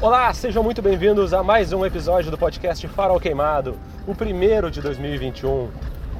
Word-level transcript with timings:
Olá, 0.00 0.32
sejam 0.32 0.62
muito 0.62 0.80
bem-vindos 0.80 1.34
a 1.34 1.42
mais 1.42 1.72
um 1.72 1.84
episódio 1.84 2.30
do 2.30 2.38
podcast 2.38 2.86
Farol 2.86 3.18
Queimado, 3.18 3.76
o 4.06 4.14
primeiro 4.14 4.70
de 4.70 4.80
2021. 4.80 5.68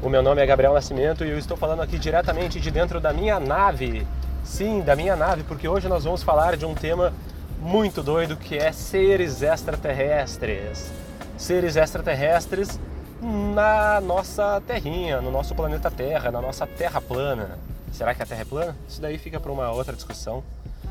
O 0.02 0.08
meu 0.08 0.20
nome 0.20 0.42
é 0.42 0.47
Gabriel 0.47 0.75
Nascimento 0.75 1.25
e 1.25 1.31
eu 1.31 1.39
estou 1.39 1.57
falando 1.57 1.80
aqui 1.80 1.96
diretamente 1.96 2.58
de 2.58 2.72
dentro 2.72 2.99
da 2.99 3.12
minha 3.12 3.38
nave. 3.38 4.04
Sim, 4.42 4.80
da 4.80 4.96
minha 4.96 5.14
nave, 5.14 5.44
porque 5.44 5.68
hoje 5.68 5.88
nós 5.88 6.02
vamos 6.02 6.25
falar 6.25 6.56
de 6.56 6.67
um 6.67 6.75
tema 6.75 7.12
muito 7.60 8.02
doido 8.02 8.36
que 8.36 8.59
é 8.59 8.73
seres 8.73 9.43
extraterrestres. 9.43 10.91
Seres 11.37 11.77
extraterrestres 11.77 12.81
na 13.23 14.01
nossa 14.01 14.61
terrinha, 14.67 15.21
no 15.21 15.31
nosso 15.31 15.55
planeta 15.55 15.89
Terra, 15.89 16.33
na 16.33 16.43
nossa 16.43 16.67
Terra 16.67 17.01
plana. 17.01 17.57
Será 17.93 18.13
que 18.13 18.25
a 18.25 18.27
Terra 18.27 18.43
é 18.43 18.45
plana? 18.45 18.77
Isso 18.89 19.01
daí 19.01 19.19
fica 19.19 19.39
para 19.39 19.53
uma 19.53 19.71
outra 19.71 19.95
discussão. 19.95 20.43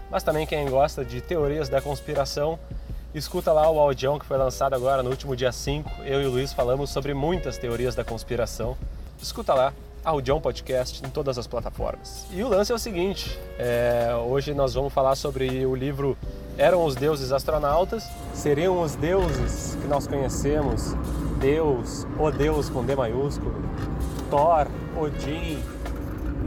Mas 0.09 0.23
também 0.23 0.45
quem 0.45 0.69
gosta 0.69 1.03
de 1.03 1.19
teorias 1.19 1.67
da 1.67 1.81
conspiração, 1.81 2.57
escuta 3.17 3.51
lá 3.51 3.69
o 3.69 3.79
audião 3.79 4.19
que 4.19 4.25
foi 4.25 4.37
lançado 4.37 4.73
agora 4.73 5.01
no 5.01 5.09
último 5.09 5.35
dia 5.35 5.51
5. 5.51 6.03
Eu 6.03 6.21
e 6.21 6.25
o 6.25 6.31
Luiz 6.31 6.53
falamos 6.53 6.89
sobre 6.91 7.13
muitas 7.13 7.57
teorias 7.57 7.95
da 7.95 8.03
conspiração. 8.03 8.77
Escuta 9.21 9.53
lá, 9.53 9.73
Audião 10.05 10.39
Podcast 10.39 11.03
em 11.05 11.09
todas 11.09 11.37
as 11.37 11.47
plataformas. 11.47 12.27
E 12.31 12.43
o 12.43 12.47
lance 12.47 12.71
é 12.71 12.75
o 12.75 12.79
seguinte: 12.79 13.37
é, 13.57 14.15
hoje 14.27 14.53
nós 14.53 14.75
vamos 14.75 14.93
falar 14.93 15.15
sobre 15.15 15.65
o 15.65 15.75
livro 15.75 16.15
Eram 16.57 16.85
os 16.85 16.95
Deuses 16.95 17.31
Astronautas, 17.31 18.07
seriam 18.33 18.81
os 18.81 18.95
deuses 18.95 19.75
que 19.81 19.87
nós 19.87 20.05
conhecemos, 20.05 20.93
Deus, 21.39 22.05
o 22.19 22.31
Deus 22.31 22.69
com 22.69 22.85
D 22.85 22.95
maiúsculo, 22.95 23.53
Thor, 24.29 24.67
Odin 24.95 25.59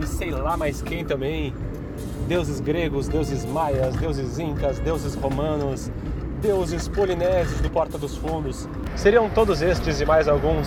e 0.00 0.06
sei 0.06 0.30
lá 0.30 0.56
mais 0.56 0.80
quem 0.80 1.04
também, 1.04 1.52
deuses 2.28 2.60
gregos, 2.60 3.08
deuses 3.08 3.44
maias, 3.44 3.94
deuses 3.96 4.38
incas, 4.38 4.78
deuses 4.78 5.14
romanos, 5.16 5.90
deuses 6.40 6.88
polinésios 6.88 7.60
do 7.60 7.70
Porta 7.70 7.98
dos 7.98 8.16
Fundos. 8.16 8.66
Seriam 8.96 9.28
todos 9.28 9.60
estes 9.62 10.00
e 10.00 10.06
mais 10.06 10.26
alguns 10.26 10.66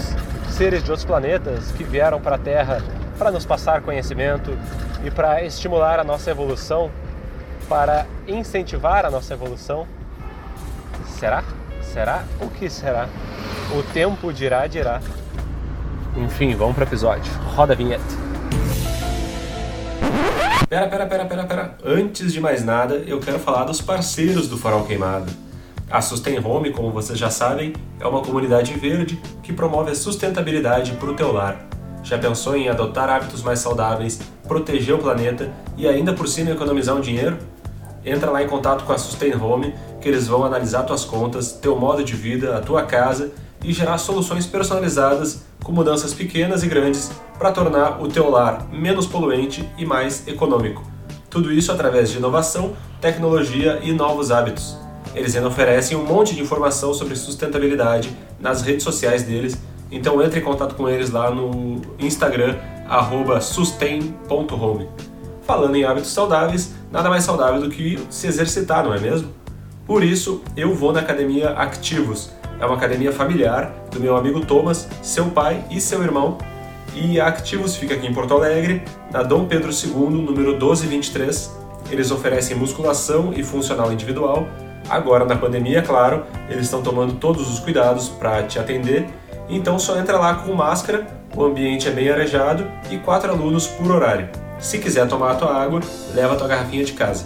seres 0.50 0.84
de 0.84 0.92
outros 0.92 1.06
planetas 1.06 1.72
que 1.72 1.84
vieram 1.84 2.22
para 2.22 2.36
a 2.36 2.40
Terra 2.40 2.82
para 3.18 3.32
nos 3.32 3.46
passar 3.46 3.82
conhecimento 3.82 4.56
e 5.04 5.10
para 5.10 5.44
estimular 5.44 6.00
a 6.00 6.04
nossa 6.04 6.30
evolução, 6.30 6.92
para 7.68 8.06
incentivar 8.28 9.06
a 9.06 9.12
nossa 9.12 9.34
evolução? 9.34 9.88
Será? 11.20 11.44
Será? 11.82 12.24
O 12.40 12.50
que 12.50 12.70
será? 12.70 13.08
O 13.78 13.82
tempo 13.92 14.32
dirá, 14.32 14.68
dirá. 14.68 15.02
Enfim, 16.16 16.56
vamos 16.56 16.76
para 16.76 16.84
o 16.84 16.88
episódio. 16.88 17.32
Roda 17.56 17.74
a 17.74 17.76
vinheta. 17.76 18.04
Pera, 20.70 20.88
pera, 20.88 21.06
pera, 21.06 21.26
pera, 21.26 21.44
pera. 21.46 21.78
Antes 21.84 22.32
de 22.34 22.40
mais 22.40 22.64
nada, 22.64 22.96
eu 22.96 23.20
quero 23.20 23.40
falar 23.40 23.64
dos 23.64 23.82
parceiros 23.82 24.48
do 24.48 24.58
Farol 24.58 24.86
Queimado. 24.86 25.32
A 25.94 26.02
Sustain 26.02 26.40
Home, 26.44 26.72
como 26.72 26.90
vocês 26.90 27.20
já 27.20 27.30
sabem, 27.30 27.72
é 28.00 28.08
uma 28.08 28.24
comunidade 28.24 28.74
verde 28.74 29.22
que 29.44 29.54
promove 29.54 29.92
a 29.92 29.96
sustentabilidade 29.96 30.94
para 30.94 31.12
o 31.12 31.14
teu 31.14 31.32
lar. 31.32 31.68
Já 32.02 32.18
pensou 32.18 32.58
em 32.58 32.68
adotar 32.68 33.08
hábitos 33.08 33.44
mais 33.44 33.60
saudáveis, 33.60 34.20
proteger 34.48 34.96
o 34.96 34.98
planeta 34.98 35.52
e 35.78 35.88
ainda 35.88 36.12
por 36.12 36.28
cima 36.28 36.50
economizar 36.50 36.96
um 36.96 37.00
dinheiro? 37.00 37.38
Entra 38.04 38.32
lá 38.32 38.42
em 38.42 38.48
contato 38.48 38.86
com 38.86 38.92
a 38.92 38.98
Sustain 38.98 39.36
Home, 39.36 39.76
que 40.02 40.10
eles 40.10 40.28
vão 40.28 40.44
analisar 40.44 40.82
tuas 40.82 41.06
contas, 41.06 41.52
teu 41.52 41.76
modo 41.76 42.04
de 42.04 42.16
vida, 42.16 42.58
a 42.58 42.60
tua 42.60 42.82
casa 42.82 43.32
e 43.64 43.72
gerar 43.72 44.00
soluções 44.00 44.48
personalizadas 44.48 45.44
com 45.64 45.72
mudanças 45.72 46.12
pequenas 46.12 46.64
e 46.64 46.68
grandes 46.68 47.12
para 47.38 47.52
tornar 47.52 48.02
o 48.02 48.08
teu 48.08 48.32
lar 48.32 48.68
menos 48.72 49.06
poluente 49.06 49.70
e 49.78 49.86
mais 49.86 50.28
econômico. 50.28 50.84
Tudo 51.30 51.54
isso 51.54 51.72
através 51.72 52.10
de 52.10 52.18
inovação, 52.18 52.74
tecnologia 53.00 53.80
e 53.84 53.94
novos 53.94 54.32
hábitos. 54.32 54.83
Eles 55.16 55.36
ainda 55.36 55.48
oferecem 55.48 55.98
um 55.98 56.06
monte 56.06 56.36
de 56.36 56.42
informação 56.42 56.94
sobre 56.94 57.16
sustentabilidade 57.16 58.16
nas 58.40 58.62
redes 58.62 58.84
sociais 58.84 59.24
deles, 59.24 59.58
então 59.92 60.22
entre 60.22 60.40
em 60.40 60.44
contato 60.44 60.76
com 60.76 60.90
eles 60.90 61.12
lá 61.12 61.30
no 61.30 61.82
Instagram, 62.00 62.56
sustain.home. 63.42 64.90
Falando 65.44 65.76
em 65.76 65.84
hábitos 65.84 66.12
saudáveis, 66.12 66.74
nada 66.92 67.10
mais 67.10 67.24
saudável 67.24 67.62
do 67.62 67.70
que 67.70 68.00
se 68.10 68.28
exercitar, 68.28 68.84
não 68.84 68.94
é 68.94 69.00
mesmo? 69.00 69.30
Por 69.86 70.04
isso, 70.04 70.42
eu 70.56 70.74
vou 70.74 70.94
na 70.94 71.02
Academia 71.02 71.50
Activos. 71.50 72.32
É 72.60 72.66
uma 72.66 72.76
academia 72.76 73.12
familiar 73.12 73.74
do 73.92 74.00
meu 74.00 74.16
amigo 74.16 74.46
Thomas, 74.46 74.88
seu 75.02 75.26
pai 75.26 75.66
e 75.70 75.82
seu 75.82 76.02
irmão. 76.02 76.38
E 76.96 77.20
a 77.20 77.28
Activos 77.28 77.76
fica 77.76 77.94
aqui 77.94 78.08
em 78.08 78.14
Porto 78.14 78.34
Alegre, 78.34 78.84
na 79.12 79.22
Dom 79.22 79.46
Pedro 79.46 79.72
II, 79.72 80.10
número 80.10 80.34
1223. 80.34 81.52
Eles 81.92 82.12
oferecem 82.12 82.56
musculação 82.56 83.34
e 83.36 83.44
funcional 83.44 83.92
individual, 83.92 84.48
Agora, 84.90 85.26
na 85.26 85.36
pandemia, 85.36 85.82
claro, 85.82 86.24
eles 86.50 86.66
estão 86.66 86.82
tomando 86.82 87.14
todos 87.14 87.52
os 87.52 87.60
cuidados 87.60 88.10
para 88.10 88.44
te 88.44 88.60
atender, 88.60 89.08
então 89.50 89.80
só 89.80 89.98
entra 89.98 90.18
lá 90.18 90.36
com 90.36 90.54
máscara, 90.54 91.08
o 91.36 91.44
ambiente 91.44 91.88
é 91.88 91.92
bem 91.92 92.10
arejado 92.10 92.70
e 92.92 92.98
quatro 92.98 93.32
alunos 93.32 93.68
por 93.68 93.92
horário. 93.92 94.30
Se 94.60 94.80
quiser 94.80 95.08
tomar 95.08 95.32
a 95.32 95.36
tua 95.36 95.54
água, 95.54 95.82
leva 96.14 96.34
a 96.34 96.38
tua 96.38 96.48
garrafinha 96.48 96.84
de 96.84 96.94
casa. 96.94 97.26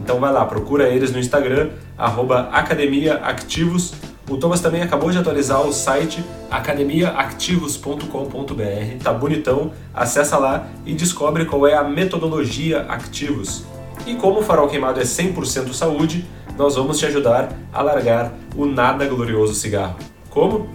Então 0.00 0.20
vai 0.20 0.32
lá, 0.32 0.44
procura 0.44 0.88
eles 0.88 1.12
no 1.12 1.18
Instagram, 1.18 1.70
academiaactivos. 1.96 3.94
O 4.28 4.36
Thomas 4.36 4.60
também 4.60 4.82
acabou 4.82 5.10
de 5.10 5.18
atualizar 5.18 5.60
o 5.62 5.72
site 5.72 6.22
academiaactivos.com.br, 6.50 9.02
tá 9.02 9.12
bonitão, 9.12 9.72
acessa 9.92 10.38
lá 10.38 10.68
e 10.86 10.94
descobre 10.94 11.46
qual 11.46 11.66
é 11.66 11.74
a 11.74 11.82
metodologia 11.82 12.82
Activos. 12.82 13.64
E 14.06 14.14
como 14.14 14.38
o 14.40 14.42
farol 14.42 14.68
queimado 14.68 15.00
é 15.00 15.02
100% 15.02 15.72
saúde, 15.72 16.24
nós 16.58 16.74
vamos 16.74 16.98
te 16.98 17.06
ajudar 17.06 17.56
a 17.72 17.80
largar 17.80 18.34
o 18.56 18.66
nada 18.66 19.06
glorioso 19.06 19.54
cigarro. 19.54 19.94
Como? 20.28 20.68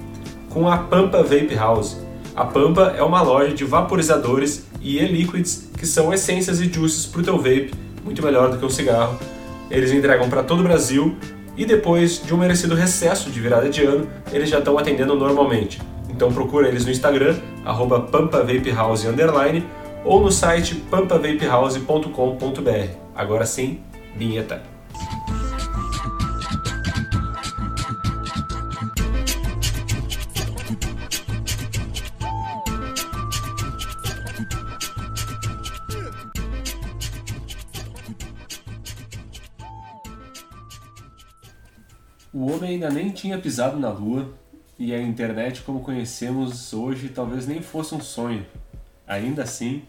Com 0.50 0.70
a 0.70 0.78
Pampa 0.78 1.22
Vape 1.22 1.54
House. 1.56 1.98
A 2.34 2.46
Pampa 2.46 2.96
é 2.98 3.04
uma 3.04 3.22
loja 3.22 3.54
de 3.54 3.66
vaporizadores 3.66 4.66
e 4.82 4.98
e-liquids 4.98 5.70
que 5.78 5.86
são 5.86 6.14
essências 6.14 6.62
e 6.62 6.72
juices 6.72 7.06
para 7.06 7.20
o 7.20 7.24
teu 7.24 7.36
vape, 7.38 7.74
muito 8.04 8.24
melhor 8.24 8.50
do 8.50 8.58
que 8.58 8.66
um 8.66 8.70
cigarro. 8.70 9.20
Eles 9.70 9.92
entregam 9.92 10.30
para 10.30 10.42
todo 10.42 10.62
o 10.62 10.64
Brasil 10.64 11.18
e 11.58 11.66
depois 11.66 12.24
de 12.24 12.34
um 12.34 12.38
merecido 12.38 12.76
recesso 12.76 13.30
de 13.30 13.38
virada 13.40 13.70
de 13.70 13.84
ano, 13.84 14.08
eles 14.32 14.50
já 14.50 14.60
estão 14.60 14.78
atendendo 14.78 15.16
normalmente. 15.16 15.82
Então 16.10 16.32
procura 16.32 16.70
eles 16.70 16.86
no 16.86 16.92
Instagram, 16.92 17.36
arroba 17.66 18.00
pampavapehouse, 18.00 19.06
ou 20.06 20.22
no 20.22 20.32
site 20.32 20.76
pampavapehouse.com.br. 20.76 22.88
Agora 23.16 23.46
sim, 23.46 23.82
vinheta. 24.16 24.73
O 42.34 42.52
homem 42.52 42.72
ainda 42.72 42.90
nem 42.90 43.12
tinha 43.12 43.38
pisado 43.38 43.80
na 43.80 43.90
Lua 43.90 44.34
e 44.80 44.92
a 44.92 45.00
internet 45.00 45.62
como 45.62 45.82
conhecemos 45.82 46.74
hoje 46.74 47.10
talvez 47.10 47.46
nem 47.46 47.62
fosse 47.62 47.94
um 47.94 48.02
sonho. 48.02 48.44
Ainda 49.08 49.44
assim, 49.44 49.84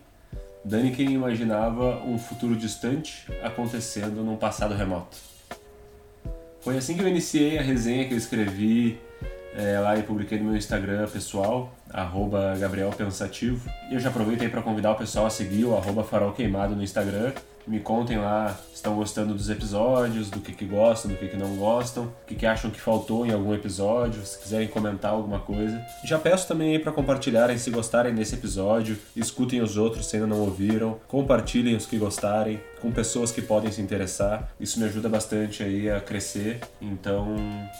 Daniken 0.62 1.10
imaginava 1.10 2.02
um 2.04 2.18
futuro 2.18 2.54
distante 2.54 3.26
acontecendo 3.42 4.22
num 4.22 4.36
passado 4.36 4.74
remoto. 4.74 5.16
Foi 6.60 6.76
assim 6.76 6.94
que 6.94 7.02
eu 7.02 7.08
iniciei 7.08 7.58
a 7.58 7.62
resenha 7.62 8.06
que 8.06 8.12
eu 8.12 8.18
escrevi 8.18 9.00
é, 9.56 9.78
lá 9.78 9.96
e 9.96 10.02
publiquei 10.02 10.36
no 10.36 10.44
meu 10.44 10.56
Instagram 10.56 11.08
pessoal, 11.08 11.74
arroba 11.88 12.54
Gabriel 12.58 12.90
Pensativo. 12.90 13.70
E 13.90 13.94
eu 13.94 14.00
já 14.00 14.10
aproveitei 14.10 14.50
para 14.50 14.60
convidar 14.60 14.92
o 14.92 14.96
pessoal 14.96 15.24
a 15.24 15.30
seguir 15.30 15.64
o 15.64 15.74
arroba 15.74 16.04
Farol 16.04 16.32
Queimado 16.32 16.76
no 16.76 16.82
Instagram 16.82 17.32
me 17.66 17.80
contem 17.80 18.18
lá 18.18 18.56
se 18.68 18.74
estão 18.74 18.94
gostando 18.94 19.34
dos 19.34 19.48
episódios, 19.48 20.30
do 20.30 20.40
que, 20.40 20.52
que 20.52 20.64
gostam, 20.64 21.10
do 21.10 21.16
que, 21.16 21.28
que 21.28 21.36
não 21.36 21.56
gostam, 21.56 22.04
o 22.04 22.26
que, 22.26 22.34
que 22.34 22.46
acham 22.46 22.70
que 22.70 22.80
faltou 22.80 23.26
em 23.26 23.32
algum 23.32 23.54
episódio, 23.54 24.24
se 24.24 24.38
quiserem 24.38 24.68
comentar 24.68 25.12
alguma 25.12 25.38
coisa. 25.40 25.84
Já 26.04 26.18
peço 26.18 26.46
também 26.46 26.72
aí 26.72 26.78
para 26.78 26.92
compartilharem 26.92 27.56
se 27.58 27.70
gostarem 27.70 28.14
desse 28.14 28.34
episódio, 28.34 28.98
escutem 29.16 29.62
os 29.62 29.76
outros 29.76 30.06
se 30.06 30.16
ainda 30.16 30.28
não 30.28 30.40
ouviram, 30.40 30.98
compartilhem 31.08 31.76
os 31.76 31.86
que 31.86 31.96
gostarem 31.96 32.60
com 32.84 32.92
pessoas 32.92 33.32
que 33.32 33.40
podem 33.40 33.72
se 33.72 33.80
interessar. 33.80 34.52
Isso 34.60 34.78
me 34.78 34.84
ajuda 34.84 35.08
bastante 35.08 35.62
aí 35.62 35.90
a 35.90 36.02
crescer. 36.02 36.60
Então, 36.82 37.34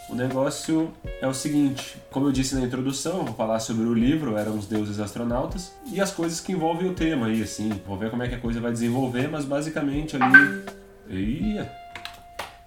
o 0.09 0.15
negócio 0.15 0.91
é 1.21 1.29
o 1.29 1.35
seguinte, 1.35 1.99
como 2.11 2.29
eu 2.29 2.33
disse 2.33 2.55
na 2.55 2.63
introdução, 2.63 3.23
vou 3.23 3.35
falar 3.35 3.61
sobre 3.61 3.85
o 3.85 3.93
livro 3.93 4.39
Eram 4.39 4.57
os 4.57 4.67
Deuses 4.67 4.99
Astronautas 4.99 5.75
e 5.93 6.01
as 6.01 6.11
coisas 6.11 6.41
que 6.41 6.53
envolvem 6.53 6.89
o 6.89 6.95
tema 6.95 7.27
aí, 7.27 7.43
assim. 7.43 7.71
Vou 7.87 7.99
ver 7.99 8.11
como 8.11 8.23
é 8.23 8.29
que 8.29 8.35
a 8.35 8.41
coisa 8.41 8.63
vai 8.63 8.73
desenvolver, 8.73 9.29
mas 9.29 9.45
basicamente 9.45 10.17
ali. 10.17 10.65
Ia. 11.07 11.84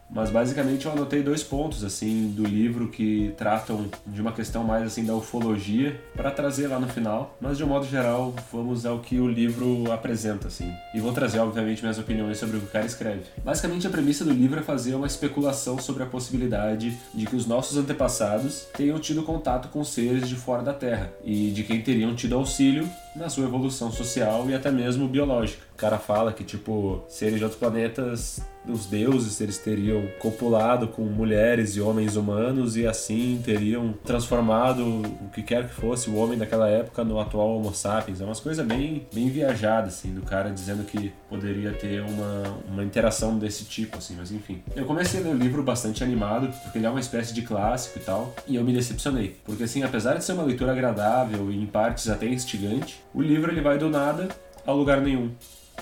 Mas 0.09 0.29
basicamente 0.29 0.85
eu 0.85 0.91
anotei 0.91 1.21
dois 1.21 1.43
pontos 1.43 1.83
assim 1.83 2.29
do 2.29 2.43
livro 2.43 2.87
que 2.87 3.33
tratam 3.37 3.89
de 4.05 4.21
uma 4.21 4.31
questão 4.31 4.63
mais 4.63 4.83
assim 4.83 5.05
da 5.05 5.13
ufologia 5.13 5.99
para 6.15 6.31
trazer 6.31 6.67
lá 6.67 6.79
no 6.79 6.87
final. 6.87 7.35
Mas 7.41 7.57
de 7.57 7.63
um 7.63 7.67
modo 7.67 7.85
geral, 7.85 8.33
vamos 8.51 8.85
ao 8.85 8.99
que 8.99 9.19
o 9.19 9.27
livro 9.27 9.91
apresenta 9.91 10.47
assim. 10.47 10.71
E 10.93 10.99
vou 10.99 11.11
trazer 11.11 11.39
obviamente 11.39 11.81
minhas 11.81 11.99
opiniões 11.99 12.37
sobre 12.37 12.57
o 12.57 12.61
que 12.61 12.67
o 12.67 12.69
cara 12.69 12.85
escreve. 12.85 13.23
Basicamente 13.43 13.85
a 13.85 13.89
premissa 13.89 14.23
do 14.23 14.31
livro 14.31 14.59
é 14.59 14.63
fazer 14.63 14.95
uma 14.95 15.07
especulação 15.07 15.77
sobre 15.79 16.03
a 16.03 16.05
possibilidade 16.05 16.97
de 17.13 17.25
que 17.25 17.35
os 17.35 17.45
nossos 17.45 17.77
antepassados 17.77 18.67
tenham 18.75 18.99
tido 18.99 19.23
contato 19.23 19.67
com 19.69 19.83
seres 19.83 20.27
de 20.27 20.35
fora 20.35 20.63
da 20.63 20.73
Terra 20.73 21.11
e 21.23 21.51
de 21.51 21.63
quem 21.63 21.81
teriam 21.81 22.15
tido 22.15 22.35
auxílio 22.35 22.89
na 23.15 23.29
sua 23.29 23.45
evolução 23.45 23.91
social 23.91 24.49
e 24.49 24.53
até 24.53 24.71
mesmo 24.71 25.07
biológica. 25.07 25.63
O 25.73 25.77
cara 25.77 25.97
fala 25.97 26.31
que, 26.31 26.43
tipo, 26.43 27.03
seres 27.07 27.37
de 27.37 27.43
outros 27.43 27.59
planetas, 27.59 28.41
os 28.69 28.85
deuses, 28.85 29.39
eles 29.41 29.57
teriam 29.57 30.07
copulado 30.19 30.87
com 30.87 31.03
mulheres 31.03 31.75
e 31.75 31.81
homens 31.81 32.15
humanos 32.15 32.77
e 32.77 32.85
assim 32.85 33.41
teriam 33.43 33.93
transformado 34.03 34.83
o 34.85 35.29
que 35.33 35.41
quer 35.41 35.67
que 35.67 35.73
fosse 35.73 36.09
o 36.09 36.15
homem 36.15 36.37
daquela 36.37 36.69
época 36.69 37.03
no 37.03 37.19
atual 37.19 37.57
Homo 37.57 37.73
sapiens. 37.73 38.21
É 38.21 38.25
umas 38.25 38.39
coisas 38.39 38.65
bem, 38.65 39.07
bem 39.13 39.29
viajadas, 39.29 39.95
assim, 39.95 40.13
do 40.13 40.21
cara 40.21 40.49
dizendo 40.49 40.83
que 40.83 41.11
poderia 41.29 41.71
ter 41.71 42.01
uma, 42.01 42.57
uma 42.69 42.83
interação 42.83 43.37
desse 43.37 43.65
tipo, 43.65 43.97
assim, 43.97 44.15
mas 44.17 44.31
enfim. 44.31 44.61
Eu 44.75 44.85
comecei 44.85 45.19
a 45.19 45.23
ler 45.23 45.35
o 45.35 45.37
livro 45.37 45.63
bastante 45.63 46.03
animado, 46.03 46.49
porque 46.63 46.77
ele 46.77 46.85
é 46.85 46.89
uma 46.89 46.99
espécie 46.99 47.33
de 47.33 47.41
clássico 47.41 47.99
e 47.99 48.01
tal, 48.01 48.33
e 48.47 48.55
eu 48.55 48.63
me 48.63 48.73
decepcionei. 48.73 49.37
Porque, 49.45 49.63
assim, 49.63 49.83
apesar 49.83 50.15
de 50.15 50.23
ser 50.23 50.33
uma 50.33 50.43
leitura 50.43 50.71
agradável 50.71 51.51
e 51.51 51.57
em 51.57 51.65
partes 51.65 52.09
até 52.09 52.27
instigante, 52.27 53.01
o 53.13 53.21
livro 53.21 53.51
ele 53.51 53.61
vai 53.61 53.77
do 53.77 53.89
nada 53.89 54.27
ao 54.65 54.75
lugar 54.77 55.01
nenhum. 55.01 55.31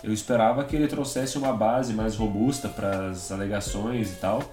Eu 0.04 0.14
esperava 0.14 0.64
que 0.64 0.76
ele 0.76 0.88
trouxesse 0.88 1.38
uma 1.38 1.54
base 1.54 1.94
mais 1.94 2.16
robusta 2.16 2.70
para 2.70 3.10
as 3.10 3.32
alegações 3.32 4.12
e 4.12 4.16
tal, 4.16 4.44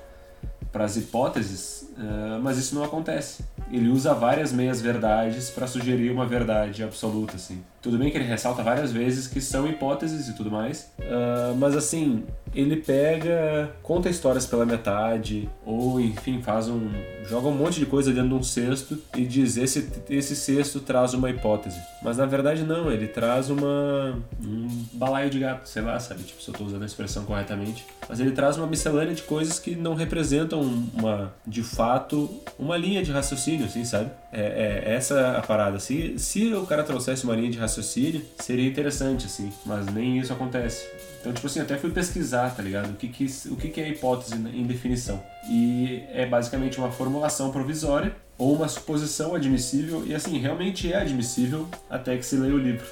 para 0.71 0.85
as 0.85 0.97
hipóteses, 0.97 1.89
eh, 1.99 2.39
mas 2.41 2.57
isso 2.59 2.75
não 2.75 2.85
acontece. 2.85 3.45
Ele 3.73 3.89
usa 3.89 4.13
várias 4.13 4.53
meias 4.53 4.81
verdades 4.81 5.51
para 5.51 5.67
sugerir 5.67 6.11
uma 6.11 6.27
verdade 6.27 6.85
absoluta, 6.85 7.37
assim. 7.37 7.63
Tudo 7.81 7.99
bem 7.99 8.11
que 8.11 8.17
ele 8.17 8.25
ressalta 8.25 8.63
várias 8.63 8.93
vezes 8.93 9.27
que 9.27 9.41
são 9.41 9.67
hipóteses 9.67 10.29
e 10.29 10.35
tudo 10.35 10.51
mais, 10.53 10.93
uh, 11.01 11.57
mas 11.57 11.75
assim, 11.75 12.23
ele 12.55 12.77
pega, 12.77 13.75
conta 13.83 14.09
histórias 14.09 14.47
pela 14.47 14.67
metade, 14.67 15.49
ou 15.65 16.01
enfim, 16.01 16.41
faz 16.43 16.69
um. 16.69 16.91
joga 17.25 17.49
um 17.49 17.55
monte 17.55 17.81
de 17.81 17.87
coisa 17.87 18.13
dentro 18.13 18.29
de 18.29 18.35
um 18.35 18.43
cesto 18.43 18.99
e 19.17 19.25
diz 19.25 19.57
esse, 19.57 19.91
esse 20.09 20.37
cesto 20.37 20.81
traz 20.81 21.15
uma 21.15 21.31
hipótese. 21.31 21.81
Mas 22.03 22.19
na 22.19 22.27
verdade 22.27 22.63
não, 22.63 22.91
ele 22.91 23.09
traz 23.09 23.49
uma. 23.49 24.17
um 24.41 24.69
balaio 24.93 25.31
de 25.31 25.39
gato, 25.41 25.69
sei 25.69 25.83
lá, 25.83 25.99
sabe? 25.99 26.23
Tipo, 26.23 26.43
se 26.43 26.49
eu 26.49 26.55
tô 26.55 26.65
usando 26.65 26.83
a 26.83 26.87
expressão 26.87 27.25
corretamente. 27.25 27.85
Mas 28.09 28.21
ele 28.21 28.33
traz 28.33 28.57
uma 28.59 28.67
miscelânea 28.67 29.15
de 29.15 29.23
coisas 29.23 29.59
que 29.59 29.75
não 29.75 29.95
representam 29.95 30.61
uma, 30.61 31.33
de 31.47 31.63
fato, 31.63 32.29
uma 32.59 32.77
linha 32.77 33.03
de 33.03 33.11
raciocínio, 33.11 33.62
assim, 33.65 33.85
sabe? 33.85 34.11
É, 34.33 34.85
é 34.87 34.95
essa 34.95 35.39
a 35.39 35.43
parada. 35.43 35.79
Se, 35.79 36.19
se 36.19 36.53
o 36.55 36.67
cara 36.67 36.83
trouxesse 36.83 37.25
uma 37.25 37.35
linha 37.35 37.51
de 37.51 37.59
raciocínio, 37.59 38.23
seria 38.39 38.69
interessante, 38.69 39.27
assim, 39.27 39.53
mas 39.65 39.87
nem 39.87 40.19
isso 40.19 40.33
acontece. 40.33 40.87
Então, 41.21 41.33
tipo 41.33 41.47
assim, 41.47 41.61
até 41.61 41.77
fui 41.77 41.91
pesquisar, 41.91 42.51
tá 42.55 42.63
ligado? 42.63 42.91
O 42.91 42.95
que, 42.95 43.09
que, 43.09 43.27
o 43.49 43.57
que, 43.57 43.69
que 43.69 43.81
é 43.81 43.89
hipótese 43.89 44.35
em 44.35 44.65
definição. 44.65 45.23
E 45.49 46.03
é 46.13 46.27
basicamente 46.27 46.79
uma 46.79 46.91
formulação 46.91 47.53
provisória 47.53 48.15
ou 48.37 48.57
uma 48.57 48.69
suposição 48.69 49.35
admissível, 49.35 50.05
e 50.05 50.15
assim, 50.15 50.39
realmente 50.39 50.93
é 50.93 50.97
admissível 50.97 51.69
até 51.89 52.17
que 52.17 52.27
se 52.27 52.37
leia 52.37 52.55
o 52.55 52.59
livro. 52.59 52.85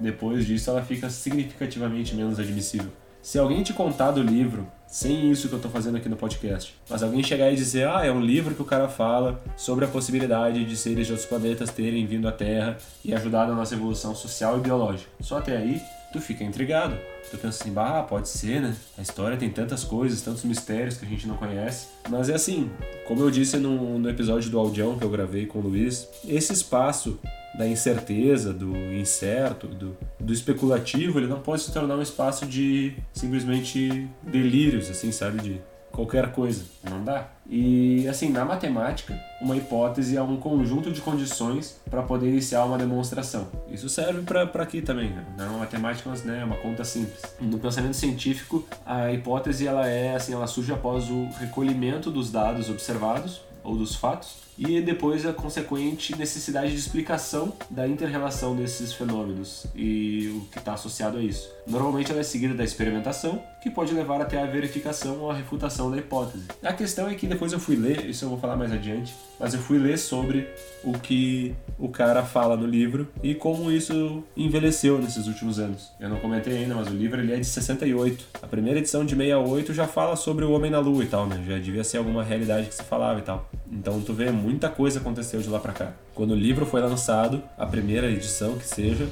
Depois 0.00 0.46
disso, 0.46 0.70
ela 0.70 0.82
fica 0.82 1.10
significativamente 1.10 2.14
menos 2.14 2.38
admissível. 2.38 2.90
Se 3.20 3.38
alguém 3.38 3.62
te 3.62 3.72
contar 3.72 4.10
do 4.10 4.22
livro, 4.22 4.66
sem 4.94 5.28
isso 5.28 5.48
que 5.48 5.54
eu 5.56 5.58
tô 5.58 5.68
fazendo 5.68 5.96
aqui 5.96 6.08
no 6.08 6.14
podcast, 6.14 6.72
mas 6.88 7.02
alguém 7.02 7.20
chegar 7.20 7.50
e 7.50 7.56
dizer, 7.56 7.88
ah, 7.88 8.06
é 8.06 8.12
um 8.12 8.20
livro 8.20 8.54
que 8.54 8.62
o 8.62 8.64
cara 8.64 8.86
fala 8.86 9.42
sobre 9.56 9.84
a 9.84 9.88
possibilidade 9.88 10.64
de 10.64 10.76
seres 10.76 11.08
de 11.08 11.12
outros 11.12 11.28
planetas 11.28 11.68
terem 11.70 12.06
vindo 12.06 12.28
à 12.28 12.32
Terra 12.32 12.78
e 13.04 13.12
ajudado 13.12 13.50
a 13.50 13.56
nossa 13.56 13.74
evolução 13.74 14.14
social 14.14 14.56
e 14.56 14.60
biológica. 14.60 15.10
Só 15.20 15.38
até 15.38 15.56
aí, 15.56 15.82
tu 16.12 16.20
fica 16.20 16.44
intrigado. 16.44 16.96
Tu 17.30 17.38
pensa 17.38 17.62
assim, 17.62 17.72
bah, 17.72 18.02
pode 18.02 18.28
ser, 18.28 18.60
né? 18.60 18.76
A 18.96 19.02
história 19.02 19.36
tem 19.36 19.50
tantas 19.50 19.82
coisas, 19.82 20.22
tantos 20.22 20.44
mistérios 20.44 20.96
que 20.96 21.04
a 21.04 21.08
gente 21.08 21.26
não 21.26 21.36
conhece. 21.36 21.88
Mas 22.08 22.28
é 22.28 22.34
assim, 22.34 22.70
como 23.06 23.22
eu 23.22 23.30
disse 23.30 23.56
no, 23.56 23.98
no 23.98 24.08
episódio 24.08 24.50
do 24.50 24.58
Audião 24.58 24.98
que 24.98 25.04
eu 25.04 25.10
gravei 25.10 25.46
com 25.46 25.58
o 25.58 25.62
Luiz, 25.62 26.08
esse 26.26 26.52
espaço 26.52 27.18
da 27.56 27.66
incerteza, 27.66 28.52
do 28.52 28.76
incerto, 28.94 29.68
do, 29.68 29.96
do 30.18 30.32
especulativo, 30.32 31.18
ele 31.18 31.28
não 31.28 31.40
pode 31.40 31.62
se 31.62 31.72
tornar 31.72 31.96
um 31.96 32.02
espaço 32.02 32.46
de 32.46 32.94
simplesmente 33.12 34.08
delírios, 34.22 34.90
assim, 34.90 35.12
sabe? 35.12 35.40
De 35.40 35.60
qualquer 35.94 36.32
coisa. 36.32 36.64
Não 36.88 37.02
dá. 37.02 37.28
E 37.48 38.06
assim, 38.08 38.30
na 38.30 38.44
matemática, 38.44 39.18
uma 39.40 39.56
hipótese 39.56 40.16
é 40.16 40.22
um 40.22 40.36
conjunto 40.36 40.90
de 40.90 41.00
condições 41.00 41.80
para 41.88 42.02
poder 42.02 42.28
iniciar 42.28 42.64
uma 42.64 42.76
demonstração. 42.76 43.46
Isso 43.70 43.88
serve 43.88 44.22
para 44.22 44.62
aqui 44.62 44.82
também, 44.82 45.10
né? 45.10 45.24
Na 45.36 45.46
matemática 45.48 46.10
né, 46.24 46.40
é 46.40 46.44
uma 46.44 46.56
conta 46.56 46.84
simples. 46.84 47.22
No 47.40 47.58
pensamento 47.58 47.94
científico, 47.94 48.64
a 48.84 49.12
hipótese 49.12 49.66
ela 49.66 49.86
é 49.86 50.14
assim, 50.16 50.32
ela 50.32 50.46
surge 50.46 50.72
após 50.72 51.10
o 51.10 51.28
recolhimento 51.38 52.10
dos 52.10 52.30
dados 52.30 52.68
observados 52.68 53.42
ou 53.62 53.76
dos 53.76 53.94
fatos 53.94 54.44
e 54.56 54.80
depois 54.80 55.26
a 55.26 55.32
consequente 55.32 56.16
necessidade 56.16 56.70
de 56.70 56.78
explicação 56.78 57.52
da 57.70 57.88
interrelação 57.88 58.54
desses 58.54 58.92
fenômenos 58.92 59.66
e 59.74 60.28
o 60.36 60.46
que 60.50 60.58
está 60.58 60.74
associado 60.74 61.18
a 61.18 61.22
isso. 61.22 61.50
Normalmente 61.66 62.10
ela 62.10 62.20
é 62.20 62.24
seguida 62.24 62.54
da 62.54 62.64
experimentação, 62.64 63.42
que 63.62 63.70
pode 63.70 63.94
levar 63.94 64.20
até 64.20 64.42
a 64.42 64.46
verificação 64.46 65.20
ou 65.20 65.30
a 65.30 65.34
refutação 65.34 65.90
da 65.90 65.96
hipótese. 65.96 66.44
A 66.62 66.72
questão 66.72 67.08
é 67.08 67.14
que 67.14 67.26
depois 67.26 67.52
eu 67.52 67.58
fui 67.58 67.76
ler, 67.76 68.04
isso 68.04 68.24
eu 68.24 68.28
vou 68.28 68.38
falar 68.38 68.56
mais 68.56 68.70
adiante, 68.70 69.14
mas 69.40 69.54
eu 69.54 69.60
fui 69.60 69.78
ler 69.78 69.98
sobre 69.98 70.46
o 70.82 70.92
que 70.92 71.54
o 71.78 71.88
cara 71.88 72.22
fala 72.22 72.56
no 72.56 72.66
livro 72.66 73.08
e 73.22 73.34
como 73.34 73.72
isso 73.72 74.22
envelheceu 74.36 74.98
nesses 74.98 75.26
últimos 75.26 75.58
anos. 75.58 75.90
Eu 75.98 76.10
não 76.10 76.18
comentei 76.18 76.58
ainda, 76.58 76.74
mas 76.74 76.88
o 76.88 76.94
livro 76.94 77.20
ele 77.20 77.32
é 77.32 77.36
de 77.36 77.46
68. 77.46 78.26
A 78.42 78.46
primeira 78.46 78.78
edição 78.78 79.04
de 79.04 79.16
68 79.16 79.72
já 79.72 79.86
fala 79.86 80.16
sobre 80.16 80.44
o 80.44 80.52
homem 80.52 80.70
na 80.70 80.78
lua 80.78 81.02
e 81.02 81.06
tal, 81.06 81.26
né? 81.26 81.42
Já 81.48 81.58
devia 81.58 81.84
ser 81.84 81.96
alguma 81.98 82.22
realidade 82.22 82.68
que 82.68 82.74
se 82.74 82.82
falava 82.82 83.18
e 83.18 83.22
tal. 83.22 83.48
Então 83.72 84.00
tu 84.02 84.12
vê 84.12 84.30
muita 84.30 84.68
coisa 84.68 85.00
aconteceu 85.00 85.40
de 85.40 85.48
lá 85.48 85.58
para 85.58 85.72
cá. 85.72 85.92
Quando 86.14 86.32
o 86.32 86.36
livro 86.36 86.66
foi 86.66 86.80
lançado, 86.80 87.42
a 87.56 87.66
primeira 87.66 88.10
edição 88.10 88.56
que 88.56 88.66
seja, 88.66 89.08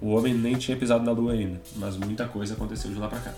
o 0.00 0.08
homem 0.08 0.34
nem 0.34 0.56
tinha 0.56 0.76
pisado 0.76 1.04
na 1.04 1.12
lua 1.12 1.32
ainda, 1.32 1.60
mas 1.76 1.96
muita 1.96 2.26
coisa 2.26 2.54
aconteceu 2.54 2.90
de 2.90 2.98
lá 2.98 3.08
para 3.08 3.20
cá. 3.20 3.34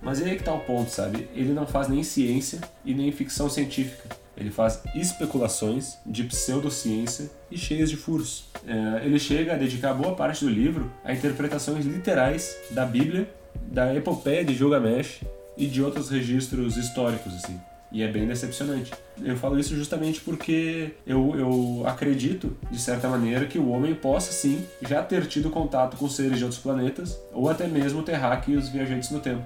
Mas 0.00 0.20
aí 0.20 0.32
é 0.32 0.34
que 0.36 0.42
tá 0.42 0.52
o 0.52 0.60
ponto, 0.60 0.90
sabe? 0.90 1.28
Ele 1.34 1.52
não 1.52 1.66
faz 1.66 1.88
nem 1.88 2.02
ciência 2.02 2.60
e 2.84 2.94
nem 2.94 3.10
ficção 3.10 3.48
científica. 3.48 4.16
Ele 4.36 4.50
faz 4.50 4.82
especulações 4.94 5.96
de 6.04 6.24
pseudociência 6.24 7.30
e 7.50 7.56
cheias 7.56 7.88
de 7.88 7.96
furos. 7.96 8.46
É, 8.66 9.06
ele 9.06 9.18
chega 9.18 9.54
a 9.54 9.56
dedicar 9.56 9.94
boa 9.94 10.14
parte 10.14 10.44
do 10.44 10.50
livro 10.50 10.92
a 11.04 11.12
interpretações 11.12 11.86
literais 11.86 12.56
da 12.72 12.84
Bíblia, 12.84 13.28
da 13.68 13.94
epopeia 13.94 14.44
de 14.44 14.54
Gilgamesh 14.54 15.20
e 15.56 15.66
de 15.66 15.82
outros 15.82 16.10
registros 16.10 16.76
históricos, 16.76 17.32
assim. 17.34 17.58
E 17.94 18.02
é 18.02 18.08
bem 18.08 18.26
decepcionante. 18.26 18.92
Eu 19.22 19.36
falo 19.36 19.56
isso 19.56 19.76
justamente 19.76 20.20
porque 20.20 20.94
eu, 21.06 21.32
eu 21.38 21.84
acredito, 21.86 22.56
de 22.68 22.80
certa 22.80 23.08
maneira, 23.08 23.46
que 23.46 23.56
o 23.56 23.70
homem 23.70 23.94
possa 23.94 24.32
sim 24.32 24.66
já 24.82 25.00
ter 25.00 25.24
tido 25.28 25.48
contato 25.48 25.96
com 25.96 26.08
seres 26.08 26.38
de 26.38 26.42
outros 26.42 26.60
planetas, 26.60 27.16
ou 27.32 27.48
até 27.48 27.68
mesmo 27.68 28.02
terráqueos 28.02 28.68
viajantes 28.68 29.10
no 29.10 29.20
tempo. 29.20 29.44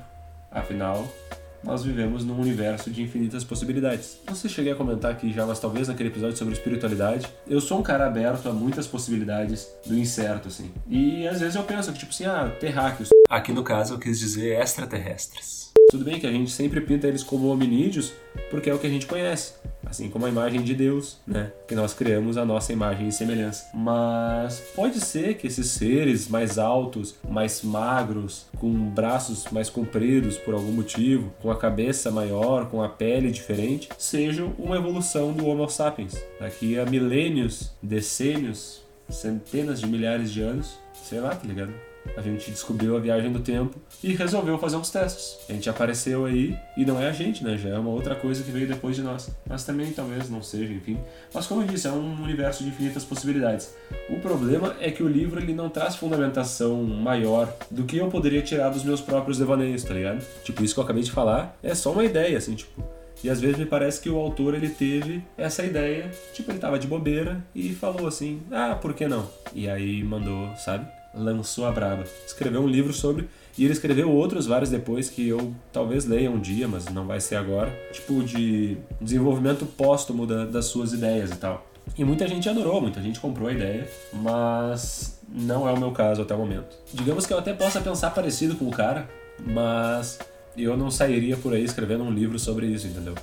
Afinal, 0.51 1.07
nós 1.63 1.85
vivemos 1.85 2.25
num 2.25 2.41
universo 2.41 2.91
de 2.91 3.03
infinitas 3.03 3.45
possibilidades. 3.45 4.19
Não 4.27 4.35
sei 4.35 4.49
se 4.49 4.57
cheguei 4.57 4.73
a 4.73 4.77
comentar 4.77 5.11
aqui 5.11 5.31
já, 5.31 5.45
mas 5.45 5.61
talvez 5.61 5.87
naquele 5.87 6.09
episódio 6.09 6.39
sobre 6.39 6.55
espiritualidade, 6.55 7.29
eu 7.47 7.61
sou 7.61 7.81
um 7.81 7.83
cara 7.83 8.07
aberto 8.07 8.49
a 8.49 8.53
muitas 8.55 8.87
possibilidades 8.87 9.69
do 9.85 9.95
incerto, 9.95 10.49
assim. 10.49 10.71
E 10.89 11.29
às 11.29 11.39
vezes 11.39 11.55
eu 11.55 11.65
penso 11.65 11.93
que, 11.93 11.99
tipo 11.99 12.13
assim, 12.13 12.25
ah, 12.25 12.51
terráqueos. 12.59 13.11
Aqui 13.29 13.53
no 13.53 13.63
caso 13.63 13.93
eu 13.93 13.99
quis 13.99 14.19
dizer 14.19 14.59
extraterrestres. 14.59 15.69
Tudo 15.91 16.05
bem 16.05 16.21
que 16.21 16.27
a 16.27 16.31
gente 16.31 16.51
sempre 16.51 16.83
pinta 16.83 17.09
eles 17.09 17.23
como 17.23 17.49
hominídeos, 17.49 18.13
porque 18.51 18.69
é 18.69 18.75
o 18.75 18.79
que 18.79 18.87
a 18.87 18.91
gente 18.91 19.07
conhece, 19.07 19.55
assim 19.87 20.11
como 20.11 20.27
a 20.27 20.29
imagem 20.29 20.61
de 20.61 20.75
Deus, 20.75 21.17
né? 21.27 21.51
Que 21.67 21.75
nós 21.75 21.95
criamos 21.95 22.37
a 22.37 22.45
nossa 22.45 22.75
imagem 22.75 23.09
e 23.09 23.13
semelhança. 23.13 23.71
Mas 23.73 24.61
pode 24.77 25.01
ser 25.01 25.39
que 25.39 25.47
esses 25.47 25.69
seres 25.69 26.29
mais 26.29 26.59
altos, 26.59 27.15
mais 27.27 27.63
magros, 27.63 28.45
com 28.59 28.71
braços 28.71 29.47
mais 29.51 29.71
compridos 29.71 30.37
por 30.37 30.53
algum 30.53 30.73
motivo, 30.73 31.33
com 31.41 31.51
a 31.51 31.57
cabeça 31.57 32.11
maior, 32.11 32.69
com 32.69 32.83
a 32.83 32.89
pele 32.91 33.31
diferente, 33.31 33.89
sejam 33.97 34.53
uma 34.59 34.77
evolução 34.77 35.33
do 35.33 35.47
Homo 35.47 35.71
sapiens. 35.71 36.23
Daqui 36.39 36.79
a 36.79 36.85
milênios, 36.85 37.73
decênios, 37.83 38.83
centenas 39.09 39.81
de 39.81 39.87
milhares 39.87 40.31
de 40.31 40.43
anos, 40.43 40.79
sei 40.93 41.19
lá, 41.19 41.35
tá 41.35 41.47
ligado? 41.49 41.73
A 42.17 42.23
gente 42.23 42.51
descobriu 42.51 42.97
a 42.97 43.01
viagem 43.01 43.31
do 43.31 43.41
tempo 43.41 43.79
e 44.03 44.15
resolveu 44.15 44.59
fazer 44.59 44.77
uns 44.77 44.91
testes. 44.91 45.39
A 45.49 45.53
gente 45.53 45.69
apareceu 45.71 46.25
aí 46.25 46.57
e 46.77 46.85
não 46.85 47.01
é 47.01 47.09
a 47.09 47.13
gente, 47.13 47.45
né? 47.45 47.57
Já 47.57 47.71
é 47.71 47.79
uma 47.79 47.91
outra 47.91 48.15
coisa 48.15 48.43
que 48.43 48.51
veio 48.51 48.67
depois 48.67 48.97
de 48.97 49.03
nós. 49.03 49.31
Mas 49.49 49.65
também 49.65 49.93
talvez 49.93 50.29
não 50.29 50.43
seja, 50.43 50.73
enfim. 50.73 50.99
Mas 51.33 51.47
como 51.47 51.63
eu 51.63 51.67
disse, 51.67 51.87
é 51.87 51.91
um 51.91 52.23
universo 52.23 52.63
de 52.63 52.71
infinitas 52.71 53.05
possibilidades. 53.05 53.75
O 54.09 54.19
problema 54.21 54.77
é 54.81 54.91
que 54.91 55.03
o 55.03 55.09
livro 55.09 55.41
ele 55.41 55.55
não 55.55 55.69
traz 55.69 55.97
fundamentação 55.97 56.83
maior 56.83 57.53
do 57.71 57.85
que 57.85 57.97
eu 57.99 58.09
poderia 58.09 58.43
tirar 58.43 58.71
dos 58.71 58.85
meus 58.85 59.01
próprios 59.01 59.39
devaneios, 59.39 59.85
tá 59.85 59.95
ligado? 59.95 60.25
Tipo, 60.43 60.65
isso 60.65 60.75
que 60.75 60.81
eu 60.81 60.85
acabei 60.85 61.03
de 61.03 61.11
falar 61.11 61.57
é 61.63 61.75
só 61.75 61.93
uma 61.93 62.05
ideia, 62.05 62.37
assim, 62.39 62.55
tipo 62.55 62.83
E 63.23 63.31
às 63.31 63.41
vezes 63.41 63.59
me 63.59 63.67
parece 63.67 64.01
que 64.01 64.09
o 64.09 64.17
autor 64.17 64.55
ele 64.55 64.69
teve 64.69 65.23
essa 65.37 65.65
ideia, 65.65 66.11
tipo, 66.33 66.51
ele 66.51 66.59
tava 66.59 66.79
de 66.79 66.87
bobeira 66.87 67.45
e 67.55 67.75
falou 67.75 68.07
assim: 68.07 68.41
"Ah, 68.51 68.77
por 68.81 68.95
que 68.95 69.09
não?" 69.09 69.29
E 69.55 69.69
aí 69.69 70.03
mandou, 70.05 70.55
sabe? 70.57 70.98
Lançou 71.15 71.67
a 71.67 71.73
braba. 71.73 72.05
Escreveu 72.27 72.61
um 72.61 72.69
livro 72.69 72.93
sobre 72.93 73.29
e 73.57 73.65
ele 73.65 73.73
escreveu 73.73 74.11
outros 74.11 74.47
vários 74.47 74.71
depois 74.71 75.11
que 75.11 75.27
eu 75.27 75.55
talvez 75.73 76.05
leia 76.05 76.31
um 76.31 76.39
dia, 76.39 76.69
mas 76.69 76.85
não 76.87 77.07
vai 77.07 77.21
ser 77.21 77.37
agora. 77.37 77.71
Tipo, 77.93 78.23
de 78.23 78.77
desenvolvimento 79.01 79.67
póstumo 79.67 80.27
da, 80.27 80.45
das 80.45 80.67
suas 80.67 80.93
ideias 80.93 81.31
e 81.31 81.37
tal. 81.37 81.67
E 81.97 82.05
muita 82.05 82.29
gente 82.29 82.49
adorou, 82.49 82.81
muita 82.81 83.01
gente 83.03 83.19
comprou 83.19 83.49
a 83.49 83.53
ideia, 83.53 83.89
mas 84.13 85.19
não 85.29 85.69
é 85.69 85.73
o 85.73 85.79
meu 85.79 85.91
caso 85.91 86.23
até 86.23 86.35
o 86.35 86.39
momento. 86.39 86.77
Digamos 86.93 87.27
que 87.27 87.33
eu 87.33 87.39
até 87.39 87.53
possa 87.53 87.81
pensar 87.81 88.11
parecido 88.11 88.55
com 88.55 88.67
o 88.67 88.71
cara, 88.71 89.09
mas 89.45 90.19
eu 90.57 90.77
não 90.77 90.91
sairia 90.91 91.37
por 91.37 91.53
aí 91.53 91.65
escrevendo 91.65 92.05
um 92.05 92.13
livro 92.13 92.39
sobre 92.39 92.67
isso, 92.67 92.87
entendeu? 92.87 93.15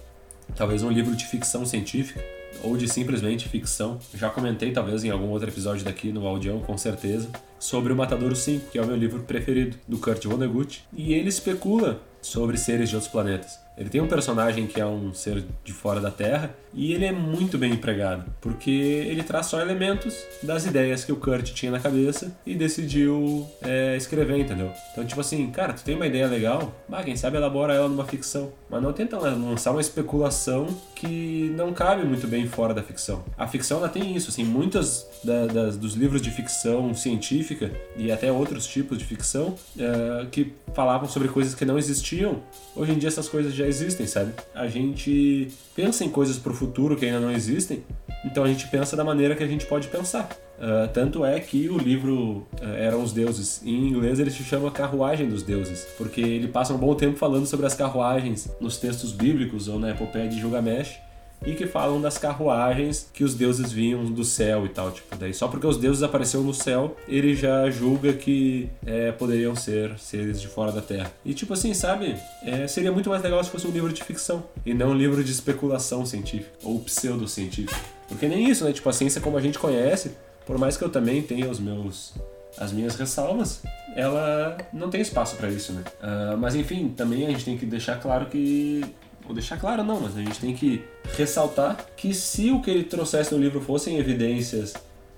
Talvez 0.56 0.84
um 0.84 0.90
livro 0.90 1.16
de 1.16 1.26
ficção 1.26 1.66
científica 1.66 2.22
ou 2.64 2.78
de 2.78 2.88
simplesmente 2.88 3.48
ficção. 3.50 4.00
Já 4.14 4.30
comentei 4.30 4.72
talvez 4.72 5.04
em 5.04 5.10
algum 5.10 5.30
outro 5.30 5.50
episódio 5.50 5.84
daqui 5.84 6.12
no 6.12 6.26
Audião, 6.26 6.60
com 6.60 6.78
certeza, 6.78 7.30
sobre 7.60 7.92
o 7.92 7.96
Matadouro 7.96 8.36
5, 8.36 8.72
que 8.72 8.78
é 8.78 8.82
o 8.82 8.88
meu 8.88 8.96
livro 8.96 9.24
preferido, 9.24 9.78
do 9.88 9.98
Kurt 9.98 10.26
Vonnegut, 10.26 10.84
e 10.94 11.14
ele 11.14 11.30
especula 11.30 12.02
sobre 12.22 12.58
seres 12.58 12.90
de 12.90 12.96
outros 12.96 13.12
planetas. 13.12 13.60
Ele 13.78 13.90
tem 13.90 14.02
um 14.02 14.08
personagem 14.08 14.66
que 14.68 14.80
é 14.80 14.86
um 14.86 15.14
ser 15.14 15.44
de 15.64 15.74
fora 15.74 16.00
da 16.00 16.10
Terra 16.10 16.56
e 16.74 16.94
ele 16.94 17.06
é 17.06 17.12
muito 17.12 17.58
bem 17.58 17.74
empregado, 17.74 18.26
porque 18.40 18.72
ele 18.72 19.22
traz 19.22 19.48
só 19.48 19.60
elementos 19.60 20.16
das 20.42 20.66
ideias 20.66 21.04
que 21.04 21.12
o 21.12 21.18
Kurt 21.18 21.52
tinha 21.52 21.72
na 21.72 21.80
cabeça 21.80 22.36
e 22.46 22.56
decidiu 22.56 23.46
é, 23.62 23.96
escrever, 23.98 24.40
entendeu? 24.40 24.72
Então, 24.92 25.06
tipo 25.06 25.20
assim, 25.20 25.52
cara, 25.52 25.74
tu 25.74 25.84
tem 25.84 25.96
uma 25.96 26.08
ideia 26.08 26.28
legal, 26.28 26.74
bah, 26.88 27.04
quem 27.04 27.18
sabe 27.18 27.38
elabora 27.38 27.74
ela 27.74 27.90
numa 27.90 28.06
ficção, 28.06 28.52
mas 28.70 28.82
não 28.82 28.94
tenta 28.94 29.18
lançar 29.18 29.72
uma 29.72 29.82
especulação 29.82 30.68
que 31.06 31.54
não 31.56 31.74
cabe 31.74 32.04
muito 32.04 32.28
bem 32.28 32.48
fora 32.48 32.74
da 32.74 32.82
ficção. 32.82 33.24
A 33.38 33.48
ficção 33.48 33.78
ela 33.78 33.90
tem 33.90 34.16
isso, 34.16 34.30
assim, 34.30 34.44
muitos 34.44 35.06
da, 35.24 35.46
das, 35.46 35.78
dos 35.78 35.94
livros 35.94 36.22
de 36.22 36.32
ficção 36.32 36.94
científica 36.94 37.72
e 37.96 38.12
até 38.12 38.32
outros 38.32 38.66
tipos 38.66 38.98
de 38.98 39.06
ficção 39.06 39.56
é, 39.78 40.26
que 40.32 40.54
falavam 40.74 41.08
sobre 41.08 41.28
coisas 41.28 41.56
que 41.56 41.66
não 41.66 41.78
existiam, 41.78 42.42
hoje 42.76 42.92
em 42.92 42.98
dia 42.98 43.08
essas 43.08 43.30
coisas 43.30 43.54
já 43.54 43.66
existem, 43.66 44.08
sabe? 44.08 44.34
A 44.54 44.68
gente 44.68 45.48
pensa 45.76 46.04
em 46.04 46.10
coisas 46.10 46.38
para 46.38 46.52
o 46.52 46.56
futuro 46.56 46.96
que 46.96 47.06
ainda 47.06 47.20
não 47.20 47.32
existem, 47.32 47.84
então 48.26 48.44
a 48.44 48.48
gente 48.48 48.68
pensa 48.68 48.96
da 48.96 49.04
maneira 49.04 49.36
que 49.36 49.44
a 49.44 49.48
gente 49.48 49.66
pode 49.66 49.88
pensar. 49.88 50.30
Uh, 50.58 50.88
tanto 50.94 51.26
é 51.26 51.40
que 51.40 51.70
o 51.70 51.78
livro 51.78 52.48
uh, 52.62 52.66
Eram 52.78 53.04
os 53.04 53.12
Deuses, 53.12 53.62
em 53.66 53.88
inglês 53.88 54.20
ele 54.20 54.32
se 54.32 54.44
chama 54.44 54.72
Carruagem 54.72 55.28
dos 55.28 55.44
Deuses, 55.44 55.86
porque 55.98 56.22
ele 56.22 56.48
passa 56.48 56.74
um 56.74 56.78
bom 56.78 56.96
tempo 56.96 57.18
falando 57.18 57.46
sobre 57.46 57.66
as 57.66 57.74
carruagens 57.74 58.50
nos 58.60 58.78
textos 58.78 59.12
bíblicos 59.12 59.68
ou 59.68 59.78
na 59.78 59.92
epopeia 59.92 60.30
de 60.30 60.40
Gilgamesh, 60.40 61.00
e 61.46 61.54
que 61.54 61.68
falam 61.68 62.02
das 62.02 62.18
carruagens 62.18 63.10
que 63.14 63.24
os 63.24 63.36
deuses 63.36 63.72
vinham 63.72 64.06
do 64.06 64.24
céu 64.24 64.66
e 64.66 64.70
tal, 64.70 64.92
tipo, 64.92 65.16
daí 65.16 65.34
só 65.34 65.48
porque 65.48 65.68
os 65.68 65.78
deuses 65.78 66.02
apareceram 66.04 66.44
no 66.44 66.54
céu, 66.54 66.96
ele 67.08 67.36
já 67.36 67.70
julga 67.70 68.14
que 68.14 68.70
é, 68.86 69.12
poderiam 69.12 69.56
ser 69.56 69.98
seres 70.00 70.42
de 70.42 70.48
fora 70.48 70.72
da 70.72 70.82
Terra. 70.82 71.12
E 71.24 71.34
tipo 71.34 71.54
assim, 71.54 71.74
sabe, 71.74 72.16
é, 72.44 72.68
seria 72.68 72.92
muito 72.92 73.10
mais 73.10 73.22
legal 73.22 73.44
se 73.44 73.50
fosse 73.50 73.68
um 73.68 73.72
livro 73.72 73.92
de 73.92 74.04
ficção 74.04 74.44
e 74.66 74.74
não 74.74 74.90
um 74.90 74.96
livro 74.96 75.24
de 75.24 75.32
especulação 75.32 76.06
científica 76.06 76.52
ou 76.64 76.80
pseudocientífica. 76.80 77.80
Porque 78.08 78.28
nem 78.28 78.50
isso, 78.50 78.64
né? 78.64 78.72
Tipo, 78.72 78.88
a 78.90 78.94
ciência 78.94 79.20
como 79.20 79.38
a 79.38 79.42
gente 79.42 79.58
conhece, 79.58 80.12
por 80.46 80.58
mais 80.58 80.78
que 80.78 80.84
eu 80.84 80.90
também 80.90 81.22
tenha 81.22 81.50
os 81.50 81.60
meus 81.60 82.14
as 82.58 82.72
minhas 82.72 82.96
ressalvas, 82.96 83.62
ela 83.98 84.58
não 84.72 84.90
tem 84.90 85.02
espaço 85.02 85.36
para 85.36 85.50
isso, 85.50 85.74
né? 85.74 85.84
Uh, 86.02 86.38
mas 86.38 86.56
enfim, 86.56 86.88
também 86.88 87.26
a 87.26 87.30
gente 87.30 87.44
tem 87.44 87.58
que 87.58 87.66
deixar 87.66 88.00
claro 88.00 88.28
que 88.28 88.82
Vou 89.26 89.34
deixar 89.34 89.58
claro, 89.58 89.84
não, 89.84 90.00
mas 90.02 90.16
a 90.16 90.22
gente 90.22 90.40
tem 90.40 90.54
que 90.54 90.84
ressaltar 91.18 91.84
que 91.98 92.14
se 92.14 92.52
o 92.52 92.62
que 92.62 92.70
ele 92.70 92.84
trouxesse 92.84 93.34
no 93.34 93.42
livro 93.42 93.60
fossem 93.60 93.98
evidências 93.98 94.76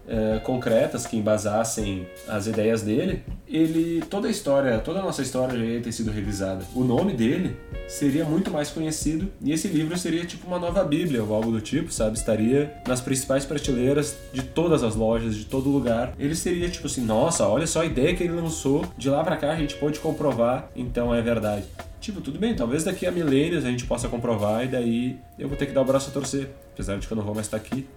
é, 0.08 0.40
concretas 0.40 1.06
que 1.06 1.18
embasassem 1.18 2.08
as 2.28 2.48
ideias 2.48 2.82
dele, 2.82 3.24
ele 3.48 4.02
toda 4.10 4.28
a 4.28 4.32
história, 4.32 4.80
toda 4.80 5.00
a 5.00 5.04
nossa 5.04 5.22
história 5.22 5.58
já 5.58 5.66
ia 5.66 5.82
ter 5.82 5.92
sido 5.92 6.12
revisada. 6.12 6.64
O 6.74 6.84
nome 6.84 7.14
dele 7.14 7.56
seria 7.88 8.26
muito 8.26 8.52
mais 8.52 8.70
conhecido 8.70 9.32
e 9.42 9.52
esse 9.52 9.68
livro 9.68 9.98
seria 9.98 10.26
tipo 10.26 10.48
uma 10.48 10.60
nova 10.60 10.84
Bíblia 10.84 11.24
ou 11.24 11.34
algo 11.34 11.52
do 11.52 11.62
tipo, 11.62 11.92
sabe? 11.92 12.18
Estaria 12.18 12.74
nas 12.88 13.02
principais 13.02 13.46
prateleiras 13.46 14.18
de 14.34 14.42
todas 14.44 14.84
as 14.84 14.96
lojas, 14.96 15.36
de 15.36 15.46
todo 15.46 15.70
lugar. 15.70 16.14
Ele 16.18 16.36
seria 16.36 16.70
tipo 16.70 16.88
assim, 16.88 17.02
nossa, 17.02 17.48
olha 17.48 17.68
só 17.68 17.82
a 17.82 17.86
ideia 17.86 18.16
que 18.16 18.24
ele 18.24 18.34
lançou. 18.34 18.86
De 18.98 19.10
lá 19.10 19.24
para 19.24 19.38
cá 19.38 19.52
a 19.52 19.56
gente 19.56 19.76
pode 19.76 20.00
comprovar, 20.00 20.70
então 20.76 21.14
é 21.14 21.22
verdade. 21.22 21.66
Tipo, 22.00 22.22
tudo 22.22 22.38
bem, 22.38 22.56
talvez 22.56 22.84
daqui 22.84 23.06
a 23.06 23.12
milênios 23.12 23.66
a 23.66 23.70
gente 23.70 23.86
possa 23.86 24.08
comprovar 24.08 24.64
e 24.64 24.68
daí 24.68 25.18
eu 25.38 25.48
vou 25.48 25.58
ter 25.58 25.66
que 25.66 25.74
dar 25.74 25.82
o 25.82 25.86
braço 25.86 26.10
a 26.10 26.14
torcer, 26.14 26.50
apesar 26.74 26.98
de 26.98 27.08
que 27.08 27.12
eu 27.12 27.18
não 27.18 27.24
vou 27.24 27.34
mais 27.34 27.48
estar 27.48 27.58
aqui. 27.58 27.88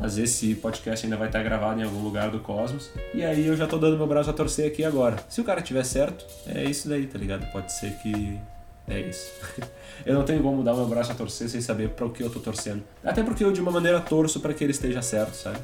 Mas 0.00 0.16
esse 0.16 0.54
podcast 0.54 1.04
ainda 1.04 1.16
vai 1.16 1.28
estar 1.28 1.42
gravado 1.42 1.78
em 1.78 1.84
algum 1.84 2.02
lugar 2.02 2.30
do 2.30 2.40
cosmos. 2.40 2.90
E 3.14 3.22
aí 3.22 3.46
eu 3.46 3.54
já 3.54 3.66
tô 3.66 3.76
dando 3.76 3.98
meu 3.98 4.06
braço 4.06 4.30
a 4.30 4.32
torcer 4.32 4.66
aqui 4.66 4.82
agora. 4.82 5.16
Se 5.28 5.40
o 5.40 5.44
cara 5.44 5.60
tiver 5.60 5.84
certo, 5.84 6.24
é 6.46 6.64
isso 6.64 6.88
daí, 6.88 7.06
tá 7.06 7.18
ligado? 7.18 7.50
Pode 7.52 7.70
ser 7.70 7.92
que 7.98 8.38
é 8.88 9.00
isso. 9.00 9.30
eu 10.06 10.14
não 10.14 10.24
tenho 10.24 10.42
como 10.42 10.62
dar 10.62 10.74
meu 10.74 10.86
braço 10.86 11.12
a 11.12 11.14
torcer 11.14 11.48
sem 11.50 11.60
saber 11.60 11.90
para 11.90 12.06
o 12.06 12.10
que 12.10 12.22
eu 12.22 12.30
tô 12.30 12.40
torcendo. 12.40 12.82
Até 13.04 13.22
porque 13.22 13.44
eu 13.44 13.52
de 13.52 13.60
uma 13.60 13.70
maneira 13.70 14.00
torço 14.00 14.40
para 14.40 14.54
que 14.54 14.64
ele 14.64 14.72
esteja 14.72 15.02
certo, 15.02 15.34
sabe? 15.34 15.58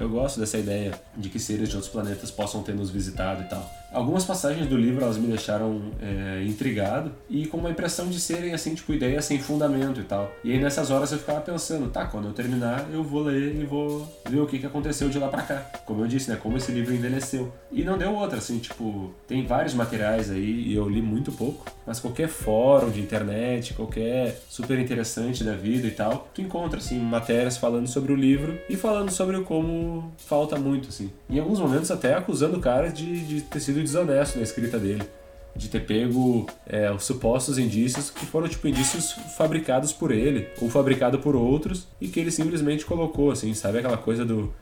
Eu 0.00 0.08
gosto 0.08 0.40
dessa 0.40 0.56
ideia 0.56 0.98
de 1.14 1.28
que 1.28 1.38
seres 1.38 1.68
de 1.68 1.76
outros 1.76 1.92
planetas 1.92 2.30
possam 2.30 2.62
ter 2.62 2.74
nos 2.74 2.88
visitado 2.88 3.42
e 3.42 3.44
tal. 3.44 3.70
Algumas 3.92 4.24
passagens 4.24 4.66
do 4.68 4.76
livro 4.76 5.04
elas 5.04 5.18
me 5.18 5.26
deixaram 5.26 5.92
é, 6.00 6.42
intrigado 6.44 7.12
e 7.28 7.46
com 7.46 7.58
uma 7.58 7.70
impressão 7.70 8.08
de 8.08 8.20
serem 8.20 8.54
assim, 8.54 8.74
tipo, 8.74 8.94
ideias 8.94 9.24
sem 9.24 9.38
fundamento 9.38 10.00
e 10.00 10.04
tal. 10.04 10.30
E 10.44 10.52
aí 10.52 10.60
nessas 10.60 10.90
horas 10.90 11.10
eu 11.12 11.18
ficava 11.18 11.40
pensando, 11.40 11.90
tá, 11.90 12.06
quando 12.06 12.28
eu 12.28 12.32
terminar 12.32 12.86
eu 12.92 13.02
vou 13.02 13.24
ler 13.24 13.54
e 13.56 13.64
vou 13.64 14.08
ver 14.28 14.40
o 14.40 14.46
que, 14.46 14.58
que 14.58 14.66
aconteceu 14.66 15.10
de 15.10 15.18
lá 15.18 15.28
pra 15.28 15.42
cá. 15.42 15.56
Como 15.84 16.02
eu 16.02 16.06
disse, 16.06 16.30
né, 16.30 16.38
como 16.40 16.56
esse 16.56 16.70
livro 16.72 16.94
envelheceu. 16.94 17.52
E 17.70 17.82
não 17.82 17.98
deu 17.98 18.14
outra, 18.14 18.38
assim, 18.38 18.58
tipo, 18.58 19.12
tem 19.26 19.44
vários 19.44 19.74
materiais 19.74 20.30
aí 20.30 20.68
e 20.68 20.74
eu 20.74 20.88
li 20.88 21.02
muito 21.02 21.32
pouco, 21.32 21.66
mas 21.84 21.98
qualquer 21.98 22.28
fórum 22.28 22.90
de 22.90 23.00
internet, 23.00 23.74
qualquer 23.74 24.40
super 24.48 24.78
interessante 24.78 25.42
da 25.42 25.54
vida 25.54 25.86
e 25.86 25.90
tal, 25.90 26.28
tu 26.32 26.40
encontra, 26.40 26.78
assim, 26.78 26.98
matérias 26.98 27.56
falando 27.56 27.88
sobre 27.88 28.12
o 28.12 28.16
livro 28.16 28.56
e 28.68 28.76
falando 28.76 29.10
sobre 29.10 29.40
como 29.42 29.89
falta 30.16 30.56
muito, 30.58 30.88
assim. 30.88 31.10
Em 31.28 31.38
alguns 31.38 31.60
momentos 31.60 31.90
até 31.90 32.14
acusando 32.14 32.58
o 32.58 32.60
cara 32.60 32.88
de, 32.88 33.24
de 33.24 33.42
ter 33.42 33.60
sido 33.60 33.80
desonesto 33.80 34.36
na 34.36 34.42
escrita 34.42 34.78
dele. 34.78 35.02
De 35.54 35.68
ter 35.68 35.84
pego 35.84 36.46
é, 36.66 36.90
os 36.92 37.04
supostos 37.04 37.58
indícios 37.58 38.08
que 38.10 38.24
foram 38.24 38.48
tipo 38.48 38.68
indícios 38.68 39.12
fabricados 39.36 39.92
por 39.92 40.12
ele 40.12 40.48
ou 40.60 40.70
fabricado 40.70 41.18
por 41.18 41.34
outros 41.34 41.88
e 42.00 42.06
que 42.08 42.20
ele 42.20 42.30
simplesmente 42.30 42.84
colocou, 42.84 43.30
assim, 43.30 43.52
sabe 43.52 43.78
aquela 43.78 43.96
coisa 43.96 44.24
do 44.24 44.52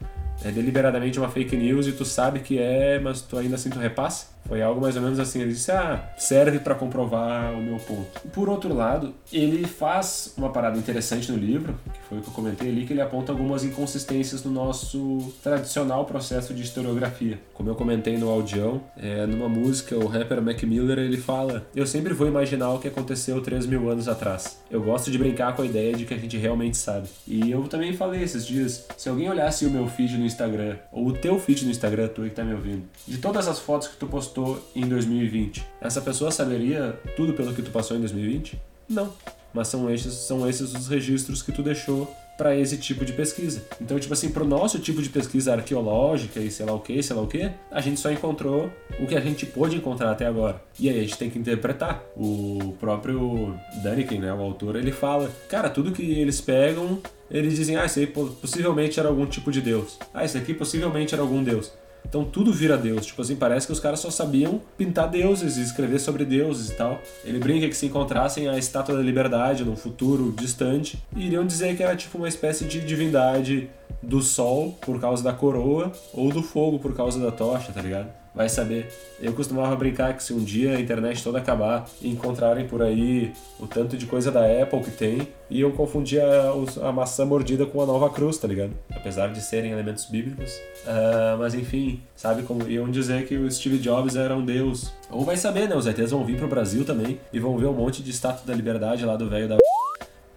é 0.45 0.51
deliberadamente 0.51 1.19
uma 1.19 1.29
fake 1.29 1.57
news 1.57 1.87
e 1.87 1.93
tu 1.93 2.05
sabe 2.05 2.41
que 2.41 2.59
é, 2.59 2.99
mas 3.01 3.21
tu 3.21 3.37
ainda 3.37 3.57
assim 3.57 3.71
tu 3.71 3.79
repassa? 3.79 4.27
Foi 4.47 4.63
algo 4.63 4.81
mais 4.81 4.97
ou 4.97 5.03
menos 5.03 5.19
assim. 5.19 5.41
Ele 5.41 5.53
disse: 5.53 5.71
Ah, 5.71 6.11
serve 6.17 6.59
para 6.59 6.75
comprovar 6.75 7.53
o 7.53 7.63
meu 7.63 7.77
ponto. 7.77 8.21
Por 8.33 8.49
outro 8.49 8.75
lado, 8.75 9.15
ele 9.33 9.67
faz 9.67 10.33
uma 10.37 10.51
parada 10.51 10.79
interessante 10.79 11.31
no 11.31 11.37
livro, 11.37 11.75
que 11.93 12.01
foi 12.09 12.19
o 12.19 12.21
que 12.23 12.29
eu 12.29 12.33
comentei 12.33 12.69
ali, 12.71 12.87
que 12.87 12.93
ele 12.93 13.03
aponta 13.03 13.31
algumas 13.31 13.63
inconsistências 13.63 14.43
no 14.43 14.51
nosso 14.51 15.33
tradicional 15.43 16.07
processo 16.07 16.55
de 16.55 16.63
historiografia. 16.63 17.39
Como 17.53 17.69
eu 17.69 17.75
comentei 17.75 18.17
no 18.17 18.31
audião, 18.31 18.83
é, 18.97 19.27
numa 19.27 19.49
música, 19.49 19.97
o 19.97 20.07
rapper 20.07 20.41
Mac 20.41 20.63
Miller 20.63 20.99
ele 20.99 21.19
fala: 21.19 21.67
Eu 21.77 21.87
sempre 21.87 22.15
vou 22.15 22.27
imaginar 22.27 22.71
o 22.71 22.79
que 22.79 22.89
aconteceu 22.89 23.43
3 23.43 23.67
mil 23.67 23.91
anos 23.91 24.09
atrás. 24.09 24.61
Eu 24.71 24.83
gosto 24.83 25.11
de 25.11 25.19
brincar 25.19 25.55
com 25.55 25.63
a 25.63 25.67
ideia 25.67 25.95
de 25.95 26.07
que 26.07 26.15
a 26.15 26.19
gente 26.19 26.39
realmente 26.39 26.79
sabe. 26.79 27.09
E 27.27 27.51
eu 27.51 27.65
também 27.65 27.93
falei 27.93 28.23
esses 28.23 28.47
dias: 28.47 28.87
se 28.97 29.11
alguém 29.11 29.29
olhasse 29.29 29.67
o 29.67 29.71
meu 29.71 29.87
feed 29.87 30.17
no 30.17 30.25
Instagram, 30.25 30.77
ou 30.91 31.09
o 31.09 31.13
teu 31.13 31.39
feed 31.39 31.67
no 31.67 31.71
Instagram, 31.71 32.09
tu 32.09 32.23
que 32.23 32.31
tá 32.31 32.43
me 32.43 32.55
ouvindo, 32.55 32.85
de 33.07 33.19
todas 33.19 33.47
as 33.47 33.59
fotos 33.59 33.89
que 33.89 33.97
tu 33.97 34.07
postou 34.07 34.28
postou 34.29 34.63
em 34.77 34.87
2020, 34.87 35.65
essa 35.81 36.01
pessoa 36.01 36.31
saberia 36.31 36.99
tudo 37.17 37.33
pelo 37.33 37.55
que 37.55 37.63
tu 37.63 37.71
passou 37.71 37.97
em 37.97 38.01
2020? 38.01 38.61
Não. 38.89 39.13
Mas 39.53 39.69
são 39.69 39.91
esses, 39.93 40.13
são 40.13 40.49
esses 40.49 40.75
os 40.75 40.87
registros 40.87 41.43
que 41.43 41.51
tu 41.51 41.63
deixou 41.63 42.13
para 42.37 42.55
esse 42.55 42.77
tipo 42.77 43.05
de 43.05 43.13
pesquisa. 43.13 43.65
Então, 43.81 43.99
tipo 43.99 44.13
assim, 44.13 44.31
pro 44.31 44.45
nosso 44.45 44.79
tipo 44.79 45.03
de 45.03 45.09
pesquisa 45.09 45.55
arqueológica 45.55 46.39
e 46.39 46.51
sei 46.51 46.65
lá 46.65 46.73
o 46.73 46.79
que, 46.79 47.03
sei 47.03 47.17
lá 47.17 47.23
o 47.23 47.27
que, 47.27 47.51
a 47.71 47.81
gente 47.81 47.99
só 47.99 48.13
encontrou 48.13 48.71
o 49.01 49.07
que 49.07 49.17
a 49.17 49.21
gente 49.21 49.45
pôde 49.45 49.77
encontrar 49.77 50.13
até 50.13 50.27
agora. 50.27 50.63
E 50.79 50.89
aí 50.89 50.99
a 50.99 51.03
gente 51.03 51.17
tem 51.17 51.31
que 51.31 51.39
interpretar. 51.39 52.05
O 52.17 52.77
próprio 52.79 53.57
Daniken, 53.83 54.21
né, 54.21 54.33
o 54.33 54.41
autor, 54.41 54.77
ele 54.77 54.93
fala, 54.93 55.29
cara, 55.49 55.69
tudo 55.69 55.91
que 55.91 56.03
eles 56.03 56.41
pegam, 56.41 57.01
eles 57.29 57.57
dizem, 57.57 57.77
ah, 57.77 57.87
isso 57.87 57.99
aí 57.99 58.07
possivelmente 58.07 59.01
era 59.01 59.09
algum 59.09 59.27
tipo 59.27 59.51
de 59.51 59.61
deus. 59.61 59.99
Ah, 60.15 60.25
isso 60.25 60.39
aqui 60.39 60.55
possivelmente 60.55 61.15
era 61.15 61.23
algum 61.23 61.43
deus. 61.43 61.73
Então 62.07 62.25
tudo 62.25 62.53
vira 62.53 62.77
Deus. 62.77 63.07
Tipo 63.07 63.23
assim, 63.23 63.37
parece 63.37 63.67
que 63.67 63.73
os 63.73 63.81
caras 63.81 64.01
só 64.01 64.11
sabiam 64.11 64.61
pintar 64.77 65.09
deuses 65.09 65.57
e 65.57 65.63
escrever 65.63 65.99
sobre 65.99 66.25
deuses 66.25 66.71
e 66.71 66.75
tal. 66.75 67.01
Ele 67.25 67.39
brinca 67.39 67.69
que 67.69 67.77
se 67.77 67.87
encontrassem 67.87 68.49
a 68.49 68.59
estátua 68.59 68.97
da 68.97 69.03
liberdade 69.03 69.65
num 69.65 69.77
futuro 69.77 70.33
distante, 70.33 71.03
iriam 71.15 71.47
dizer 71.47 71.77
que 71.77 71.83
era 71.83 71.95
tipo 71.95 72.19
uma 72.19 72.29
espécie 72.29 72.65
de 72.65 72.81
divindade 72.81 73.69
do 74.03 74.23
sol 74.23 74.79
por 74.81 75.01
causa 75.01 75.23
da 75.23 75.33
coroa 75.33 75.93
ou 76.13 76.31
do 76.31 76.43
fogo 76.43 76.79
por 76.79 76.95
causa 76.95 77.19
da 77.19 77.31
tocha, 77.31 77.73
tá 77.73 77.83
ligado? 77.83 78.09
Vai 78.39 78.49
saber. 78.49 78.89
Eu 79.21 79.33
costumava 79.33 79.75
brincar 79.75 80.15
que 80.15 80.23
se 80.23 80.33
um 80.33 80.39
dia 80.39 80.77
a 80.77 80.81
internet 80.81 81.25
toda 81.25 81.39
acabar 81.39 81.85
e 82.01 82.09
encontrarem 82.09 82.69
por 82.69 82.81
aí 82.81 83.33
o 83.59 83.67
tanto 83.67 83.97
de 83.97 84.07
coisa 84.07 84.31
da 84.31 84.43
Apple 84.63 84.81
que 84.81 84.93
tem, 84.93 85.27
iam 85.51 85.73
confundir 85.73 86.23
a, 86.23 86.53
a 86.89 86.93
maçã 86.93 87.25
mordida 87.25 87.67
com 87.67 87.83
a 87.83 87.87
nova 87.87 88.09
cruz, 88.11 88.39
tá 88.39 88.47
ligado? 88.47 88.71
Apesar 88.95 89.33
de 89.33 89.41
serem 89.41 89.73
elementos 89.73 90.05
bíblicos. 90.05 90.53
Uh, 90.87 91.37
mas 91.37 91.53
enfim, 91.53 92.01
sabe 92.15 92.45
como 92.45 92.71
iam 92.71 92.89
dizer 92.89 93.27
que 93.27 93.37
o 93.37 93.51
Steve 93.51 93.77
Jobs 93.79 94.15
era 94.15 94.37
um 94.37 94.45
deus. 94.45 94.93
Ou 95.11 95.25
vai 95.25 95.37
saber, 95.37 95.69
né? 95.69 95.75
Os 95.75 95.89
ETs 95.89 96.13
vão 96.13 96.25
vir 96.25 96.37
pro 96.37 96.47
Brasil 96.47 96.85
também 96.85 97.19
e 97.33 97.41
vão 97.41 97.59
ver 97.59 97.67
um 97.67 97.73
monte 97.75 98.05
de 98.05 98.13
estátua 98.13 98.47
da 98.47 98.55
liberdade 98.55 99.05
lá 99.05 99.17
do 99.17 99.29
velho 99.29 99.49
da 99.49 99.57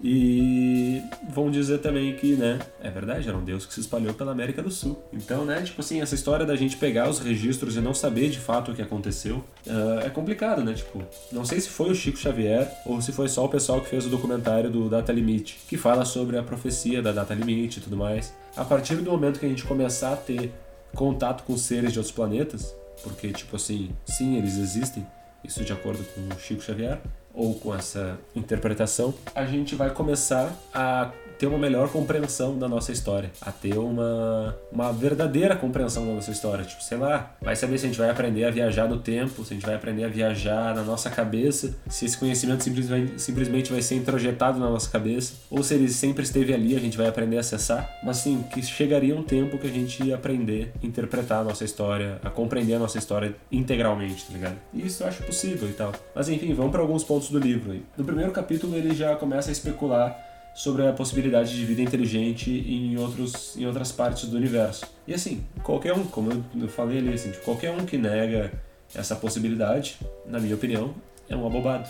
e 0.03 1.01
vão 1.29 1.51
dizer 1.51 1.77
também 1.79 2.15
que, 2.15 2.34
né, 2.36 2.60
é 2.81 2.89
verdade, 2.89 3.27
era 3.27 3.38
um 3.38 3.43
deus 3.43 3.65
que 3.65 3.74
se 3.74 3.81
espalhou 3.81 4.13
pela 4.13 4.31
América 4.31 4.62
do 4.62 4.72
Sul. 4.72 5.01
Então, 5.13 5.46
né, 5.46 5.62
tipo 5.62 5.81
assim, 5.81 6.01
essa 6.01 6.15
história 6.15 6.46
da 6.46 6.55
gente 6.55 6.77
pegar 6.77 7.10
os 7.10 7.20
registros 7.20 7.75
e 7.75 7.81
não 7.81 7.93
saber 7.93 8.29
de 8.29 8.39
fato 8.39 8.72
o 8.72 8.75
que 8.75 8.81
aconteceu 8.81 9.43
uh, 9.67 10.00
é 10.03 10.10
complicado, 10.10 10.63
né? 10.63 10.74
Tipo, 10.74 11.03
não 11.31 11.46
sei 11.46 11.60
se 11.60 11.70
foi 11.70 11.91
o 11.91 11.96
Chico 11.96 12.17
Xavier 12.17 12.67
ou 12.86 13.00
se 13.01 13.12
foi 13.12 13.29
só 13.29 13.46
o 13.46 13.50
pessoal 13.50 13.79
que 13.79 13.89
fez 13.89 14.05
o 14.05 14.10
documentário 14.10 14.70
do 14.70 14.89
Data 14.89 15.12
Limite, 15.12 15.60
que 15.67 15.77
fala 15.77 16.03
sobre 16.03 16.38
a 16.38 16.43
profecia 16.43 17.01
da 17.01 17.12
Data 17.12 17.34
Limite 17.34 17.79
e 17.79 17.81
tudo 17.81 17.96
mais. 17.96 18.34
A 18.55 18.65
partir 18.65 18.96
do 18.96 19.12
momento 19.12 19.39
que 19.39 19.46
a 19.46 19.50
gente 19.50 19.63
começar 19.63 20.13
a 20.13 20.17
ter 20.17 20.51
contato 20.96 21.43
com 21.43 21.55
seres 21.55 21.93
de 21.93 22.00
outros 22.00 22.13
planetas, 22.13 22.75
porque, 23.03 23.31
tipo 23.31 23.55
assim, 23.55 23.91
sim, 24.05 24.38
eles 24.38 24.58
existem, 24.58 25.05
isso 25.43 25.63
de 25.63 25.74
acordo 25.74 26.03
com 26.13 26.36
o 26.36 26.39
Chico 26.39 26.62
Xavier, 26.62 27.00
ou 27.34 27.56
com 27.56 27.74
essa 27.74 28.20
interpretação, 28.36 29.14
a 29.34 29.46
gente 29.46 29.76
vai 29.76 29.90
começar 29.90 30.54
a 30.74 31.12
ter 31.41 31.48
uma 31.48 31.57
melhor 31.57 31.89
compreensão 31.89 32.55
da 32.55 32.69
nossa 32.69 32.91
história, 32.91 33.31
a 33.41 33.51
ter 33.51 33.75
uma, 33.75 34.55
uma 34.71 34.93
verdadeira 34.93 35.55
compreensão 35.55 36.05
da 36.05 36.13
nossa 36.13 36.29
história. 36.29 36.63
Tipo, 36.63 36.83
sei 36.83 37.00
lá, 37.00 37.36
vai 37.41 37.55
saber 37.55 37.79
se 37.79 37.86
a 37.88 37.89
gente 37.89 37.98
vai 37.98 38.12
aprender 38.12 38.45
a 38.45 38.51
viajar 38.51 38.88
no 38.88 39.00
tempo, 39.00 39.43
se 39.43 39.51
a 39.51 39.55
gente 39.55 39.65
vai 39.65 39.74
aprender 39.74 40.03
a 40.03 40.07
viajar 40.07 40.75
na 40.75 40.83
nossa 40.83 41.10
cabeça, 41.10 41.75
se 41.89 42.05
esse 42.05 42.15
conhecimento 42.15 42.63
simplesmente, 42.63 43.19
simplesmente 43.19 43.71
vai 43.71 43.81
ser 43.81 43.95
introjetado 43.95 44.60
na 44.60 44.69
nossa 44.69 44.91
cabeça, 44.91 45.33
ou 45.50 45.63
se 45.63 45.74
ele 45.74 45.89
sempre 45.89 46.21
esteve 46.21 46.53
ali, 46.53 46.75
a 46.75 46.79
gente 46.79 46.95
vai 46.95 47.07
aprender 47.07 47.38
a 47.38 47.39
acessar. 47.39 47.91
Mas 48.03 48.17
sim, 48.17 48.43
que 48.53 48.62
chegaria 48.62 49.15
um 49.15 49.24
tempo 49.24 49.57
que 49.57 49.65
a 49.65 49.71
gente 49.71 50.03
ia 50.03 50.13
aprender 50.13 50.71
a 50.83 50.86
interpretar 50.86 51.39
a 51.39 51.43
nossa 51.43 51.65
história, 51.65 52.19
a 52.24 52.29
compreender 52.29 52.75
a 52.75 52.79
nossa 52.79 53.00
história 53.00 53.36
integralmente, 53.51 54.27
tá 54.27 54.33
ligado? 54.33 54.57
E 54.71 54.86
isso 54.86 55.01
eu 55.01 55.07
acho 55.07 55.24
possível 55.24 55.67
e 55.67 55.74
tal. 55.74 55.91
Mas 56.13 56.29
enfim, 56.29 56.53
vamos 56.53 56.71
para 56.71 56.81
alguns 56.81 57.03
pontos 57.03 57.31
do 57.31 57.39
livro. 57.39 57.75
No 57.98 58.05
primeiro 58.05 58.31
capítulo 58.31 58.75
ele 58.75 58.93
já 58.93 59.15
começa 59.15 59.50
a 59.50 59.51
especular 59.51 60.29
sobre 60.53 60.88
a 60.88 60.93
possibilidade 60.93 61.55
de 61.55 61.65
vida 61.65 61.81
inteligente 61.81 62.51
em, 62.51 62.98
outros, 62.98 63.55
em 63.58 63.65
outras 63.65 63.91
partes 63.91 64.29
do 64.29 64.38
universo. 64.38 64.86
E 65.08 65.13
assim, 65.13 65.43
qualquer 65.63 65.93
um, 65.93 66.03
como 66.05 66.43
eu 66.60 66.67
falei 66.67 66.98
ali, 66.98 67.13
assim, 67.13 67.31
qualquer 67.43 67.72
um 67.72 67.86
que 67.86 67.98
nega 67.98 68.51
essa 68.93 69.15
possibilidade, 69.15 69.98
na 70.25 70.39
minha 70.39 70.55
opinião, 70.55 70.93
é 71.29 71.36
um 71.36 71.46
abobado. 71.48 71.88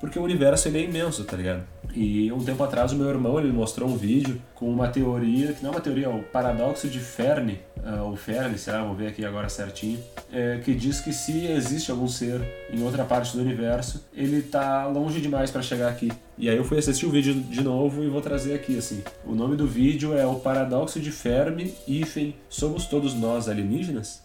Porque 0.00 0.18
o 0.18 0.22
universo 0.22 0.68
ele 0.68 0.78
é 0.78 0.84
imenso, 0.84 1.24
tá 1.24 1.36
ligado? 1.36 1.64
E 1.94 2.30
um 2.30 2.44
tempo 2.44 2.62
atrás 2.62 2.92
o 2.92 2.96
meu 2.96 3.08
irmão 3.08 3.38
ele 3.38 3.50
mostrou 3.50 3.88
um 3.88 3.96
vídeo 3.96 4.40
com 4.54 4.70
uma 4.70 4.88
teoria, 4.88 5.52
que 5.52 5.62
não 5.62 5.70
é 5.70 5.74
uma 5.74 5.80
teoria, 5.80 6.06
é 6.06 6.08
o 6.08 6.22
paradoxo 6.22 6.88
de 6.88 7.00
Fermi, 7.00 7.58
uh, 7.78 8.04
ou 8.04 8.16
Fermi, 8.16 8.56
sei 8.58 8.72
lá, 8.72 8.84
vou 8.84 8.94
ver 8.94 9.08
aqui 9.08 9.24
agora 9.24 9.48
certinho, 9.48 9.98
é, 10.32 10.58
que 10.58 10.74
diz 10.74 11.00
que 11.00 11.12
se 11.12 11.46
existe 11.46 11.90
algum 11.90 12.06
ser 12.06 12.40
em 12.72 12.82
outra 12.82 13.04
parte 13.04 13.36
do 13.36 13.42
universo, 13.42 14.04
ele 14.14 14.42
tá 14.42 14.86
longe 14.86 15.20
demais 15.20 15.50
para 15.50 15.62
chegar 15.62 15.88
aqui. 15.88 16.12
E 16.36 16.48
aí 16.48 16.56
eu 16.56 16.64
fui 16.64 16.78
assistir 16.78 17.06
o 17.06 17.10
vídeo 17.10 17.34
de 17.34 17.62
novo 17.62 18.04
e 18.04 18.08
vou 18.08 18.20
trazer 18.20 18.54
aqui, 18.54 18.78
assim. 18.78 19.02
O 19.24 19.34
nome 19.34 19.56
do 19.56 19.66
vídeo 19.66 20.16
é 20.16 20.26
o 20.26 20.36
paradoxo 20.36 21.00
de 21.00 21.10
Fermi, 21.10 21.74
hífen, 21.86 22.34
somos 22.48 22.86
todos 22.86 23.14
nós 23.14 23.48
alienígenas? 23.48 24.22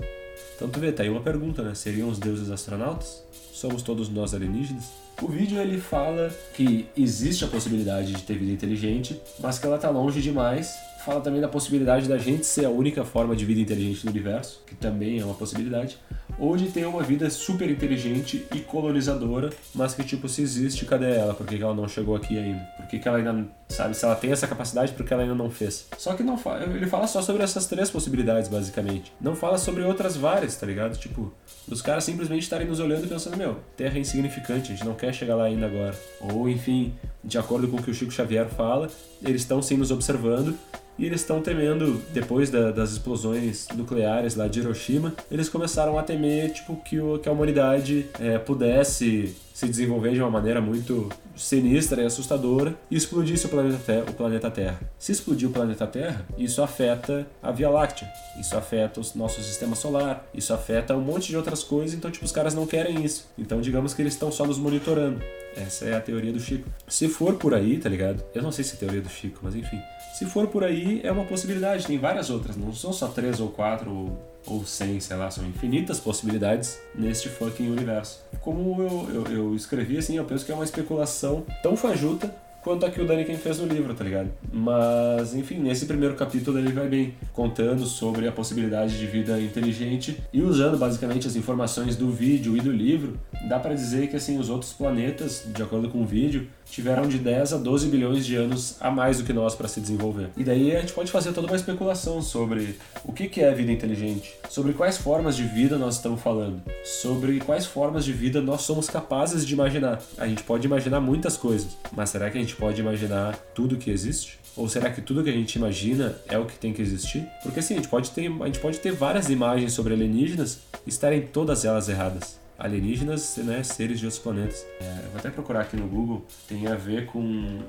Então 0.55 0.69
tu 0.69 0.79
vê, 0.79 0.91
tá 0.91 1.03
aí 1.03 1.09
uma 1.09 1.21
pergunta, 1.21 1.63
né? 1.63 1.73
Seriam 1.73 2.09
os 2.09 2.19
deuses 2.19 2.51
astronautas? 2.51 3.23
Somos 3.51 3.81
todos 3.81 4.09
nós 4.09 4.33
alienígenas? 4.33 5.02
O 5.22 5.27
vídeo 5.27 5.60
ele 5.60 5.79
fala 5.79 6.29
que 6.53 6.88
existe 6.98 7.46
a 7.46 7.48
possibilidade 7.48 8.13
de 8.13 8.24
ter 8.24 8.38
vida 8.38 8.51
inteligente, 8.51 9.22
mas 9.39 9.58
que 9.58 9.65
ela 9.65 9.77
está 9.77 9.89
longe 9.89 10.22
demais. 10.22 10.74
Fala 11.05 11.22
também 11.22 11.39
da 11.39 11.48
possibilidade 11.48 12.08
da 12.08 12.17
gente 12.17 12.46
ser 12.46 12.65
a 12.65 12.70
única 12.70 13.05
forma 13.05 13.36
de 13.36 13.46
vida 13.46 13.62
inteligente 13.62 14.05
do 14.05 14.10
universo, 14.10 14.62
que 14.65 14.75
também 14.75 15.20
é 15.20 15.25
uma 15.25 15.34
possibilidade 15.34 15.98
ou 16.37 16.55
de 16.57 16.67
ter 16.69 16.85
uma 16.85 17.03
vida 17.03 17.29
super 17.29 17.69
inteligente 17.69 18.45
e 18.53 18.59
colonizadora, 18.59 19.51
mas 19.73 19.93
que 19.93 20.03
tipo, 20.03 20.27
se 20.27 20.41
existe, 20.41 20.85
cadê 20.85 21.15
ela? 21.15 21.33
Por 21.33 21.45
que, 21.45 21.61
ela 21.61 21.73
não 21.73 21.87
chegou 21.87 22.15
aqui 22.15 22.37
ainda? 22.37 22.59
Por 22.77 22.87
que, 22.87 23.07
ela 23.07 23.17
ainda, 23.17 23.45
sabe, 23.69 23.95
se 23.95 24.05
ela 24.05 24.15
tem 24.15 24.31
essa 24.31 24.47
capacidade, 24.47 24.93
por 24.93 25.05
que 25.05 25.13
ela 25.13 25.23
ainda 25.23 25.35
não 25.35 25.49
fez? 25.49 25.87
Só 25.97 26.13
que 26.13 26.23
não 26.23 26.37
fala, 26.37 26.63
ele 26.63 26.87
fala 26.87 27.07
só 27.07 27.21
sobre 27.21 27.43
essas 27.43 27.65
três 27.65 27.89
possibilidades, 27.89 28.49
basicamente. 28.49 29.13
Não 29.19 29.36
fala 29.36 29.58
sobre 29.58 29.84
outras 29.84 30.15
várias, 30.15 30.55
tá 30.55 30.65
ligado? 30.65 30.97
Tipo, 30.97 31.34
os 31.67 31.81
caras 31.81 32.03
simplesmente 32.03 32.43
estarem 32.43 32.67
nos 32.67 32.79
olhando 32.79 33.05
e 33.05 33.08
pensando, 33.08 33.38
meu, 33.38 33.58
Terra 33.77 33.97
é 33.97 34.01
insignificante, 34.01 34.71
a 34.71 34.75
gente 34.75 34.86
não 34.86 34.95
quer 34.95 35.13
chegar 35.13 35.36
lá 35.36 35.45
ainda 35.45 35.65
agora. 35.65 35.95
Ou, 36.19 36.49
enfim, 36.49 36.93
de 37.23 37.38
acordo 37.38 37.67
com 37.67 37.77
o 37.77 37.84
que 37.84 37.91
o 37.91 37.93
Chico 37.93 38.12
Xavier 38.12 38.47
fala, 38.47 38.89
eles 39.21 39.41
estão 39.41 39.62
sim 39.62 39.77
nos 39.77 39.91
observando 39.91 40.58
e 40.97 41.06
eles 41.06 41.21
estão 41.21 41.41
temendo, 41.41 42.01
depois 42.12 42.49
da, 42.49 42.71
das 42.71 42.91
explosões 42.91 43.67
nucleares 43.75 44.36
lá 44.36 44.47
de 44.47 44.60
Hiroshima, 44.60 45.13
eles 45.32 45.49
começaram 45.49 45.97
a 45.97 46.03
temer 46.03 46.51
tipo, 46.51 46.75
que, 46.77 46.99
o, 46.99 47.17
que 47.19 47.27
a 47.27 47.32
humanidade 47.32 48.08
é, 48.19 48.38
pudesse 48.38 49.36
se 49.63 49.69
desenvolver 49.69 50.13
de 50.13 50.19
uma 50.19 50.30
maneira 50.30 50.60
muito 50.60 51.10
sinistra 51.36 52.02
e 52.02 52.06
assustadora 52.06 52.76
e 52.91 52.97
explodisse 52.97 53.45
o 53.45 53.49
planeta, 53.49 53.80
Terra, 53.86 54.06
o 54.10 54.13
planeta 54.13 54.52
Terra. 54.52 54.80
Se 54.99 55.12
explodir 55.12 55.49
o 55.49 55.52
planeta 55.52 55.88
Terra, 55.88 56.26
isso 56.38 56.62
afeta 56.62 57.26
a 57.41 57.52
Via 57.52 57.69
Láctea, 57.69 58.12
isso 58.39 58.58
afeta 58.58 58.99
o 58.99 59.04
nosso 59.15 59.41
sistema 59.41 59.76
solar, 59.76 60.28
isso 60.34 60.54
afeta 60.54 60.95
um 60.95 61.02
monte 61.02 61.30
de 61.30 61.38
outras 61.38 61.63
coisas, 61.63 61.95
então 61.95 62.12
tipo, 62.12 62.26
os 62.26 62.32
caras 62.32 62.54
não 62.54 62.67
querem 62.67 63.04
isso. 63.04 63.28
Então 63.38 63.62
digamos 63.62 63.93
que 63.93 64.02
eles 64.02 64.13
estão 64.13 64.32
só 64.32 64.45
nos 64.45 64.58
monitorando. 64.58 65.21
Essa 65.56 65.86
é 65.86 65.95
a 65.95 66.02
teoria 66.02 66.34
do 66.34 66.39
Chico. 66.39 66.69
Se 66.88 67.08
for 67.08 67.36
por 67.36 67.54
aí, 67.54 67.78
tá 67.78 67.88
ligado? 67.88 68.23
Eu 68.34 68.41
não 68.41 68.52
sei 68.52 68.65
se 68.65 68.73
é 68.73 68.78
teoria 68.78 69.02
do 69.02 69.10
Chico, 69.10 69.39
mas 69.43 69.56
enfim. 69.56 69.80
Se 70.17 70.26
for 70.26 70.47
por 70.47 70.63
aí, 70.63 70.99
é 71.04 71.12
uma 71.12 71.26
possibilidade. 71.26 71.88
Tem 71.88 71.97
várias 71.97 72.30
outras, 72.30 72.58
não 72.58 72.73
são 72.73 72.91
só 72.91 73.08
três 73.08 73.39
ou 73.39 73.49
quatro 73.49 74.17
ou 74.45 74.65
100, 74.65 74.99
sei 74.99 75.17
lá, 75.17 75.29
são 75.32 75.45
infinitas 75.45 75.99
possibilidades 75.99 76.79
neste 76.95 77.29
fucking 77.29 77.69
universo. 77.69 78.21
Como 78.41 78.82
eu, 78.82 79.10
eu, 79.13 79.36
eu 79.36 79.56
escrevi 79.56 79.97
assim, 79.97 80.17
eu 80.17 80.25
penso 80.25 80.45
que 80.45 80.51
é 80.51 80.56
uma 80.56 80.63
especulação 80.63 81.45
tão 81.62 81.75
fajuta 81.75 82.34
quanto 82.63 82.86
a 82.86 82.89
que 82.89 83.01
o 83.01 83.06
Daniken 83.06 83.38
fez 83.38 83.60
no 83.60 83.67
livro, 83.67 83.93
tá 83.93 84.03
ligado? 84.03 84.32
Mas, 84.51 85.36
enfim, 85.36 85.56
nesse 85.56 85.86
primeiro 85.86 86.15
capítulo 86.15 86.58
ele 86.58 86.71
vai 86.71 86.88
bem 86.88 87.13
contando 87.34 87.86
sobre 87.86 88.27
a 88.27 88.32
possibilidade 88.32 88.97
de 88.97 89.06
vida 89.06 89.39
inteligente 89.39 90.17
e 90.32 90.41
usando 90.41 90.77
basicamente 90.77 91.27
as 91.27 91.36
informações 91.36 91.97
do 91.97 92.10
vídeo 92.10 92.56
e 92.56 92.62
do 92.62 92.71
livro, 92.71 93.19
dá 93.47 93.60
para 93.60 93.73
dizer 93.73 94.08
que 94.08 94.15
assim 94.15 94.39
os 94.39 94.49
outros 94.49 94.71
planetas, 94.71 95.43
de 95.45 95.62
acordo 95.62 95.89
com 95.89 96.01
o 96.01 96.06
vídeo, 96.06 96.47
tiveram 96.73 97.07
de 97.07 97.19
10 97.19 97.53
a 97.53 97.57
12 97.57 97.88
bilhões 97.88 98.25
de 98.25 98.36
anos 98.36 98.77
a 98.79 98.89
mais 98.89 99.19
do 99.19 99.23
que 99.23 99.31
nós 99.31 99.53
para 99.53 99.67
se 99.67 99.79
desenvolver. 99.79 100.29
E 100.36 100.43
daí 100.43 100.75
a 100.75 100.81
gente 100.81 100.91
pode 100.91 101.12
fazer 101.12 101.31
toda 101.31 101.45
uma 101.45 101.55
especulação 101.55 102.19
sobre 102.19 102.79
o 103.05 103.13
que 103.13 103.41
é 103.41 103.53
vida 103.53 103.71
inteligente, 103.71 104.33
sobre 104.49 104.73
quais 104.73 104.97
formas 104.97 105.36
de 105.36 105.43
vida 105.43 105.77
nós 105.77 105.97
estamos 105.97 106.19
falando, 106.19 106.63
sobre 106.83 107.39
quais 107.41 107.67
formas 107.67 108.03
de 108.03 108.12
vida 108.12 108.41
nós 108.41 108.62
somos 108.62 108.89
capazes 108.89 109.45
de 109.45 109.53
imaginar. 109.53 110.01
A 110.17 110.27
gente 110.27 110.41
pode 110.41 110.65
imaginar 110.65 110.99
muitas 110.99 111.38
coisas, 111.38 111.77
mas 111.91 112.09
será 112.09 112.31
que 112.31 112.39
a 112.39 112.41
gente 112.41 112.55
pode 112.55 112.81
imaginar 112.81 113.38
tudo 113.53 113.77
que 113.77 113.91
existe? 113.91 114.39
Ou 114.57 114.67
será 114.67 114.89
que 114.89 115.01
tudo 115.01 115.23
que 115.23 115.29
a 115.29 115.33
gente 115.33 115.55
imagina 115.55 116.15
é 116.27 116.39
o 116.39 116.45
que 116.45 116.57
tem 116.57 116.73
que 116.73 116.81
existir? 116.81 117.27
Porque 117.43 117.59
assim, 117.59 117.75
a 117.75 117.77
gente 117.77 117.89
pode 117.89 118.09
ter, 118.09 118.31
a 118.41 118.45
gente 118.47 118.59
pode 118.59 118.79
ter 118.79 118.91
várias 118.91 119.29
imagens 119.29 119.73
sobre 119.73 119.93
alienígenas 119.93 120.59
e 120.88 120.89
estarem 120.89 121.21
todas 121.21 121.65
elas 121.65 121.88
erradas 121.88 122.41
alienígenas, 122.57 123.37
né, 123.37 123.63
seres 123.63 123.99
de 123.99 124.05
outros 124.05 124.21
planetas. 124.21 124.65
É, 124.79 125.07
vou 125.09 125.19
até 125.19 125.29
procurar 125.29 125.61
aqui 125.61 125.75
no 125.75 125.87
Google, 125.87 126.25
tem 126.47 126.67
a 126.67 126.75
ver 126.75 127.05
com 127.07 127.61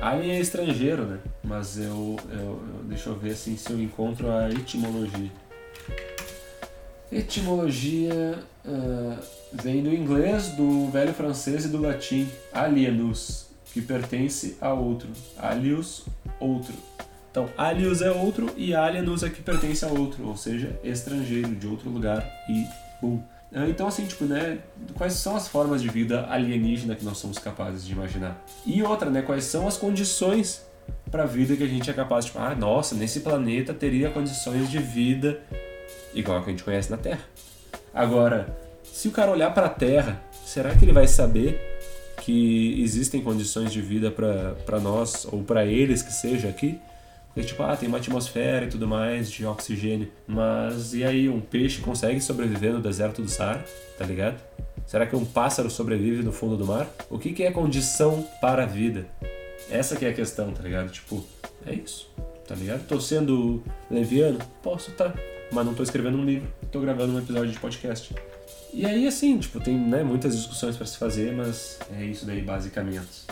Alien 0.00 0.32
é 0.32 0.40
estrangeiro, 0.40 1.04
né? 1.04 1.18
Mas 1.44 1.78
eu, 1.78 2.16
eu, 2.30 2.38
eu, 2.38 2.84
deixa 2.84 3.10
eu 3.10 3.14
ver 3.14 3.32
assim 3.32 3.56
se 3.56 3.70
eu 3.70 3.80
encontro 3.80 4.30
a 4.30 4.50
etimologia. 4.50 5.30
Etimologia 7.10 8.38
uh, 8.64 9.22
vem 9.52 9.82
do 9.82 9.94
inglês, 9.94 10.48
do 10.48 10.88
velho 10.90 11.12
francês 11.12 11.66
e 11.66 11.68
do 11.68 11.80
latim 11.80 12.28
alienus, 12.52 13.46
que 13.72 13.82
pertence 13.82 14.56
a 14.60 14.72
outro. 14.72 15.08
Alius, 15.38 16.04
outro. 16.40 16.74
Então, 17.32 17.48
alius 17.56 18.02
é 18.02 18.10
outro 18.10 18.52
e 18.58 18.74
alienus 18.74 19.22
é 19.22 19.30
que 19.30 19.40
pertence 19.40 19.82
a 19.86 19.88
outro, 19.88 20.28
ou 20.28 20.36
seja, 20.36 20.78
estrangeiro, 20.84 21.54
de 21.54 21.66
outro 21.66 21.88
lugar 21.88 22.22
e 22.46 22.66
bum. 23.00 23.22
Ah, 23.54 23.66
então, 23.66 23.86
assim, 23.86 24.04
tipo, 24.04 24.26
né, 24.26 24.58
quais 24.94 25.14
são 25.14 25.34
as 25.34 25.48
formas 25.48 25.80
de 25.80 25.88
vida 25.88 26.26
alienígena 26.28 26.94
que 26.94 27.04
nós 27.04 27.16
somos 27.16 27.38
capazes 27.38 27.86
de 27.86 27.92
imaginar? 27.92 28.44
E 28.66 28.82
outra, 28.82 29.08
né, 29.08 29.22
quais 29.22 29.44
são 29.44 29.66
as 29.66 29.78
condições 29.78 30.62
para 31.10 31.22
a 31.22 31.26
vida 31.26 31.56
que 31.56 31.62
a 31.62 31.66
gente 31.66 31.88
é 31.90 31.92
capaz 31.94 32.26
de, 32.26 32.32
tipo, 32.32 32.44
ah, 32.44 32.54
nossa, 32.54 32.94
nesse 32.94 33.20
planeta 33.20 33.72
teria 33.72 34.10
condições 34.10 34.70
de 34.70 34.78
vida 34.78 35.40
igual 36.14 36.38
a 36.38 36.42
que 36.42 36.50
a 36.50 36.52
gente 36.52 36.64
conhece 36.64 36.90
na 36.90 36.98
Terra. 36.98 37.22
Agora, 37.94 38.54
se 38.84 39.08
o 39.08 39.10
cara 39.10 39.30
olhar 39.30 39.54
para 39.54 39.66
a 39.66 39.70
Terra, 39.70 40.22
será 40.44 40.74
que 40.74 40.84
ele 40.84 40.92
vai 40.92 41.08
saber 41.08 41.58
que 42.20 42.82
existem 42.82 43.22
condições 43.22 43.72
de 43.72 43.80
vida 43.80 44.10
para 44.10 44.80
nós 44.80 45.26
ou 45.30 45.42
para 45.42 45.64
eles 45.64 46.02
que 46.02 46.12
seja 46.12 46.48
aqui? 46.48 46.78
É 47.34 47.40
tipo, 47.40 47.62
ah, 47.62 47.74
tem 47.76 47.88
uma 47.88 47.98
atmosfera 47.98 48.66
e 48.66 48.68
tudo 48.68 48.86
mais 48.86 49.30
de 49.30 49.46
oxigênio. 49.46 50.10
Mas 50.26 50.92
e 50.92 51.02
aí, 51.02 51.28
um 51.28 51.40
peixe 51.40 51.80
consegue 51.80 52.20
sobreviver 52.20 52.72
no 52.72 52.80
deserto 52.80 53.22
do 53.22 53.28
Saara? 53.28 53.64
Tá 53.96 54.04
ligado? 54.04 54.40
Será 54.86 55.06
que 55.06 55.16
um 55.16 55.24
pássaro 55.24 55.70
sobrevive 55.70 56.22
no 56.22 56.32
fundo 56.32 56.56
do 56.56 56.66
mar? 56.66 56.88
O 57.08 57.18
que, 57.18 57.32
que 57.32 57.42
é 57.44 57.50
condição 57.50 58.26
para 58.40 58.64
a 58.64 58.66
vida? 58.66 59.06
Essa 59.70 59.96
que 59.96 60.04
é 60.04 60.10
a 60.10 60.12
questão, 60.12 60.52
tá 60.52 60.62
ligado? 60.62 60.90
Tipo, 60.90 61.24
é 61.66 61.72
isso, 61.72 62.10
tá 62.46 62.54
ligado? 62.54 62.86
Tô 62.86 63.00
sendo 63.00 63.62
leviano? 63.90 64.38
Posso, 64.62 64.90
tá. 64.90 65.14
Mas 65.50 65.64
não 65.64 65.72
tô 65.72 65.82
escrevendo 65.82 66.18
um 66.18 66.24
livro, 66.24 66.48
tô 66.70 66.80
gravando 66.80 67.14
um 67.14 67.18
episódio 67.18 67.50
de 67.50 67.58
podcast. 67.58 68.14
E 68.72 68.84
aí, 68.86 69.06
assim, 69.06 69.38
tipo, 69.38 69.60
tem 69.60 69.76
né, 69.76 70.02
muitas 70.02 70.36
discussões 70.36 70.76
para 70.76 70.86
se 70.86 70.96
fazer, 70.96 71.32
mas 71.32 71.78
é 71.94 72.04
isso 72.04 72.26
daí, 72.26 72.40
basicamente. 72.40 73.26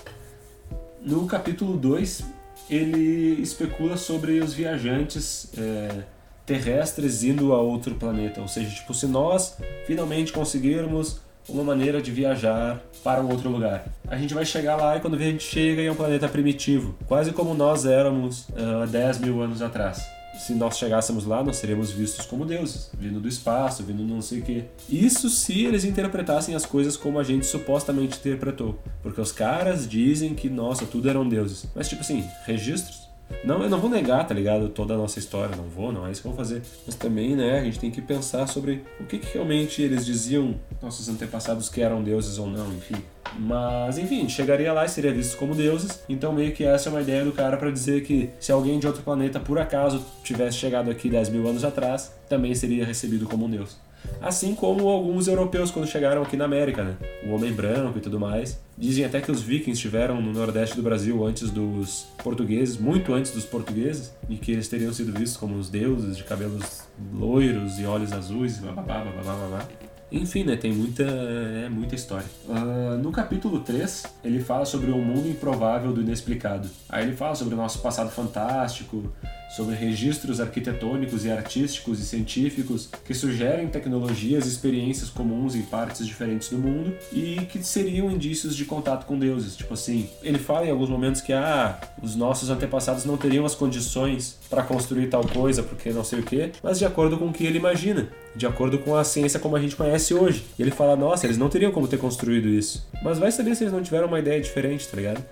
No 1.02 1.26
capítulo 1.26 1.76
2, 1.78 2.24
ele 2.70 3.42
especula 3.42 3.96
sobre 3.96 4.38
os 4.40 4.54
viajantes 4.54 5.50
é, 5.58 6.02
terrestres 6.46 7.24
indo 7.24 7.52
a 7.52 7.60
outro 7.60 7.94
planeta. 7.94 8.40
Ou 8.40 8.48
seja, 8.48 8.70
tipo, 8.70 8.94
se 8.94 9.06
nós 9.06 9.56
finalmente 9.86 10.32
conseguirmos 10.32 11.20
uma 11.48 11.64
maneira 11.64 12.00
de 12.00 12.10
viajar 12.10 12.80
para 13.02 13.20
um 13.22 13.30
outro 13.30 13.48
lugar. 13.48 13.84
A 14.06 14.16
gente 14.16 14.34
vai 14.34 14.44
chegar 14.44 14.76
lá 14.76 14.96
e 14.96 15.00
quando 15.00 15.14
a 15.14 15.18
gente 15.18 15.42
chega 15.42 15.82
é 15.82 15.90
um 15.90 15.94
planeta 15.94 16.28
primitivo, 16.28 16.94
quase 17.06 17.32
como 17.32 17.54
nós 17.54 17.84
éramos 17.84 18.48
uh, 18.50 18.86
10 18.88 19.18
mil 19.18 19.42
anos 19.42 19.60
atrás. 19.62 20.19
Se 20.46 20.54
nós 20.54 20.78
chegássemos 20.78 21.26
lá, 21.26 21.44
nós 21.44 21.56
seríamos 21.56 21.90
vistos 21.90 22.24
como 22.24 22.46
deuses, 22.46 22.90
vindo 22.98 23.20
do 23.20 23.28
espaço, 23.28 23.82
vindo 23.82 24.02
não 24.02 24.22
sei 24.22 24.40
o 24.40 24.42
quê. 24.42 24.64
Isso 24.88 25.28
se 25.28 25.64
eles 25.64 25.84
interpretassem 25.84 26.54
as 26.54 26.64
coisas 26.64 26.96
como 26.96 27.18
a 27.18 27.22
gente 27.22 27.44
supostamente 27.44 28.16
interpretou. 28.16 28.78
Porque 29.02 29.20
os 29.20 29.32
caras 29.32 29.88
dizem 29.88 30.34
que, 30.34 30.48
nossa, 30.48 30.86
tudo 30.86 31.10
eram 31.10 31.28
deuses. 31.28 31.66
Mas, 31.74 31.88
tipo 31.88 32.00
assim, 32.00 32.24
registros 32.46 32.99
não, 33.44 33.62
eu 33.62 33.70
não 33.70 33.78
vou 33.78 33.88
negar, 33.88 34.26
tá 34.26 34.34
ligado? 34.34 34.68
Toda 34.68 34.94
a 34.94 34.96
nossa 34.96 35.18
história, 35.18 35.56
não 35.56 35.64
vou, 35.64 35.92
não 35.92 36.06
é 36.06 36.10
isso 36.10 36.20
que 36.20 36.28
eu 36.28 36.32
vou 36.32 36.38
fazer. 36.38 36.62
Mas 36.84 36.94
também, 36.94 37.34
né, 37.34 37.58
a 37.60 37.64
gente 37.64 37.78
tem 37.78 37.90
que 37.90 38.02
pensar 38.02 38.46
sobre 38.46 38.84
o 38.98 39.04
que, 39.04 39.18
que 39.18 39.32
realmente 39.32 39.80
eles 39.80 40.04
diziam, 40.04 40.54
nossos 40.82 41.08
antepassados, 41.08 41.68
que 41.68 41.80
eram 41.80 42.02
deuses 42.02 42.38
ou 42.38 42.46
não, 42.46 42.68
enfim. 42.72 42.96
Mas, 43.38 43.96
enfim, 43.98 44.28
chegaria 44.28 44.72
lá 44.72 44.84
e 44.84 44.88
seria 44.88 45.12
visto 45.12 45.36
como 45.38 45.54
deuses. 45.54 46.02
Então, 46.08 46.32
meio 46.32 46.52
que 46.52 46.64
essa 46.64 46.88
é 46.88 46.92
uma 46.92 47.00
ideia 47.00 47.24
do 47.24 47.32
cara 47.32 47.56
para 47.56 47.70
dizer 47.70 48.02
que 48.02 48.30
se 48.38 48.52
alguém 48.52 48.78
de 48.78 48.86
outro 48.86 49.02
planeta, 49.02 49.40
por 49.40 49.58
acaso, 49.58 50.04
tivesse 50.22 50.58
chegado 50.58 50.90
aqui 50.90 51.08
10 51.08 51.30
mil 51.30 51.46
anos 51.48 51.64
atrás, 51.64 52.12
também 52.28 52.54
seria 52.54 52.84
recebido 52.84 53.26
como 53.26 53.46
um 53.46 53.50
deus. 53.50 53.78
Assim 54.20 54.54
como 54.54 54.88
alguns 54.88 55.28
europeus 55.28 55.70
quando 55.70 55.86
chegaram 55.86 56.22
aqui 56.22 56.36
na 56.36 56.44
América, 56.44 56.84
né? 56.84 56.96
O 57.26 57.30
homem 57.34 57.52
branco 57.52 57.98
e 57.98 58.00
tudo 58.00 58.20
mais. 58.20 58.60
Dizem 58.76 59.04
até 59.04 59.20
que 59.20 59.30
os 59.30 59.42
vikings 59.42 59.72
estiveram 59.72 60.20
no 60.20 60.32
nordeste 60.32 60.76
do 60.76 60.82
Brasil 60.82 61.24
antes 61.24 61.50
dos 61.50 62.06
portugueses, 62.22 62.76
muito 62.76 63.12
antes 63.14 63.32
dos 63.32 63.44
portugueses, 63.44 64.14
e 64.28 64.36
que 64.36 64.52
eles 64.52 64.68
teriam 64.68 64.92
sido 64.92 65.12
vistos 65.12 65.36
como 65.36 65.56
os 65.56 65.70
deuses 65.70 66.16
de 66.16 66.24
cabelos 66.24 66.82
loiros 67.14 67.78
e 67.78 67.84
olhos 67.84 68.12
azuis, 68.12 68.58
blá 68.58 68.72
blá 68.72 69.04
blá 69.04 69.46
blá. 69.48 69.89
Enfim, 70.12 70.44
né, 70.44 70.56
tem 70.56 70.72
muita, 70.72 71.04
é, 71.04 71.68
muita 71.68 71.94
história. 71.94 72.26
Uh, 72.48 72.98
no 72.98 73.12
capítulo 73.12 73.60
3, 73.60 74.06
ele 74.24 74.40
fala 74.40 74.64
sobre 74.64 74.90
o 74.90 74.98
mundo 74.98 75.28
improvável 75.28 75.92
do 75.92 76.00
inexplicado. 76.00 76.68
Aí 76.88 77.04
ele 77.04 77.16
fala 77.16 77.34
sobre 77.34 77.54
o 77.54 77.56
nosso 77.56 77.80
passado 77.80 78.10
fantástico, 78.10 79.12
sobre 79.50 79.74
registros 79.74 80.40
arquitetônicos 80.40 81.24
e 81.24 81.30
artísticos 81.30 81.98
e 81.98 82.04
científicos 82.04 82.88
que 83.04 83.12
sugerem 83.12 83.68
tecnologias 83.68 84.46
e 84.46 84.48
experiências 84.48 85.10
comuns 85.10 85.56
em 85.56 85.62
partes 85.62 86.06
diferentes 86.06 86.48
do 86.50 86.58
mundo 86.58 86.94
e 87.12 87.36
que 87.50 87.62
seriam 87.62 88.10
indícios 88.10 88.54
de 88.54 88.64
contato 88.64 89.06
com 89.06 89.18
deuses. 89.18 89.56
Tipo 89.56 89.74
assim, 89.74 90.08
ele 90.22 90.38
fala 90.38 90.66
em 90.66 90.70
alguns 90.70 90.88
momentos 90.88 91.20
que 91.20 91.32
ah, 91.32 91.78
os 92.00 92.14
nossos 92.14 92.48
antepassados 92.48 93.04
não 93.04 93.16
teriam 93.16 93.44
as 93.44 93.54
condições 93.54 94.38
para 94.48 94.62
construir 94.62 95.08
tal 95.08 95.26
coisa 95.26 95.62
porque 95.62 95.90
não 95.90 96.04
sei 96.04 96.20
o 96.20 96.22
que, 96.22 96.52
mas 96.62 96.78
de 96.78 96.84
acordo 96.84 97.18
com 97.18 97.26
o 97.26 97.32
que 97.32 97.44
ele 97.44 97.58
imagina, 97.58 98.08
de 98.34 98.46
acordo 98.46 98.78
com 98.78 98.94
a 98.94 99.04
ciência 99.04 99.40
como 99.40 99.56
a 99.56 99.60
gente 99.60 99.76
conhece 99.76 100.14
hoje. 100.14 100.44
E 100.58 100.62
ele 100.62 100.70
fala, 100.70 100.96
nossa, 100.96 101.26
eles 101.26 101.38
não 101.38 101.48
teriam 101.48 101.72
como 101.72 101.88
ter 101.88 101.98
construído 101.98 102.48
isso. 102.48 102.86
Mas 103.02 103.18
vai 103.18 103.30
saber 103.30 103.54
se 103.54 103.64
eles 103.64 103.72
não 103.72 103.82
tiveram 103.82 104.08
uma 104.08 104.18
ideia 104.18 104.40
diferente, 104.40 104.86
tá 104.88 104.96
ligado? 104.96 105.24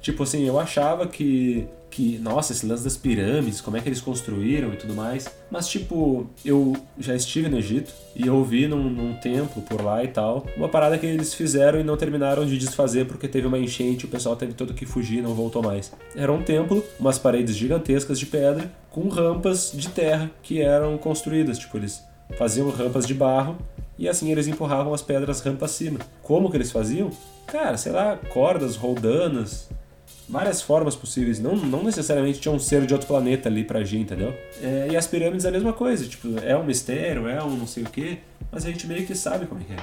Tipo 0.00 0.22
assim, 0.22 0.46
eu 0.46 0.58
achava 0.58 1.06
que 1.06 1.68
que, 1.90 2.18
nossa, 2.18 2.52
esse 2.52 2.66
lance 2.66 2.84
das 2.84 2.96
pirâmides, 2.96 3.60
como 3.60 3.76
é 3.76 3.80
que 3.80 3.88
eles 3.88 4.00
construíram 4.00 4.72
e 4.72 4.76
tudo 4.76 4.94
mais. 4.94 5.28
Mas, 5.50 5.68
tipo, 5.68 6.28
eu 6.44 6.76
já 6.98 7.14
estive 7.14 7.48
no 7.48 7.58
Egito 7.58 7.92
e 8.14 8.26
eu 8.26 8.42
vi 8.44 8.66
num, 8.68 8.88
num, 8.90 9.14
templo 9.14 9.62
por 9.62 9.82
lá 9.82 10.04
e 10.04 10.08
tal, 10.08 10.46
uma 10.56 10.68
parada 10.68 10.98
que 10.98 11.06
eles 11.06 11.34
fizeram 11.34 11.80
e 11.80 11.82
não 11.82 11.96
terminaram 11.96 12.46
de 12.46 12.58
desfazer 12.58 13.06
porque 13.06 13.26
teve 13.26 13.46
uma 13.46 13.58
enchente 13.58 14.04
o 14.04 14.08
pessoal 14.08 14.36
teve 14.36 14.52
todo 14.52 14.74
que 14.74 14.86
fugir 14.86 15.18
e 15.18 15.22
não 15.22 15.34
voltou 15.34 15.62
mais. 15.62 15.92
Era 16.14 16.32
um 16.32 16.42
templo, 16.42 16.84
umas 17.00 17.18
paredes 17.18 17.56
gigantescas 17.56 18.18
de 18.18 18.26
pedra 18.26 18.70
com 18.90 19.08
rampas 19.08 19.72
de 19.74 19.88
terra 19.88 20.30
que 20.42 20.60
eram 20.60 20.96
construídas. 20.98 21.58
Tipo, 21.58 21.78
eles 21.78 22.04
faziam 22.36 22.68
rampas 22.70 23.06
de 23.06 23.14
barro 23.14 23.56
e 23.98 24.08
assim 24.08 24.30
eles 24.30 24.46
empurravam 24.46 24.94
as 24.94 25.02
pedras 25.02 25.40
rampa 25.40 25.64
acima. 25.64 25.98
Como 26.22 26.50
que 26.50 26.56
eles 26.56 26.70
faziam? 26.70 27.10
Cara, 27.46 27.76
sei 27.76 27.92
lá, 27.92 28.16
cordas, 28.28 28.76
roldanas, 28.76 29.68
várias 30.28 30.62
formas 30.62 30.94
possíveis. 30.94 31.40
Não, 31.40 31.56
não 31.56 31.82
necessariamente 31.82 32.38
tinha 32.38 32.52
um 32.52 32.58
ser 32.58 32.86
de 32.86 32.92
outro 32.92 33.08
planeta 33.08 33.48
ali 33.48 33.64
pra 33.64 33.80
agir, 33.80 33.98
entendeu? 33.98 34.34
É, 34.62 34.88
e 34.92 34.96
as 34.96 35.06
pirâmides 35.06 35.44
é 35.44 35.48
a 35.48 35.52
mesma 35.52 35.72
coisa, 35.72 36.06
tipo, 36.06 36.28
é 36.44 36.56
um 36.56 36.64
mistério, 36.64 37.26
é 37.26 37.42
um 37.42 37.56
não 37.56 37.66
sei 37.66 37.82
o 37.82 37.86
quê, 37.86 38.18
mas 38.52 38.64
a 38.64 38.70
gente 38.70 38.86
meio 38.86 39.06
que 39.06 39.14
sabe 39.14 39.46
como 39.46 39.60
é 39.60 39.64
que 39.64 39.72
é. 39.72 39.76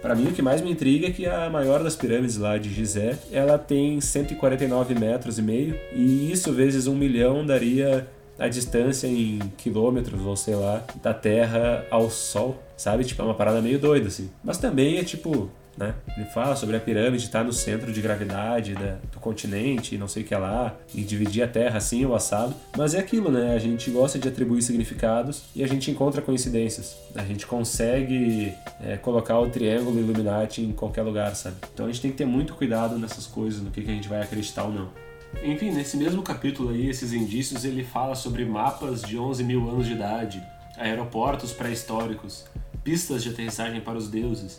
Para 0.00 0.14
mim, 0.14 0.28
o 0.28 0.32
que 0.32 0.40
mais 0.40 0.60
me 0.60 0.70
intriga 0.70 1.08
é 1.08 1.10
que 1.10 1.26
a 1.26 1.50
maior 1.50 1.82
das 1.82 1.96
pirâmides 1.96 2.36
lá 2.36 2.56
de 2.56 2.72
Gizé, 2.72 3.18
ela 3.32 3.58
tem 3.58 4.00
149 4.00 4.94
metros 4.94 5.38
e 5.38 5.42
meio, 5.42 5.76
e 5.92 6.30
isso 6.30 6.52
vezes 6.52 6.86
um 6.86 6.94
milhão 6.94 7.44
daria 7.44 8.06
a 8.38 8.48
distância 8.48 9.06
em 9.06 9.38
quilômetros, 9.56 10.24
ou 10.24 10.36
sei 10.36 10.54
lá, 10.54 10.84
da 11.02 11.12
Terra 11.12 11.84
ao 11.90 12.08
Sol, 12.10 12.62
sabe? 12.76 13.04
Tipo, 13.04 13.22
é 13.22 13.24
uma 13.24 13.34
parada 13.34 13.60
meio 13.60 13.78
doida, 13.78 14.08
assim. 14.08 14.30
Mas 14.44 14.58
também 14.58 14.98
é 14.98 15.04
tipo, 15.04 15.50
né? 15.76 15.94
Ele 16.16 16.26
fala 16.26 16.56
sobre 16.56 16.76
a 16.76 16.80
pirâmide 16.80 17.24
estar 17.24 17.44
no 17.44 17.52
centro 17.52 17.92
de 17.92 18.00
gravidade 18.00 18.74
da, 18.74 18.98
do 19.12 19.20
continente 19.20 19.94
e 19.94 19.98
não 19.98 20.08
sei 20.08 20.22
o 20.22 20.26
que 20.26 20.34
lá, 20.34 20.74
e 20.94 21.02
dividir 21.02 21.42
a 21.42 21.48
Terra 21.48 21.78
assim 21.78 22.04
ou 22.04 22.14
assado. 22.14 22.54
Mas 22.76 22.94
é 22.94 22.98
aquilo, 22.98 23.30
né? 23.30 23.54
A 23.54 23.58
gente 23.58 23.90
gosta 23.90 24.18
de 24.18 24.28
atribuir 24.28 24.62
significados 24.62 25.44
e 25.54 25.62
a 25.62 25.66
gente 25.66 25.90
encontra 25.90 26.20
coincidências. 26.20 26.96
A 27.14 27.24
gente 27.24 27.46
consegue 27.46 28.52
é, 28.80 28.96
colocar 28.96 29.38
o 29.38 29.48
triângulo 29.48 29.98
Illuminati 29.98 30.62
em 30.62 30.72
qualquer 30.72 31.02
lugar, 31.02 31.34
sabe? 31.34 31.56
Então 31.72 31.86
a 31.86 31.88
gente 31.88 32.00
tem 32.00 32.10
que 32.10 32.16
ter 32.16 32.26
muito 32.26 32.54
cuidado 32.54 32.98
nessas 32.98 33.26
coisas, 33.26 33.60
no 33.60 33.70
que, 33.70 33.82
que 33.82 33.90
a 33.90 33.94
gente 33.94 34.08
vai 34.08 34.20
acreditar 34.20 34.64
ou 34.64 34.72
não. 34.72 35.07
Enfim, 35.42 35.70
nesse 35.70 35.96
mesmo 35.96 36.22
capítulo 36.22 36.70
aí, 36.70 36.88
esses 36.88 37.12
indícios, 37.12 37.64
ele 37.64 37.84
fala 37.84 38.14
sobre 38.14 38.44
mapas 38.44 39.02
de 39.02 39.18
11 39.18 39.44
mil 39.44 39.68
anos 39.68 39.86
de 39.86 39.92
idade, 39.92 40.42
aeroportos 40.76 41.52
pré-históricos, 41.52 42.44
pistas 42.82 43.22
de 43.22 43.30
aterrissagem 43.30 43.80
para 43.80 43.96
os 43.96 44.08
deuses, 44.08 44.58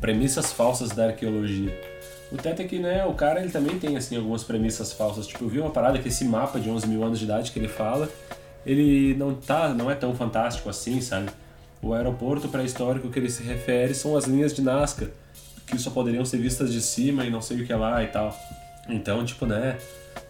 premissas 0.00 0.52
falsas 0.52 0.90
da 0.90 1.06
arqueologia. 1.06 1.72
O 2.32 2.36
teto 2.36 2.62
é 2.62 2.64
que, 2.64 2.78
né, 2.78 3.04
o 3.04 3.14
cara 3.14 3.40
ele 3.40 3.50
também 3.50 3.78
tem 3.78 3.96
assim 3.96 4.16
algumas 4.16 4.42
premissas 4.42 4.92
falsas. 4.92 5.26
Tipo, 5.26 5.44
eu 5.44 5.48
vi 5.48 5.60
uma 5.60 5.70
parada 5.70 5.98
que 5.98 6.08
esse 6.08 6.24
mapa 6.24 6.58
de 6.58 6.68
11 6.70 6.86
mil 6.88 7.04
anos 7.04 7.18
de 7.18 7.24
idade 7.24 7.52
que 7.52 7.58
ele 7.58 7.68
fala, 7.68 8.08
ele 8.64 9.14
não 9.14 9.34
tá, 9.34 9.68
não 9.68 9.90
é 9.90 9.94
tão 9.94 10.14
fantástico 10.14 10.68
assim, 10.68 11.00
sabe? 11.00 11.28
O 11.82 11.92
aeroporto 11.92 12.48
pré-histórico 12.48 13.10
que 13.10 13.18
ele 13.18 13.30
se 13.30 13.42
refere 13.42 13.94
são 13.94 14.16
as 14.16 14.24
linhas 14.24 14.54
de 14.54 14.62
Nazca, 14.62 15.10
que 15.66 15.78
só 15.78 15.90
poderiam 15.90 16.24
ser 16.24 16.38
vistas 16.38 16.72
de 16.72 16.80
cima 16.80 17.24
e 17.24 17.30
não 17.30 17.42
sei 17.42 17.60
o 17.60 17.66
que 17.66 17.72
lá 17.74 18.02
e 18.02 18.06
tal. 18.08 18.34
Então, 18.88 19.24
tipo, 19.24 19.46
né, 19.46 19.78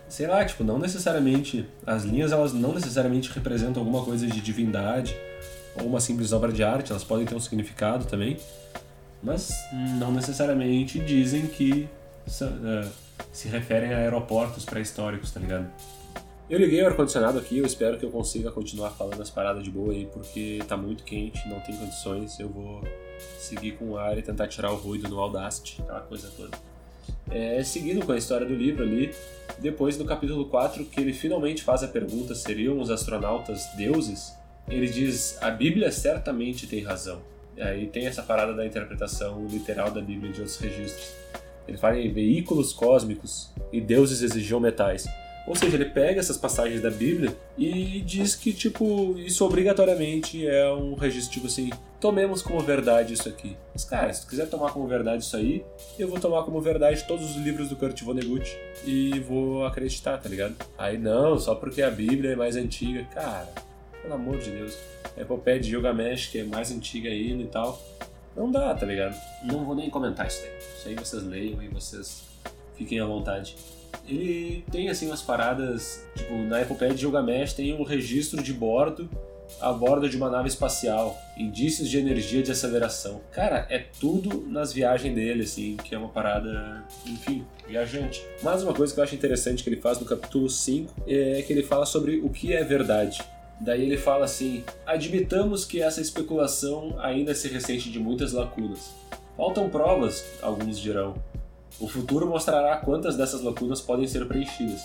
sei 0.08 0.26
lá, 0.26 0.44
tipo, 0.44 0.62
não 0.62 0.78
necessariamente 0.78 1.68
as 1.86 2.04
linhas 2.04 2.32
elas 2.32 2.52
não 2.52 2.72
necessariamente 2.72 3.30
representam 3.32 3.82
alguma 3.82 4.04
coisa 4.04 4.26
de 4.26 4.40
divindade 4.40 5.14
ou 5.80 5.86
uma 5.86 6.00
simples 6.00 6.32
obra 6.32 6.52
de 6.52 6.62
arte, 6.62 6.90
elas 6.90 7.02
podem 7.02 7.26
ter 7.26 7.34
um 7.34 7.40
significado 7.40 8.04
também 8.04 8.38
mas 9.24 9.66
não 9.98 10.12
necessariamente 10.12 10.98
dizem 11.00 11.46
que 11.46 11.88
uh, 12.28 12.90
se 13.32 13.48
referem 13.48 13.92
a 13.94 13.96
aeroportos 13.96 14.66
pré-históricos, 14.66 15.30
tá 15.30 15.40
ligado? 15.40 15.66
Eu 16.48 16.58
liguei 16.58 16.82
o 16.82 16.86
ar-condicionado 16.86 17.38
aqui, 17.38 17.56
eu 17.56 17.64
espero 17.64 17.98
que 17.98 18.04
eu 18.04 18.10
consiga 18.10 18.52
continuar 18.52 18.90
falando 18.90 19.20
as 19.22 19.30
paradas 19.30 19.64
de 19.64 19.70
boa 19.70 19.94
aí, 19.94 20.06
porque 20.12 20.60
tá 20.68 20.76
muito 20.76 21.02
quente, 21.02 21.48
não 21.48 21.58
tem 21.60 21.74
condições, 21.74 22.38
eu 22.38 22.50
vou 22.50 22.82
seguir 23.38 23.72
com 23.72 23.92
o 23.92 23.96
ar 23.96 24.18
e 24.18 24.22
tentar 24.22 24.46
tirar 24.46 24.70
o 24.70 24.76
ruído 24.76 25.08
no 25.08 25.18
Audacity, 25.18 25.80
aquela 25.80 26.00
coisa 26.00 26.30
toda. 26.36 26.73
É, 27.30 27.62
seguindo 27.64 28.04
com 28.04 28.12
a 28.12 28.18
história 28.18 28.46
do 28.46 28.54
livro 28.54 28.82
ali, 28.82 29.14
depois 29.58 29.96
no 29.96 30.04
capítulo 30.04 30.46
4, 30.46 30.84
que 30.84 31.00
ele 31.00 31.12
finalmente 31.12 31.62
faz 31.62 31.82
a 31.82 31.88
pergunta: 31.88 32.34
seriam 32.34 32.78
os 32.80 32.90
astronautas 32.90 33.66
deuses? 33.76 34.34
Ele 34.68 34.86
diz: 34.86 35.38
a 35.40 35.50
Bíblia 35.50 35.90
certamente 35.90 36.66
tem 36.66 36.82
razão. 36.82 37.20
Aí 37.58 37.86
tem 37.86 38.06
essa 38.06 38.22
parada 38.22 38.52
da 38.52 38.66
interpretação 38.66 39.46
literal 39.46 39.90
da 39.90 40.00
Bíblia 40.00 40.32
de 40.32 40.40
outros 40.40 40.58
registros. 40.58 41.12
Ele 41.66 41.78
fala 41.78 41.98
em 41.98 42.12
veículos 42.12 42.72
cósmicos 42.72 43.50
e 43.72 43.80
deuses 43.80 44.22
exigiam 44.22 44.60
metais. 44.60 45.06
Ou 45.46 45.54
seja, 45.54 45.76
ele 45.76 45.86
pega 45.86 46.20
essas 46.20 46.38
passagens 46.38 46.80
da 46.80 46.90
Bíblia 46.90 47.34
e 47.56 48.00
diz 48.00 48.34
que, 48.34 48.52
tipo, 48.52 49.14
isso 49.18 49.44
obrigatoriamente 49.44 50.46
é 50.46 50.70
um 50.72 50.94
registro, 50.94 51.34
tipo 51.34 51.46
assim, 51.46 51.70
tomemos 52.04 52.42
como 52.42 52.60
verdade 52.60 53.14
isso 53.14 53.26
aqui. 53.30 53.56
Mas, 53.72 53.82
cara, 53.82 54.12
se 54.12 54.20
tu 54.20 54.28
quiser 54.28 54.46
tomar 54.50 54.70
como 54.72 54.86
verdade 54.86 55.24
isso 55.24 55.34
aí, 55.38 55.64
eu 55.98 56.06
vou 56.06 56.20
tomar 56.20 56.42
como 56.42 56.60
verdade 56.60 57.02
todos 57.08 57.30
os 57.30 57.36
livros 57.36 57.70
do 57.70 57.76
Kurt 57.76 57.98
Vonnegut 58.02 58.44
e 58.84 59.18
vou 59.20 59.64
acreditar, 59.64 60.18
tá 60.18 60.28
ligado? 60.28 60.54
Aí 60.76 60.98
não, 60.98 61.38
só 61.38 61.54
porque 61.54 61.80
a 61.80 61.90
Bíblia 61.90 62.32
é 62.32 62.36
mais 62.36 62.56
antiga. 62.56 63.04
Cara, 63.04 63.48
pelo 64.02 64.12
amor 64.12 64.36
de 64.36 64.50
Deus. 64.50 64.76
A 65.16 65.22
epopeia 65.22 65.58
de 65.58 65.70
Gilgamesh, 65.70 66.26
que 66.26 66.40
é 66.40 66.44
mais 66.44 66.70
antiga 66.70 67.08
ainda 67.08 67.42
e 67.42 67.46
tal. 67.46 67.82
Não 68.36 68.50
dá, 68.50 68.74
tá 68.74 68.84
ligado? 68.84 69.16
Não 69.42 69.64
vou 69.64 69.74
nem 69.74 69.88
comentar 69.88 70.26
isso 70.26 70.44
aí. 70.44 70.58
Isso 70.58 70.88
aí 70.88 70.94
vocês 70.96 71.22
leiam 71.22 71.62
e 71.62 71.68
vocês 71.68 72.22
fiquem 72.76 73.00
à 73.00 73.06
vontade. 73.06 73.56
Ele 74.06 74.62
tem, 74.70 74.90
assim, 74.90 75.06
umas 75.06 75.22
paradas... 75.22 76.04
Tipo, 76.14 76.36
na 76.36 76.60
epopeia 76.60 76.92
de 76.92 77.00
Gilgamesh 77.00 77.54
tem 77.54 77.72
um 77.72 77.82
registro 77.82 78.42
de 78.42 78.52
bordo 78.52 79.08
a 79.60 79.72
bordo 79.72 80.08
de 80.08 80.16
uma 80.16 80.30
nave 80.30 80.48
espacial, 80.48 81.18
indícios 81.36 81.88
de 81.88 81.98
energia 81.98 82.42
de 82.42 82.52
aceleração. 82.52 83.20
Cara, 83.32 83.66
é 83.70 83.78
tudo 84.00 84.46
nas 84.48 84.72
viagens 84.72 85.14
dele, 85.14 85.42
assim, 85.42 85.76
que 85.76 85.94
é 85.94 85.98
uma 85.98 86.08
parada, 86.08 86.84
enfim, 87.06 87.44
viajante. 87.66 88.24
Mas 88.42 88.62
uma 88.62 88.74
coisa 88.74 88.92
que 88.92 89.00
eu 89.00 89.04
acho 89.04 89.14
interessante 89.14 89.62
que 89.62 89.68
ele 89.68 89.80
faz 89.80 89.98
no 89.98 90.06
capítulo 90.06 90.48
5 90.48 90.92
é 91.06 91.42
que 91.42 91.52
ele 91.52 91.62
fala 91.62 91.86
sobre 91.86 92.18
o 92.18 92.30
que 92.30 92.52
é 92.52 92.62
verdade. 92.62 93.22
Daí 93.60 93.82
ele 93.82 93.96
fala 93.96 94.24
assim: 94.24 94.64
admitamos 94.84 95.64
que 95.64 95.80
essa 95.80 96.00
especulação 96.00 96.96
ainda 96.98 97.34
se 97.34 97.48
ressente 97.48 97.90
de 97.90 97.98
muitas 97.98 98.32
lacunas. 98.32 98.90
Faltam 99.36 99.68
provas, 99.68 100.24
alguns 100.42 100.78
dirão. 100.78 101.14
O 101.80 101.88
futuro 101.88 102.26
mostrará 102.26 102.76
quantas 102.76 103.16
dessas 103.16 103.42
lacunas 103.42 103.80
podem 103.80 104.06
ser 104.06 104.26
preenchidas. 104.26 104.80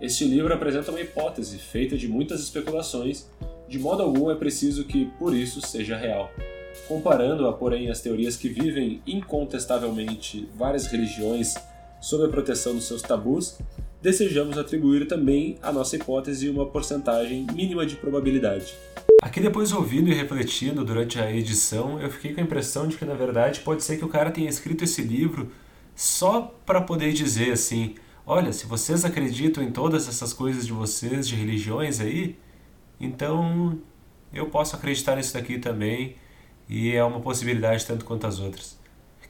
Este 0.00 0.24
livro 0.24 0.54
apresenta 0.54 0.90
uma 0.90 1.00
hipótese 1.00 1.58
feita 1.58 1.96
de 1.98 2.08
muitas 2.08 2.40
especulações 2.40 3.26
de 3.70 3.78
modo 3.78 4.02
algum 4.02 4.32
é 4.32 4.34
preciso 4.34 4.82
que, 4.82 5.04
por 5.16 5.32
isso, 5.32 5.64
seja 5.64 5.96
real. 5.96 6.32
Comparando-a, 6.88 7.52
porém, 7.52 7.88
às 7.88 8.00
teorias 8.00 8.36
que 8.36 8.48
vivem 8.48 9.00
incontestavelmente 9.06 10.48
várias 10.56 10.88
religiões 10.88 11.54
sob 12.00 12.24
a 12.24 12.28
proteção 12.28 12.74
dos 12.74 12.88
seus 12.88 13.00
tabus, 13.00 13.60
desejamos 14.02 14.58
atribuir 14.58 15.06
também 15.06 15.56
à 15.62 15.70
nossa 15.70 15.94
hipótese 15.94 16.48
uma 16.48 16.66
porcentagem 16.66 17.46
mínima 17.54 17.86
de 17.86 17.94
probabilidade. 17.94 18.74
Aqui 19.22 19.38
depois 19.38 19.72
ouvindo 19.72 20.10
e 20.10 20.14
refletindo 20.14 20.84
durante 20.84 21.20
a 21.20 21.32
edição, 21.32 22.00
eu 22.00 22.10
fiquei 22.10 22.34
com 22.34 22.40
a 22.40 22.44
impressão 22.44 22.88
de 22.88 22.96
que 22.96 23.04
na 23.04 23.14
verdade 23.14 23.60
pode 23.60 23.84
ser 23.84 23.98
que 23.98 24.04
o 24.04 24.08
cara 24.08 24.32
tenha 24.32 24.48
escrito 24.48 24.82
esse 24.82 25.02
livro 25.02 25.52
só 25.94 26.52
para 26.66 26.80
poder 26.80 27.12
dizer 27.12 27.52
assim, 27.52 27.94
olha, 28.26 28.52
se 28.52 28.66
vocês 28.66 29.04
acreditam 29.04 29.62
em 29.62 29.70
todas 29.70 30.08
essas 30.08 30.32
coisas 30.32 30.66
de 30.66 30.72
vocês, 30.72 31.28
de 31.28 31.36
religiões 31.36 32.00
aí, 32.00 32.36
então, 33.00 33.78
eu 34.32 34.46
posso 34.46 34.76
acreditar 34.76 35.16
nisso 35.16 35.32
daqui 35.34 35.58
também 35.58 36.16
e 36.68 36.94
é 36.94 37.02
uma 37.02 37.20
possibilidade 37.20 37.86
tanto 37.86 38.04
quanto 38.04 38.26
as 38.26 38.38
outras. 38.38 38.78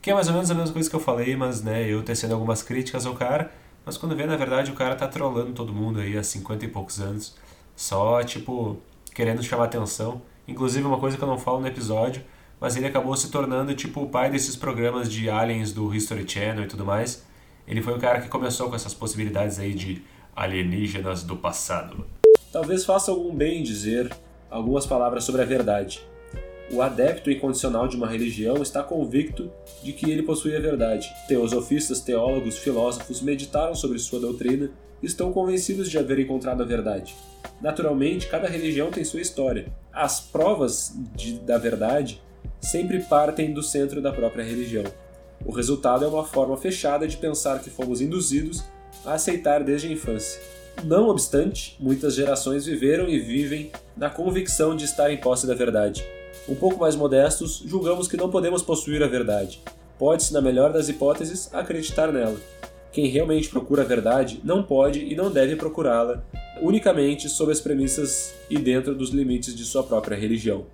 Que 0.03 0.11
é 0.11 0.15
mais 0.15 0.29
ou 0.29 0.35
menos 0.35 0.51
a 0.51 0.55
mesma 0.55 0.73
coisa 0.73 0.89
que 0.89 0.97
eu 0.97 1.01
falei, 1.01 1.37
mas 1.37 1.63
né, 1.63 1.87
eu 1.87 2.03
tecendo 2.03 2.35
algumas 2.35 2.63
críticas 2.63 3.07
ao 3.07 3.15
cara, 3.15 3.53
mas 3.85 3.97
quando 3.97 4.17
vê, 4.17 4.27
na 4.27 4.37
verdade, 4.37 4.71
o 4.71 4.75
cara 4.75 4.97
tá 4.97 5.07
trolando 5.07 5.53
todo 5.53 5.73
mundo 5.73 6.01
aí 6.01 6.17
há 6.17 6.23
50 6.23 6.65
e 6.65 6.69
poucos 6.69 7.01
anos, 7.01 7.37
só, 7.77 8.23
tipo, 8.23 8.79
querendo 9.15 9.43
chamar 9.43 9.65
atenção. 9.65 10.23
Inclusive, 10.49 10.87
uma 10.87 10.99
coisa 10.99 11.17
que 11.17 11.23
eu 11.23 11.29
não 11.29 11.39
falo 11.39 11.61
no 11.61 11.67
episódio, 11.67 12.23
mas 12.59 12.77
ele 12.77 12.87
acabou 12.87 13.17
se 13.17 13.31
tornando, 13.31 13.75
tipo, 13.75 14.03
o 14.03 14.09
pai 14.09 14.31
desses 14.31 14.57
programas 14.57 15.11
de 15.11 15.31
aliens 15.31 15.73
do 15.73 15.95
History 15.95 16.29
Channel 16.29 16.65
e 16.65 16.69
tudo 16.69 16.85
mais. 16.85 17.25
Ele 17.67 17.83
foi 17.83 17.95
o 17.95 17.99
cara 17.99 18.21
que 18.21 18.29
começou 18.29 18.69
com 18.69 18.77
essas 18.77 18.95
possibilidades 18.95 19.59
aí 19.59 19.73
de 19.73 20.03
alienígenas 20.35 21.23
do 21.23 21.37
passado. 21.37 22.07
Talvez 22.53 22.85
faça 22.85 23.13
algum 23.13 23.33
bem 23.33 23.63
dizer 23.63 24.11
algumas 24.51 24.85
palavras 24.85 25.23
sobre 25.23 25.43
a 25.43 25.45
verdade. 25.45 26.05
O 26.73 26.83
adepto 26.83 27.31
incondicional 27.31 27.87
de 27.87 27.97
uma 27.97 28.09
religião 28.09 28.61
está 28.63 28.83
convicto 28.83 29.51
de 29.83 29.93
que 29.93 30.11
ele 30.11 30.23
possui 30.23 30.57
a 30.57 30.61
verdade. 30.61 31.09
Teosofistas, 31.29 32.01
teólogos, 32.01 32.59
filósofos 32.59 33.23
meditaram 33.23 33.75
sobre 33.75 33.99
sua 33.99 34.21
doutrina 34.21 34.71
e 35.01 35.07
estão 35.07 35.33
convencidos 35.33 35.89
de 35.89 35.99
haver 35.99 36.19
encontrado 36.19 36.63
a 36.63 36.67
verdade. 36.67 37.15
Naturalmente, 37.61 38.27
cada 38.27 38.49
religião 38.49 38.91
tem 38.91 39.05
sua 39.05 39.21
história. 39.21 39.73
As 39.93 40.21
provas 40.21 40.93
de, 41.15 41.35
da 41.41 41.57
verdade 41.57 42.21
sempre 42.61 43.01
partem 43.01 43.53
do 43.53 43.63
centro 43.63 44.03
da 44.03 44.13
própria 44.13 44.45
religião. 44.45 44.85
O 45.45 45.53
resultado 45.53 46.05
é 46.05 46.09
uma 46.09 46.25
forma 46.25 46.57
fechada 46.57 47.07
de 47.07 47.17
pensar 47.17 47.61
que 47.61 47.71
fomos 47.71 48.01
induzidos 48.01 48.65
a 49.05 49.15
aceitar 49.15 49.63
desde 49.63 49.89
a 49.89 49.93
infância. 49.93 50.60
Não 50.85 51.09
obstante, 51.09 51.77
muitas 51.79 52.15
gerações 52.15 52.65
viveram 52.65 53.09
e 53.09 53.19
vivem 53.19 53.71
na 53.97 54.09
convicção 54.09 54.75
de 54.75 54.85
estar 54.85 55.11
em 55.11 55.19
posse 55.19 55.47
da 55.47 55.55
verdade. 55.55 56.05
Um 56.49 56.55
pouco 56.55 56.81
mais 56.81 56.97
modestos, 56.97 57.63
julgamos 57.67 58.09
que 58.09 58.17
não 58.17 58.31
podemos 58.31 58.63
possuir 58.63 59.03
a 59.03 59.07
verdade. 59.07 59.61
Pode-se, 59.99 60.33
na 60.33 60.41
melhor 60.41 60.73
das 60.73 60.89
hipóteses, 60.89 61.53
acreditar 61.53 62.11
nela. 62.11 62.37
Quem 62.93 63.07
realmente 63.07 63.49
procura 63.49 63.83
a 63.83 63.87
verdade 63.87 64.41
não 64.43 64.63
pode 64.63 65.01
e 65.05 65.15
não 65.15 65.31
deve 65.31 65.55
procurá-la 65.55 66.23
unicamente 66.61 67.29
sob 67.29 67.51
as 67.51 67.61
premissas 67.61 68.35
e 68.49 68.59
dentro 68.59 68.95
dos 68.95 69.11
limites 69.11 69.55
de 69.55 69.65
sua 69.65 69.83
própria 69.83 70.17
religião. 70.17 70.67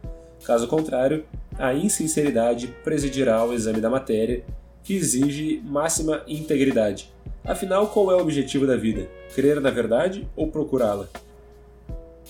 Caso 0.45 0.66
contrário, 0.66 1.25
a 1.59 1.75
insinceridade 1.75 2.69
presidirá 2.85 3.37
ao 3.37 3.53
exame 3.53 3.81
da 3.81 3.90
matéria, 3.90 4.45
que 4.87 4.94
exige 4.94 5.61
máxima 5.64 6.22
integridade. 6.29 7.12
Afinal, 7.44 7.88
qual 7.88 8.12
é 8.12 8.14
o 8.14 8.20
objetivo 8.20 8.66
da 8.66 8.77
vida? 8.77 9.09
Crer 9.35 9.61
na 9.61 9.68
verdade 9.68 10.29
ou 10.37 10.46
procurá-la? 10.46 11.09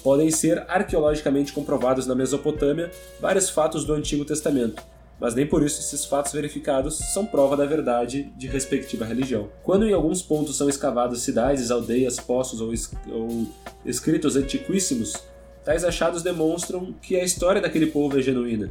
Podem 0.02 0.30
ser 0.30 0.64
arqueologicamente 0.66 1.52
comprovados 1.52 2.06
na 2.06 2.14
Mesopotâmia 2.14 2.90
vários 3.20 3.50
fatos 3.50 3.84
do 3.84 3.92
Antigo 3.92 4.24
Testamento, 4.24 4.82
mas 5.20 5.34
nem 5.34 5.46
por 5.46 5.62
isso 5.62 5.80
esses 5.80 6.06
fatos 6.06 6.32
verificados 6.32 6.96
são 6.96 7.26
prova 7.26 7.56
da 7.58 7.66
verdade 7.66 8.32
de 8.38 8.46
respectiva 8.46 9.04
religião. 9.04 9.50
Quando 9.62 9.86
em 9.86 9.92
alguns 9.92 10.22
pontos 10.22 10.56
são 10.56 10.68
escavadas 10.68 11.20
cidades, 11.20 11.70
aldeias, 11.70 12.18
poços 12.18 12.62
ou, 12.62 12.72
es 12.72 12.90
ou 13.10 13.46
escritos 13.84 14.34
antiquíssimos, 14.34 15.14
tais 15.62 15.84
achados 15.84 16.22
demonstram 16.22 16.94
que 17.02 17.16
a 17.16 17.24
história 17.24 17.60
daquele 17.60 17.86
povo 17.86 18.18
é 18.18 18.22
genuína. 18.22 18.70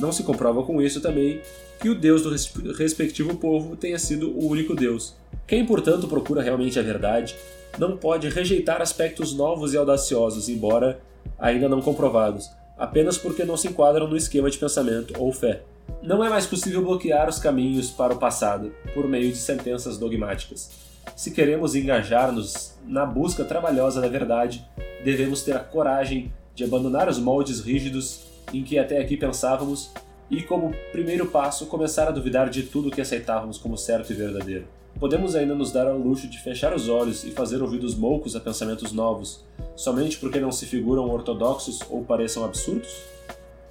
Não 0.00 0.10
se 0.10 0.22
comprova 0.22 0.62
com 0.62 0.80
isso 0.80 1.00
também 1.00 1.40
que 1.78 1.88
o 1.88 1.94
Deus 1.94 2.22
do 2.22 2.72
respectivo 2.72 3.36
povo 3.36 3.76
tenha 3.76 3.98
sido 3.98 4.30
o 4.30 4.48
único 4.48 4.74
Deus, 4.74 5.14
quem, 5.46 5.64
portanto, 5.64 6.06
procura 6.06 6.42
realmente 6.42 6.78
a 6.78 6.82
verdade 6.82 7.34
não 7.78 7.96
pode 7.96 8.28
rejeitar 8.28 8.82
aspectos 8.82 9.32
novos 9.34 9.72
e 9.72 9.76
audaciosos, 9.76 10.48
embora 10.48 11.00
ainda 11.38 11.68
não 11.68 11.80
comprovados, 11.80 12.50
apenas 12.76 13.16
porque 13.16 13.44
não 13.44 13.56
se 13.56 13.68
enquadram 13.68 14.08
no 14.08 14.16
esquema 14.16 14.50
de 14.50 14.58
pensamento 14.58 15.14
ou 15.18 15.32
fé. 15.32 15.62
Não 16.02 16.24
é 16.24 16.28
mais 16.28 16.46
possível 16.46 16.82
bloquear 16.82 17.28
os 17.28 17.38
caminhos 17.38 17.90
para 17.90 18.14
o 18.14 18.18
passado 18.18 18.72
por 18.94 19.08
meio 19.08 19.30
de 19.30 19.38
sentenças 19.38 19.98
dogmáticas. 19.98 20.70
Se 21.16 21.30
queremos 21.30 21.74
engajar-nos 21.74 22.74
na 22.86 23.04
busca 23.04 23.44
trabalhosa 23.44 24.00
da 24.00 24.08
verdade, 24.08 24.64
devemos 25.04 25.42
ter 25.42 25.56
a 25.56 25.60
coragem 25.60 26.32
de 26.54 26.64
abandonar 26.64 27.08
os 27.08 27.18
moldes 27.18 27.60
rígidos 27.60 28.29
em 28.52 28.62
que 28.62 28.78
até 28.78 28.98
aqui 28.98 29.16
pensávamos 29.16 29.90
e, 30.30 30.42
como 30.42 30.74
primeiro 30.92 31.26
passo, 31.26 31.66
começar 31.66 32.08
a 32.08 32.12
duvidar 32.12 32.48
de 32.48 32.62
tudo 32.62 32.90
que 32.90 33.00
aceitávamos 33.00 33.58
como 33.58 33.76
certo 33.76 34.12
e 34.12 34.14
verdadeiro. 34.14 34.66
Podemos 34.98 35.34
ainda 35.34 35.54
nos 35.54 35.72
dar 35.72 35.86
ao 35.86 35.96
luxo 35.96 36.28
de 36.28 36.38
fechar 36.38 36.74
os 36.74 36.88
olhos 36.88 37.24
e 37.24 37.30
fazer 37.30 37.62
ouvidos 37.62 37.94
moucos 37.94 38.36
a 38.36 38.40
pensamentos 38.40 38.92
novos, 38.92 39.44
somente 39.74 40.18
porque 40.18 40.40
não 40.40 40.52
se 40.52 40.66
figuram 40.66 41.08
ortodoxos 41.10 41.80
ou 41.88 42.04
pareçam 42.04 42.44
absurdos? 42.44 42.90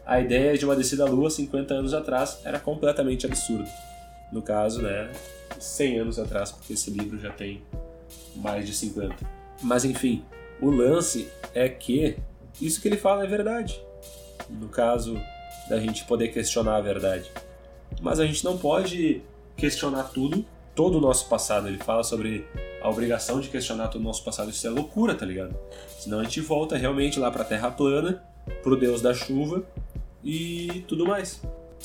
A 0.06 0.20
ideia 0.20 0.58
de 0.58 0.66
uma 0.66 0.76
descida 0.76 1.04
à 1.04 1.08
Lua 1.08 1.30
50 1.30 1.74
anos 1.74 1.94
atrás 1.94 2.40
era 2.44 2.60
completamente 2.60 3.26
absurda. 3.26 3.70
No 4.32 4.42
caso, 4.42 4.82
né, 4.82 5.12
100 5.60 6.00
anos 6.00 6.20
atrás, 6.20 6.52
porque 6.52 6.74
esse 6.74 6.90
livro 6.90 7.20
já 7.20 7.32
tem 7.32 7.62
mais 8.36 8.66
de 8.66 8.74
50. 8.74 9.16
Mas 9.62 9.86
enfim, 9.86 10.24
o 10.62 10.72
lance 10.72 11.30
é 11.54 11.70
que 11.70 12.18
isso 12.60 12.82
que 12.82 12.88
ele 12.88 12.98
fala 12.98 13.24
é 13.24 13.28
verdade. 13.28 13.80
No 14.50 14.70
caso 14.70 15.20
da 15.70 15.80
gente 15.80 16.06
poder 16.06 16.30
questionar 16.30 16.78
a 16.78 16.82
verdade. 16.82 17.32
Mas 18.02 18.20
a 18.20 18.26
gente 18.26 18.44
não 18.44 18.58
pode 18.58 19.22
questionar 19.56 20.04
tudo 20.04 20.46
todo 20.76 20.98
o 20.98 21.02
nosso 21.02 21.28
passado. 21.28 21.68
Ele 21.68 21.78
fala 21.78 22.04
sobre 22.04 22.48
a 22.82 22.90
obrigação 22.90 23.40
de 23.40 23.50
questionar 23.50 23.90
todo 23.90 24.02
o 24.02 24.04
nosso 24.04 24.24
passado. 24.24 24.50
Isso 24.50 24.66
é 24.66 24.70
loucura, 24.70 25.14
tá 25.14 25.26
ligado? 25.26 25.54
Senão 26.00 26.20
a 26.20 26.24
gente 26.24 26.40
volta 26.40 26.78
realmente 26.78 27.20
lá 27.20 27.30
pra 27.30 27.44
terra 27.44 27.70
plana, 27.70 28.24
pro 28.64 28.78
deus 28.78 29.02
da 29.02 29.14
chuva 29.14 29.64
e 30.24 30.84
tudo 30.88 31.06
mais. 31.06 31.42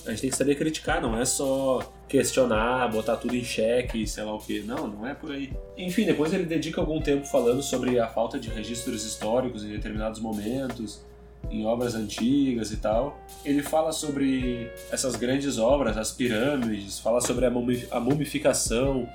A 0.06 0.10
gente 0.10 0.20
tem 0.22 0.30
que 0.30 0.36
saber 0.36 0.54
criticar, 0.56 1.00
não 1.00 1.18
é 1.18 1.24
só 1.24 1.80
questionar, 2.08 2.88
botar 2.88 3.16
tudo 3.16 3.34
em 3.34 3.44
xeque, 3.44 4.06
sei 4.06 4.22
lá 4.22 4.34
o 4.34 4.38
que. 4.38 4.60
Não, 4.60 4.86
não 4.86 5.06
é 5.06 5.14
por 5.14 5.32
aí. 5.32 5.52
Enfim, 5.76 6.04
depois 6.04 6.32
ele 6.32 6.44
dedica 6.44 6.80
algum 6.80 7.00
tempo 7.00 7.26
falando 7.26 7.62
sobre 7.62 7.98
a 7.98 8.06
falta 8.06 8.38
de 8.38 8.48
registros 8.48 9.04
históricos 9.04 9.64
em 9.64 9.70
determinados 9.70 10.20
momentos, 10.20 11.04
em 11.50 11.66
obras 11.66 11.94
antigas 11.94 12.72
e 12.72 12.76
tal. 12.76 13.18
Ele 13.44 13.62
fala 13.62 13.92
sobre 13.92 14.70
essas 14.90 15.16
grandes 15.16 15.58
obras, 15.58 15.96
as 15.96 16.12
pirâmides, 16.12 16.98
fala 16.98 17.20
sobre 17.20 17.46
a 17.46 18.00
mumificação 18.00 19.08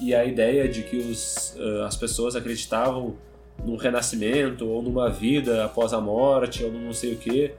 e 0.00 0.14
a 0.14 0.24
ideia 0.24 0.68
de 0.68 0.82
que 0.82 0.96
os, 0.96 1.56
as 1.86 1.96
pessoas 1.96 2.34
acreditavam 2.34 3.16
num 3.64 3.76
renascimento 3.76 4.66
ou 4.68 4.82
numa 4.82 5.08
vida 5.08 5.64
após 5.64 5.92
a 5.92 6.00
morte 6.00 6.64
ou 6.64 6.72
não 6.72 6.92
sei 6.92 7.14
o 7.14 7.16
que. 7.16 7.52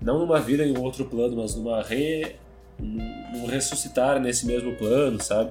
Não 0.00 0.18
numa 0.18 0.40
vida 0.40 0.64
em 0.64 0.76
outro 0.78 1.04
plano, 1.04 1.36
mas 1.36 1.54
numa 1.54 1.82
re... 1.82 2.36
num 2.78 3.46
ressuscitar 3.46 4.20
nesse 4.20 4.46
mesmo 4.46 4.74
plano, 4.76 5.20
sabe? 5.22 5.50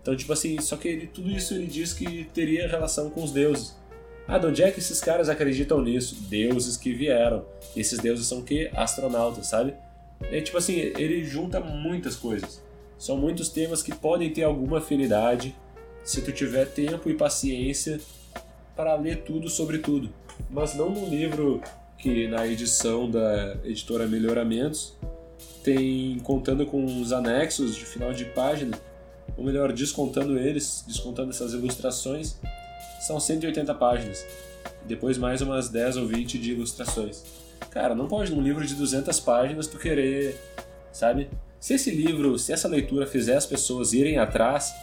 Então, 0.00 0.16
tipo 0.16 0.32
assim, 0.32 0.60
só 0.60 0.76
que 0.76 0.88
ele, 0.88 1.06
tudo 1.06 1.30
isso 1.30 1.54
ele 1.54 1.66
diz 1.66 1.92
que 1.92 2.24
teria 2.34 2.68
relação 2.68 3.08
com 3.10 3.22
os 3.22 3.30
deuses. 3.30 3.76
Ah, 4.26 4.38
de 4.38 4.46
onde 4.46 4.62
é 4.62 4.70
que 4.70 4.78
esses 4.78 5.00
caras 5.00 5.28
acreditam 5.28 5.80
nisso? 5.80 6.16
Deuses 6.28 6.76
que 6.76 6.92
vieram. 6.92 7.44
E 7.74 7.80
esses 7.80 7.98
deuses 7.98 8.26
são 8.26 8.38
o 8.38 8.42
quê? 8.42 8.70
Astronautas, 8.74 9.46
sabe? 9.46 9.74
É 10.30 10.40
tipo 10.40 10.58
assim, 10.58 10.74
ele 10.74 11.24
junta 11.24 11.60
muitas 11.60 12.16
coisas. 12.16 12.62
São 12.98 13.16
muitos 13.16 13.48
temas 13.48 13.82
que 13.82 13.94
podem 13.94 14.30
ter 14.32 14.44
alguma 14.44 14.78
afinidade 14.78 15.54
se 16.04 16.22
tu 16.22 16.32
tiver 16.32 16.66
tempo 16.66 17.10
e 17.10 17.14
paciência 17.14 18.00
para 18.76 18.94
ler 18.94 19.22
tudo 19.22 19.48
sobre 19.48 19.78
tudo. 19.78 20.10
Mas 20.50 20.74
não 20.74 20.90
num 20.90 21.08
livro 21.08 21.60
que 21.98 22.26
na 22.26 22.46
edição 22.46 23.10
da 23.10 23.56
editora 23.64 24.06
Melhoramentos 24.06 24.96
tem 25.62 26.18
contando 26.20 26.66
com 26.66 26.84
os 27.00 27.12
anexos 27.12 27.76
de 27.76 27.84
final 27.84 28.12
de 28.12 28.24
página, 28.24 28.78
ou 29.36 29.44
melhor, 29.44 29.72
descontando 29.72 30.38
eles, 30.38 30.84
descontando 30.86 31.30
essas 31.30 31.52
ilustrações, 31.52 32.38
são 33.06 33.18
180 33.18 33.74
páginas. 33.74 34.24
Depois 34.84 35.18
mais 35.18 35.40
umas 35.40 35.68
10 35.68 35.96
ou 35.96 36.06
20 36.06 36.38
de 36.38 36.52
ilustrações. 36.52 37.24
Cara, 37.70 37.94
não 37.94 38.06
pode 38.06 38.32
num 38.32 38.42
livro 38.42 38.66
de 38.66 38.74
200 38.74 39.18
páginas 39.20 39.66
tu 39.66 39.78
querer, 39.78 40.36
sabe? 40.92 41.28
Se 41.58 41.74
esse 41.74 41.90
livro, 41.90 42.38
se 42.38 42.52
essa 42.52 42.68
leitura 42.68 43.06
fizer 43.06 43.36
as 43.36 43.46
pessoas 43.46 43.92
irem 43.92 44.18
atrás, 44.18 44.74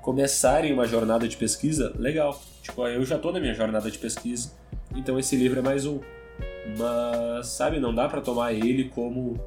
começarem 0.00 0.72
uma 0.72 0.86
jornada 0.86 1.28
de 1.28 1.36
pesquisa, 1.36 1.92
legal. 1.98 2.40
Tipo, 2.62 2.86
eu 2.88 3.04
já 3.04 3.18
tô 3.18 3.30
na 3.32 3.40
minha 3.40 3.54
jornada 3.54 3.90
de 3.90 3.98
pesquisa, 3.98 4.52
então 4.94 5.18
esse 5.18 5.36
livro 5.36 5.58
é 5.58 5.62
mais 5.62 5.86
um. 5.86 6.00
Mas, 6.78 7.48
sabe, 7.48 7.78
não 7.78 7.94
dá 7.94 8.08
para 8.08 8.20
tomar 8.20 8.52
ele 8.52 8.88
como 8.88 9.38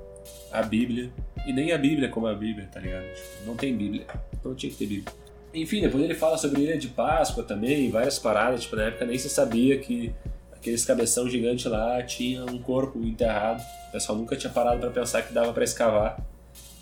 a 0.52 0.62
Bíblia, 0.62 1.12
e 1.46 1.54
nem 1.54 1.72
a 1.72 1.78
Bíblia 1.78 2.10
como 2.10 2.28
a 2.28 2.34
Bíblia, 2.34 2.68
tá 2.72 2.80
ligado? 2.80 3.04
Tipo, 3.04 3.46
não 3.46 3.56
tem 3.56 3.76
Bíblia, 3.76 4.06
então 4.34 4.56
tinha 4.56 4.72
que 4.72 4.78
ter 4.78 4.88
Bíblia. 4.88 5.25
Enfim, 5.56 5.80
depois 5.80 6.04
ele 6.04 6.14
fala 6.14 6.38
sobre 6.38 6.64
Ilha 6.64 6.78
de 6.78 6.90
Páscoa 6.90 7.42
também, 7.42 7.90
várias 7.90 8.20
paradas, 8.20 8.64
tipo, 8.64 8.76
na 8.76 8.84
época 8.84 9.06
nem 9.06 9.18
se 9.18 9.30
sabia 9.30 9.80
que 9.80 10.14
aqueles 10.52 10.84
cabeção 10.84 11.30
gigante 11.30 11.70
lá 11.70 12.04
tinha 12.04 12.44
um 12.44 12.60
corpo 12.62 13.00
enterrado. 13.00 13.64
O 13.88 13.92
pessoal 13.94 14.18
nunca 14.18 14.36
tinha 14.36 14.52
parado 14.52 14.82
para 14.82 14.90
pensar 14.90 15.22
que 15.22 15.34
dava 15.34 15.54
para 15.54 15.64
escavar 15.64 16.18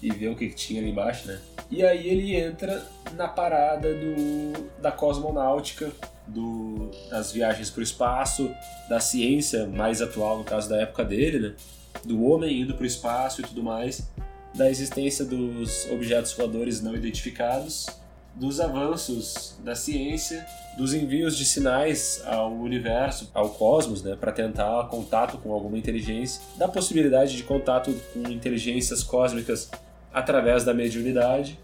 e 0.02 0.10
ver 0.10 0.30
o 0.30 0.36
que, 0.36 0.50
tinha 0.50 0.82
ali 0.82 0.90
embaixo, 0.90 1.28
né? 1.28 1.40
E 1.70 1.86
aí 1.86 2.08
ele 2.08 2.36
entra 2.36 2.84
na 3.14 3.28
parada 3.28 3.94
do, 3.94 4.70
da 4.82 4.92
cosmonáutica, 4.92 5.92
do, 6.26 6.90
das 7.12 7.32
viagens 7.32 7.70
para 7.70 7.82
o 7.82 7.84
espaço, 7.84 8.50
da 8.90 9.00
ciência 9.00 9.68
mais 9.68 10.02
atual, 10.02 10.40
no 10.40 10.44
caso 10.44 10.68
da 10.68 10.78
época 10.82 11.06
dele, 11.06 11.40
né? 11.40 11.56
Do 12.04 12.26
homem 12.26 12.62
indo 12.62 12.74
para 12.74 12.84
o 12.84 12.88
espaço 12.88 13.42
e 13.42 13.44
tudo 13.44 13.62
mais, 13.62 14.10
da 14.56 14.68
existência 14.68 15.24
dos 15.24 15.88
objetos 15.92 16.34
voadores 16.34 16.82
não 16.82 16.96
identificados 16.96 17.86
dos 18.36 18.60
avanços 18.60 19.58
da 19.63 19.76
ciência, 19.76 20.46
dos 20.78 20.93
envios 20.93 21.38
de 21.38 21.46
sinais 21.46 22.22
ao 22.26 22.52
universo, 22.52 23.30
ao 23.34 23.50
cosmos, 23.50 24.02
né, 24.02 24.15
para 24.15 24.32
tentar 24.32 24.88
contato 24.88 25.38
com 25.38 25.54
alguma 25.54 25.78
inteligência, 25.78 26.41
da 26.58 26.67
possibilidade 26.67 27.36
de 27.38 27.43
contato 27.43 27.93
com 28.13 28.30
inteligências 28.30 29.04
cósmicas 29.04 29.69
através 30.12 30.63
da 30.63 30.74
mediunidade. 30.74 31.60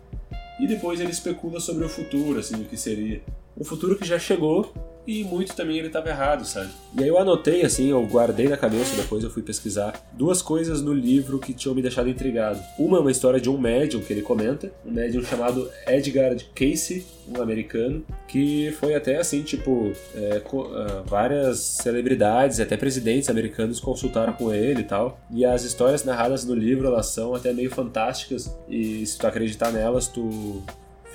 E 0.60 0.68
depois 0.68 1.00
ele 1.00 1.12
especula 1.12 1.60
sobre 1.60 1.86
o 1.86 1.90
futuro, 1.90 2.40
assim, 2.40 2.56
o 2.62 2.66
que 2.66 2.78
seria. 2.78 3.22
O 3.58 3.64
futuro 3.64 3.98
que 3.98 4.06
já 4.06 4.20
chegou 4.20 4.74
e 5.06 5.24
muito 5.24 5.56
também 5.56 5.78
ele 5.78 5.88
estava 5.88 6.10
errado, 6.10 6.46
sabe? 6.46 6.70
E 6.98 7.04
aí 7.04 7.08
eu 7.08 7.18
anotei, 7.18 7.64
assim, 7.64 7.90
eu 7.90 8.06
guardei 8.06 8.48
na 8.48 8.58
cabeça, 8.58 8.96
depois 8.96 9.24
eu 9.24 9.30
fui 9.30 9.42
pesquisar, 9.42 9.94
duas 10.14 10.42
coisas 10.42 10.82
no 10.82 10.94
livro 10.94 11.40
que 11.40 11.54
tinham 11.54 11.76
me 11.76 11.82
deixado 11.82 12.10
intrigado. 12.10 12.60
Uma 12.78 12.98
é 12.98 13.02
uma 13.02 13.12
história 13.12 13.40
de 13.40 13.50
um 13.50 13.58
médium 13.58 14.02
que 14.02 14.14
ele 14.14 14.22
comenta, 14.22 14.72
um 14.86 14.92
médium 14.92 15.24
chamado 15.24 15.70
Edgar 15.88 16.36
Casey, 16.54 17.06
um 17.28 17.42
americano, 17.42 18.04
que 18.28 18.72
foi 18.80 18.96
até 18.96 19.18
assim, 19.18 19.42
tipo, 19.44 19.92
é, 20.16 20.42
ah, 20.76 21.04
várias 21.06 21.60
celebridades, 21.60 22.60
até 22.60 22.76
presidentes 22.76 23.30
americanos 23.30 23.80
consultaram 23.80 24.34
com 24.34 24.54
ele 24.54 24.82
e 24.82 24.84
tal. 24.84 25.20
E 25.32 25.46
as 25.46 25.64
histórias 25.64 26.04
narradas 26.04 26.46
no 26.46 26.54
livro, 26.54 26.88
elas 26.88 27.08
são 27.08 27.36
até 27.36 27.54
meio 27.54 27.70
fantásticas, 27.70 28.56
e 28.68 29.06
se 29.06 29.18
tu 29.18 29.28
acreditar 29.28 29.72
nelas, 29.72 30.08
tu 30.08 30.64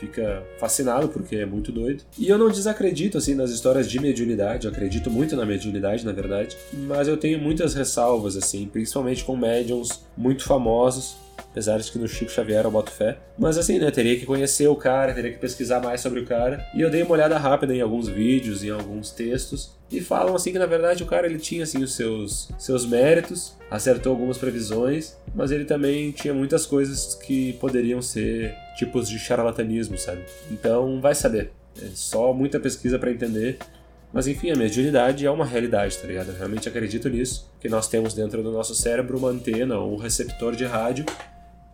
fica 0.04 0.42
fascinado 0.58 1.08
porque 1.08 1.36
é 1.36 1.46
muito 1.46 1.72
doido. 1.72 2.04
E 2.18 2.28
eu 2.28 2.38
não 2.38 2.48
desacredito 2.48 3.18
assim 3.18 3.34
nas 3.34 3.50
histórias 3.50 3.90
de 3.90 3.98
mediunidade, 4.00 4.66
eu 4.66 4.72
acredito 4.72 5.10
muito 5.10 5.36
na 5.36 5.44
mediunidade, 5.44 6.04
na 6.04 6.12
verdade, 6.12 6.56
mas 6.72 7.08
eu 7.08 7.16
tenho 7.16 7.38
muitas 7.38 7.74
ressalvas 7.74 8.36
assim, 8.36 8.66
principalmente 8.66 9.24
com 9.24 9.36
médiums 9.36 10.04
muito 10.16 10.44
famosos 10.44 11.16
apesar 11.54 11.78
de 11.78 11.90
que 11.90 11.98
no 11.98 12.08
Chico 12.08 12.32
Xavier 12.32 12.64
eu 12.64 12.70
boto 12.70 12.90
fé. 12.90 13.16
Mas 13.38 13.56
assim, 13.56 13.78
né, 13.78 13.88
teria 13.90 14.18
que 14.18 14.26
conhecer 14.26 14.66
o 14.66 14.74
cara, 14.74 15.14
teria 15.14 15.32
que 15.32 15.38
pesquisar 15.38 15.80
mais 15.80 16.00
sobre 16.00 16.20
o 16.20 16.26
cara. 16.26 16.66
E 16.74 16.80
eu 16.80 16.90
dei 16.90 17.02
uma 17.02 17.12
olhada 17.12 17.38
rápida 17.38 17.72
em 17.72 17.80
alguns 17.80 18.08
vídeos, 18.08 18.64
em 18.64 18.70
alguns 18.70 19.10
textos, 19.10 19.70
e 19.90 20.00
falam 20.00 20.34
assim 20.34 20.50
que 20.50 20.58
na 20.58 20.66
verdade 20.66 21.04
o 21.04 21.06
cara 21.06 21.26
ele 21.26 21.38
tinha 21.38 21.62
assim 21.62 21.82
os 21.82 21.94
seus 21.94 22.48
seus 22.58 22.84
méritos, 22.84 23.54
acertou 23.70 24.12
algumas 24.12 24.36
previsões, 24.36 25.16
mas 25.32 25.52
ele 25.52 25.64
também 25.64 26.10
tinha 26.10 26.34
muitas 26.34 26.66
coisas 26.66 27.14
que 27.14 27.52
poderiam 27.54 28.02
ser 28.02 28.54
tipos 28.76 29.08
de 29.08 29.18
charlatanismo, 29.18 29.96
sabe? 29.98 30.22
Então, 30.50 31.00
vai 31.00 31.14
saber. 31.14 31.52
É 31.82 31.88
só 31.94 32.32
muita 32.32 32.60
pesquisa 32.60 32.98
para 32.98 33.10
entender. 33.10 33.58
Mas 34.12 34.28
enfim, 34.28 34.50
a 34.52 34.56
mediunidade 34.56 35.26
é 35.26 35.30
uma 35.30 35.44
realidade, 35.44 35.98
tá 35.98 36.06
ligado? 36.06 36.28
Eu 36.28 36.36
realmente 36.36 36.68
acredito 36.68 37.08
nisso, 37.08 37.50
que 37.58 37.68
nós 37.68 37.88
temos 37.88 38.14
dentro 38.14 38.44
do 38.44 38.52
nosso 38.52 38.72
cérebro 38.74 39.18
uma 39.18 39.28
antena 39.28 39.76
ou 39.78 39.94
um 39.94 39.96
receptor 39.96 40.54
de 40.54 40.64
rádio 40.64 41.04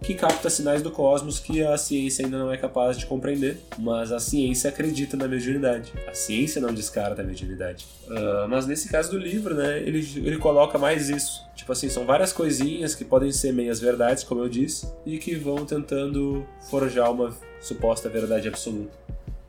que 0.03 0.15
capta 0.15 0.49
sinais 0.49 0.83
do 0.83 0.91
cosmos 0.91 1.39
que 1.39 1.63
a 1.63 1.77
ciência 1.77 2.25
ainda 2.25 2.39
não 2.39 2.51
é 2.51 2.57
capaz 2.57 2.99
de 2.99 3.07
compreender, 3.07 3.59
mas 3.79 4.11
a 4.11 4.19
ciência 4.19 4.71
acredita 4.71 5.17
na 5.17 5.29
mediunidade. 5.29 5.93
A 6.09 6.15
ciência 6.15 6.61
não 6.61 6.73
descarta 6.73 7.23
a 7.23 7.25
mediunidade. 7.25 7.87
Uh, 8.07 8.49
mas 8.49 8.67
nesse 8.67 8.89
caso 8.89 9.11
do 9.11 9.19
livro, 9.19 9.55
né, 9.55 9.79
ele, 9.79 9.99
ele 10.17 10.39
coloca 10.39 10.79
mais 10.79 11.11
isso. 11.11 11.45
Tipo 11.55 11.73
assim, 11.73 11.89
são 11.89 12.07
várias 12.07 12.33
coisinhas 12.33 12.95
que 12.95 13.05
podem 13.05 13.31
ser 13.31 13.53
meias 13.53 13.79
verdades, 13.79 14.25
como 14.25 14.43
eu 14.43 14.49
disse, 14.49 14.89
e 15.05 15.19
que 15.19 15.35
vão 15.35 15.67
tentando 15.67 16.47
forjar 16.71 17.13
uma 17.13 17.37
suposta 17.61 18.09
verdade 18.09 18.49
absoluta. 18.49 18.99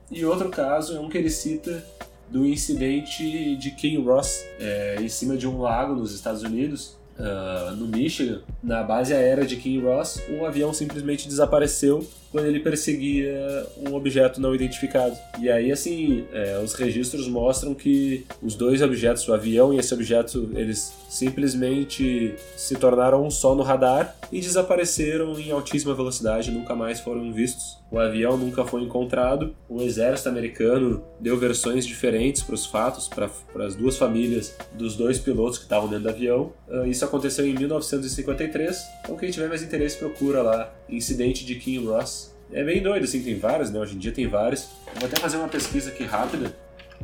E 0.10 0.26
outro 0.26 0.50
caso 0.50 0.98
é 0.98 1.00
um 1.00 1.08
que 1.08 1.18
ele 1.18 1.30
cita 1.30 1.84
do 2.30 2.46
incidente 2.46 3.56
de 3.56 3.72
King 3.72 4.04
Ross, 4.04 4.46
é, 4.60 4.98
em 5.00 5.10
cima 5.10 5.38
de 5.38 5.48
um 5.48 5.62
lago 5.62 5.94
nos 5.94 6.14
Estados 6.14 6.44
Unidos, 6.44 6.98
uh, 7.20 7.76
no 7.76 7.88
Michigan, 7.88 8.42
na 8.64 8.84
base 8.84 9.14
aérea 9.14 9.46
de 9.46 9.56
King 9.56 9.84
Ross, 9.84 10.22
um 10.30 10.46
avião 10.46 10.74
simplesmente 10.74 11.28
desapareceu 11.28 12.08
quando 12.32 12.46
ele 12.46 12.60
perseguia 12.60 13.66
um 13.78 13.94
objeto 13.94 14.40
não 14.40 14.56
identificado. 14.56 15.16
E 15.40 15.50
aí, 15.50 15.72
assim, 15.72 16.26
é, 16.32 16.60
os 16.64 16.74
registros 16.74 17.28
mostram 17.28 17.74
que 17.74 18.26
os 18.42 18.56
dois 18.56 18.82
objetos, 18.82 19.28
o 19.28 19.34
avião 19.34 19.74
e 19.74 19.78
esse 19.78 19.94
objeto, 19.94 20.50
eles 20.56 20.94
simplesmente 21.10 22.34
se 22.56 22.76
tornaram 22.76 23.26
um 23.26 23.30
só 23.30 23.54
no 23.54 23.64
radar 23.64 24.16
e 24.32 24.40
desapareceram 24.40 25.38
em 25.38 25.52
altíssima 25.52 25.94
velocidade, 25.94 26.52
nunca 26.52 26.74
mais 26.74 27.00
foram 27.02 27.32
vistos. 27.34 27.82
O 27.92 28.00
avião 28.00 28.38
nunca 28.38 28.64
foi 28.64 28.84
encontrado. 28.84 29.54
O 29.68 29.82
exército 29.82 30.30
americano 30.30 31.04
deu 31.20 31.38
versões 31.38 31.86
diferentes 31.86 32.42
para 32.42 32.56
os 32.56 32.66
fatos, 32.66 33.10
para 33.10 33.30
as 33.66 33.76
duas 33.76 33.98
famílias 33.98 34.56
dos 34.72 34.96
dois 34.96 35.20
pilotos 35.20 35.58
que 35.58 35.66
estavam 35.66 35.90
dentro 35.90 36.06
do 36.06 36.10
avião. 36.10 36.54
Uh, 36.70 36.86
isso 36.86 37.04
aconteceu 37.04 37.46
em 37.46 37.54
1953. 37.54 38.78
Então, 39.04 39.18
quem 39.18 39.30
tiver 39.30 39.50
mais 39.50 39.62
interesse, 39.62 39.98
procura 39.98 40.42
lá. 40.42 40.74
Incidente 40.92 41.46
de 41.46 41.56
King 41.56 41.86
Ross. 41.86 42.36
É 42.52 42.64
bem 42.64 42.82
doido, 42.82 43.04
assim, 43.04 43.24
tem 43.24 43.40
vários, 43.40 43.72
né? 43.72 43.80
Hoje 43.80 43.96
em 43.96 43.98
dia 43.98 44.12
tem 44.12 44.28
vários. 44.28 44.68
Eu 44.94 45.00
vou 45.00 45.08
até 45.08 45.20
fazer 45.20 45.38
uma 45.38 45.48
pesquisa 45.48 45.90
aqui 45.90 46.04
rápida, 46.04 46.54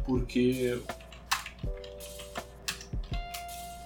porque 0.06 0.78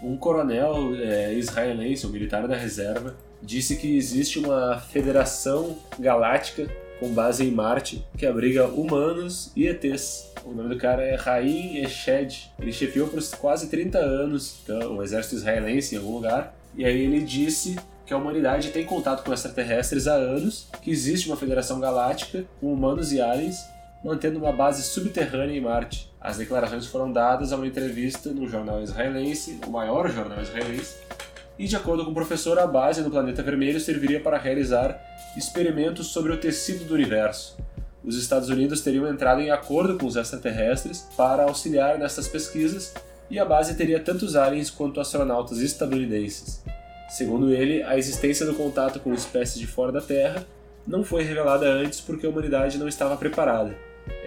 um 0.02 0.18
coronel 0.18 0.96
é, 0.96 1.34
israelense, 1.34 2.08
um 2.08 2.10
militar 2.10 2.48
da 2.48 2.56
reserva, 2.56 3.16
disse 3.42 3.76
que 3.76 3.96
existe 3.96 4.40
uma 4.40 4.80
federação 4.80 5.78
galáctica 6.00 6.68
com 7.00 7.10
base 7.10 7.44
em 7.44 7.52
Marte, 7.52 8.06
que 8.18 8.26
abriga 8.26 8.68
humanos 8.68 9.52
e 9.56 9.68
ETs. 9.68 10.32
O 10.46 10.52
nome 10.52 10.70
do 10.70 10.78
cara 10.78 11.04
é 11.04 11.16
Raim 11.16 11.78
Eshed. 11.78 12.52
Ele 12.60 12.72
chefiou 12.72 13.08
por 13.08 13.22
quase 13.38 13.70
30 13.70 13.98
anos 13.98 14.60
então, 14.64 14.98
o 14.98 15.04
exército 15.04 15.36
israelense 15.36 15.96
em 15.96 15.98
algum 15.98 16.14
lugar. 16.14 16.56
E 16.76 16.86
aí 16.86 17.02
ele 17.02 17.22
disse 17.22 17.76
que 18.12 18.16
a 18.16 18.18
humanidade 18.18 18.72
tem 18.72 18.86
contato 18.86 19.24
com 19.24 19.32
extraterrestres 19.32 20.06
há 20.06 20.16
anos, 20.16 20.68
que 20.82 20.92
existe 20.92 21.30
uma 21.30 21.38
federação 21.38 21.80
galáctica 21.80 22.44
com 22.60 22.74
humanos 22.74 23.14
e 23.14 23.22
aliens 23.22 23.56
mantendo 24.04 24.38
uma 24.38 24.52
base 24.52 24.84
subterrânea 24.84 25.56
em 25.56 25.62
Marte. 25.62 26.12
As 26.20 26.36
declarações 26.36 26.88
foram 26.88 27.10
dadas 27.10 27.54
a 27.54 27.56
uma 27.56 27.66
entrevista 27.66 28.30
no 28.32 28.50
jornal 28.50 28.84
israelense, 28.84 29.62
o 29.66 29.70
maior 29.70 30.12
jornal 30.12 30.42
israelense, 30.42 30.98
e 31.58 31.66
de 31.66 31.76
acordo 31.78 32.04
com 32.04 32.12
o 32.12 32.14
professor, 32.14 32.60
a 32.60 32.68
base 32.68 33.02
no 33.02 33.10
planeta 33.10 33.42
vermelho 33.42 33.80
serviria 33.80 34.20
para 34.20 34.38
realizar 34.38 35.02
experimentos 35.38 36.08
sobre 36.08 36.34
o 36.34 36.38
tecido 36.38 36.84
do 36.84 36.94
universo. 36.94 37.56
Os 38.04 38.18
Estados 38.18 38.50
Unidos 38.50 38.82
teriam 38.82 39.08
entrado 39.08 39.40
em 39.40 39.52
acordo 39.52 39.98
com 39.98 40.06
os 40.06 40.18
extraterrestres 40.18 41.08
para 41.16 41.44
auxiliar 41.44 41.98
nessas 41.98 42.28
pesquisas 42.28 42.94
e 43.30 43.40
a 43.40 43.46
base 43.46 43.76
teria 43.76 44.02
tantos 44.02 44.36
aliens 44.36 44.70
quanto 44.70 45.00
astronautas 45.00 45.60
estadunidenses. 45.60 46.62
Segundo 47.12 47.54
ele, 47.54 47.84
a 47.84 47.98
existência 47.98 48.46
do 48.46 48.54
contato 48.54 48.98
com 49.02 49.14
espécies 49.14 49.60
de 49.60 49.68
fora 49.68 49.92
da 49.92 50.00
Terra 50.00 50.48
não 50.88 51.04
foi 51.04 51.24
revelada 51.24 51.66
antes 51.66 52.00
porque 52.00 52.26
a 52.26 52.30
humanidade 52.30 52.78
não 52.78 52.88
estava 52.88 53.18
preparada. 53.18 53.76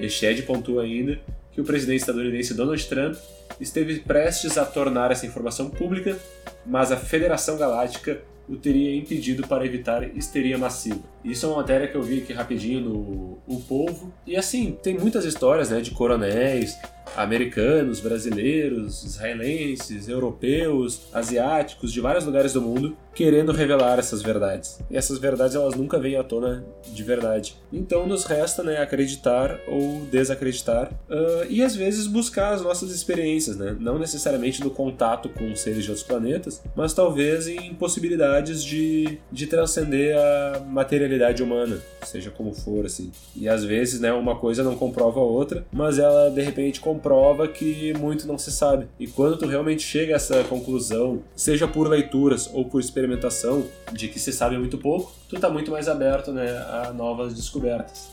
Shed 0.06 0.42
pontua 0.42 0.82
ainda 0.82 1.18
que 1.50 1.62
o 1.62 1.64
presidente 1.64 2.00
estadunidense 2.00 2.52
Donald 2.52 2.86
Trump 2.86 3.16
esteve 3.58 4.00
prestes 4.00 4.58
a 4.58 4.66
tornar 4.66 5.10
essa 5.10 5.24
informação 5.24 5.70
pública, 5.70 6.18
mas 6.66 6.92
a 6.92 6.96
Federação 6.98 7.56
Galáctica 7.56 8.20
o 8.46 8.56
teria 8.56 8.94
impedido 8.94 9.48
para 9.48 9.64
evitar 9.64 10.04
histeria 10.14 10.58
massiva. 10.58 11.13
Isso 11.24 11.46
é 11.46 11.48
uma 11.48 11.56
matéria 11.56 11.88
que 11.88 11.96
eu 11.96 12.02
vi 12.02 12.18
aqui 12.18 12.32
rapidinho 12.32 12.80
no 12.82 13.38
O 13.46 13.60
Povo. 13.66 14.12
E 14.26 14.36
assim, 14.36 14.76
tem 14.82 14.98
muitas 14.98 15.24
histórias 15.24 15.70
né, 15.70 15.80
de 15.80 15.90
coronéis, 15.90 16.76
americanos, 17.16 18.00
brasileiros, 18.00 19.04
israelenses, 19.04 20.08
europeus, 20.08 21.02
asiáticos, 21.12 21.92
de 21.92 22.00
vários 22.00 22.24
lugares 22.24 22.52
do 22.52 22.60
mundo, 22.60 22.96
querendo 23.14 23.52
revelar 23.52 23.98
essas 23.98 24.22
verdades. 24.22 24.80
E 24.90 24.96
essas 24.96 25.18
verdades 25.18 25.54
elas 25.54 25.74
nunca 25.74 25.98
vêm 25.98 26.16
à 26.16 26.24
tona 26.24 26.64
de 26.92 27.02
verdade. 27.02 27.56
Então 27.72 28.06
nos 28.06 28.24
resta 28.24 28.62
né, 28.62 28.78
acreditar 28.78 29.58
ou 29.68 30.00
desacreditar 30.10 30.90
uh, 31.08 31.46
e 31.48 31.62
às 31.62 31.76
vezes 31.76 32.06
buscar 32.06 32.52
as 32.52 32.62
nossas 32.62 32.90
experiências, 32.90 33.56
né? 33.56 33.76
não 33.78 33.98
necessariamente 33.98 34.62
no 34.62 34.70
contato 34.70 35.28
com 35.28 35.54
seres 35.54 35.84
de 35.84 35.90
outros 35.90 36.06
planetas, 36.06 36.62
mas 36.74 36.92
talvez 36.92 37.46
em 37.46 37.72
possibilidades 37.74 38.62
de, 38.64 39.18
de 39.30 39.46
transcender 39.46 40.16
a 40.16 40.60
materialidade 40.60 41.13
humana, 41.42 41.78
seja 42.02 42.30
como 42.30 42.52
for 42.54 42.86
assim. 42.86 43.10
E 43.36 43.48
às 43.48 43.64
vezes 43.64 44.00
né, 44.00 44.12
uma 44.12 44.36
coisa 44.36 44.62
não 44.62 44.76
comprova 44.76 45.20
a 45.20 45.22
outra, 45.22 45.64
mas 45.72 45.98
ela 45.98 46.30
de 46.30 46.42
repente 46.42 46.80
comprova 46.80 47.46
que 47.48 47.92
muito 47.98 48.26
não 48.26 48.38
se 48.38 48.50
sabe. 48.50 48.86
E 48.98 49.06
quando 49.06 49.36
tu 49.36 49.46
realmente 49.46 49.82
chega 49.82 50.14
a 50.14 50.16
essa 50.16 50.44
conclusão, 50.44 51.22
seja 51.36 51.66
por 51.66 51.88
leituras 51.88 52.50
ou 52.52 52.64
por 52.64 52.80
experimentação, 52.80 53.64
de 53.92 54.08
que 54.08 54.18
se 54.18 54.32
sabe 54.32 54.58
muito 54.58 54.78
pouco, 54.78 55.12
tu 55.28 55.38
tá 55.38 55.48
muito 55.48 55.70
mais 55.70 55.88
aberto 55.88 56.32
né, 56.32 56.48
a 56.48 56.92
novas 56.92 57.34
descobertas. 57.34 58.08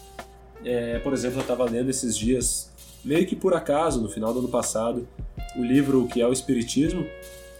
É, 0.63 0.99
por 0.99 1.13
exemplo, 1.13 1.37
eu 1.37 1.41
estava 1.41 1.65
lendo 1.65 1.89
esses 1.89 2.15
dias, 2.15 2.71
meio 3.03 3.25
que 3.25 3.35
por 3.35 3.53
acaso, 3.53 4.01
no 4.01 4.09
final 4.09 4.33
do 4.33 4.39
ano 4.39 4.47
passado, 4.47 5.07
o 5.55 5.63
livro 5.63 6.07
que 6.07 6.21
é 6.21 6.27
o 6.27 6.31
Espiritismo, 6.31 7.05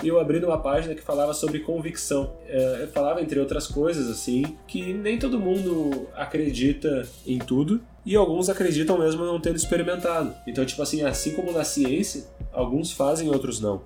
e 0.01 0.07
eu 0.07 0.19
abri 0.19 0.39
numa 0.39 0.57
página 0.57 0.95
que 0.95 1.01
falava 1.01 1.33
sobre 1.33 1.59
convicção. 1.59 2.33
É, 2.47 2.87
falava, 2.93 3.21
entre 3.21 3.39
outras 3.39 3.67
coisas, 3.67 4.09
assim, 4.09 4.57
que 4.67 4.93
nem 4.93 5.17
todo 5.17 5.39
mundo 5.39 6.07
acredita 6.15 7.07
em 7.25 7.39
tudo, 7.39 7.81
e 8.05 8.15
alguns 8.15 8.49
acreditam 8.49 8.97
mesmo 8.97 9.23
não 9.23 9.39
tendo 9.39 9.55
experimentado. 9.55 10.33
Então, 10.47 10.65
tipo 10.65 10.81
assim, 10.81 11.03
assim 11.03 11.33
como 11.33 11.51
na 11.51 11.63
ciência, 11.63 12.25
alguns 12.51 12.91
fazem, 12.91 13.29
outros 13.29 13.59
não. 13.59 13.81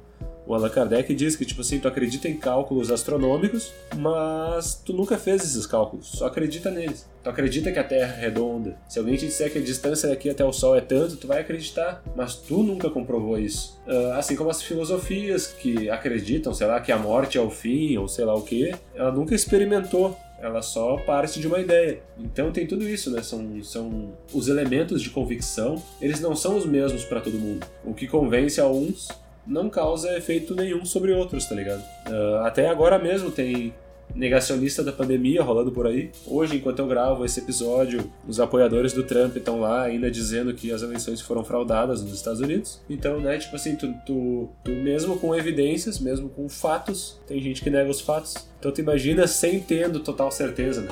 O 0.48 0.54
Allan 0.54 0.70
Kardec 0.70 1.14
diz 1.14 1.36
que, 1.36 1.46
tipo 1.46 1.62
assim, 1.62 1.80
tu 1.80 1.88
acredita 1.88 2.28
em 2.28 2.38
cálculos 2.38 2.92
astronômicos, 2.92 3.74
mas 3.96 4.82
tu 4.86 4.94
nunca 4.94 5.18
fez 5.18 5.44
esses 5.44 5.66
cálculos, 5.66 6.08
só 6.08 6.28
acredita 6.28 6.70
neles. 6.70 7.10
Tu 7.24 7.30
acredita 7.30 7.72
que 7.72 7.80
a 7.80 7.84
Terra 7.84 8.14
é 8.16 8.22
redonda. 8.22 8.78
Se 8.88 9.00
alguém 9.00 9.16
te 9.16 9.26
disser 9.26 9.52
que 9.52 9.58
a 9.58 9.62
distância 9.62 10.08
daqui 10.08 10.30
até 10.30 10.46
o 10.46 10.54
Sol 10.54 10.76
é 10.76 10.82
tanto, 10.82 11.18
tu 11.18 11.26
vai 11.26 11.42
acreditar, 11.42 12.04
mas 12.16 12.36
tu 12.36 12.62
nunca 12.62 12.90
comprovou 12.90 13.40
isso. 13.40 13.82
Uh, 13.88 14.14
assim 14.14 14.36
como 14.36 14.52
as 14.52 14.62
filosofias 14.62 15.48
que 15.48 15.90
acreditam, 15.90 16.54
sei 16.54 16.68
lá, 16.68 16.80
que 16.80 16.92
a 16.92 16.98
morte 16.98 17.38
é 17.38 17.42
o 17.42 17.50
fim, 17.50 17.98
ou 17.98 18.08
sei 18.08 18.26
lá 18.26 18.36
o 18.36 18.44
que, 18.44 18.76
ela 18.94 19.12
nunca 19.12 19.34
experimentou 19.34 20.16
ela 20.38 20.62
só 20.62 20.98
parte 20.98 21.40
de 21.40 21.48
uma 21.48 21.60
ideia. 21.60 22.02
Então 22.20 22.52
tem 22.52 22.68
tudo 22.68 22.88
isso, 22.88 23.10
né? 23.10 23.24
São, 23.24 23.64
são 23.64 24.14
os 24.32 24.48
elementos 24.48 25.02
de 25.02 25.10
convicção, 25.10 25.82
eles 26.00 26.20
não 26.20 26.36
são 26.36 26.58
os 26.58 26.66
mesmos 26.66 27.04
para 27.04 27.22
todo 27.22 27.40
mundo. 27.40 27.66
O 27.84 27.94
que 27.94 28.08
convence 28.08 28.62
a 28.62 28.68
uns 28.68 29.08
não 29.46 29.70
causa 29.70 30.18
efeito 30.18 30.56
nenhum 30.56 30.86
sobre 30.86 31.12
outros, 31.12 31.46
tá 31.46 31.56
ligado? 31.56 31.84
Uh, 32.08 32.38
até 32.46 32.68
agora 32.68 32.98
mesmo 32.98 33.32
tem 33.32 33.74
negacionista 34.14 34.84
da 34.84 34.92
pandemia 34.92 35.42
rolando 35.42 35.72
por 35.72 35.88
aí. 35.88 36.12
Hoje, 36.26 36.58
enquanto 36.58 36.80
eu 36.80 36.88
gravo 36.88 37.26
esse 37.26 37.40
episódio, 37.40 38.12
os 38.28 38.40
apoiadores 38.40 38.94
do 38.94 39.04
Trump 39.04 39.36
estão 39.36 39.60
lá 39.60 39.84
ainda 39.84 40.12
dizendo 40.12 40.54
que 40.54 40.72
as 40.72 40.82
eleições 40.82 41.22
foram 41.22 41.44
fraudadas 41.44 42.04
nos 42.04 42.14
Estados 42.14 42.40
Unidos. 42.40 42.82
Então, 42.90 43.20
né, 43.20 43.38
tipo 43.38 43.56
assim, 43.56 43.76
tu, 43.76 43.94
tu, 44.06 44.50
tu 44.64 44.72
mesmo 44.72 45.18
com 45.18 45.36
evidências, 45.36 46.00
mesmo 46.00 46.30
com 46.30 46.48
fatos, 46.48 47.20
tem 47.28 47.42
gente 47.42 47.62
que 47.62 47.70
nega 47.70 47.90
os 47.90 48.02
fatos. 48.02 48.36
Então 48.60 48.72
tu 48.72 48.82
imagina 48.82 49.28
sem 49.28 49.60
tendo 49.60 50.00
total 50.00 50.32
certeza, 50.32 50.82
né? 50.82 50.90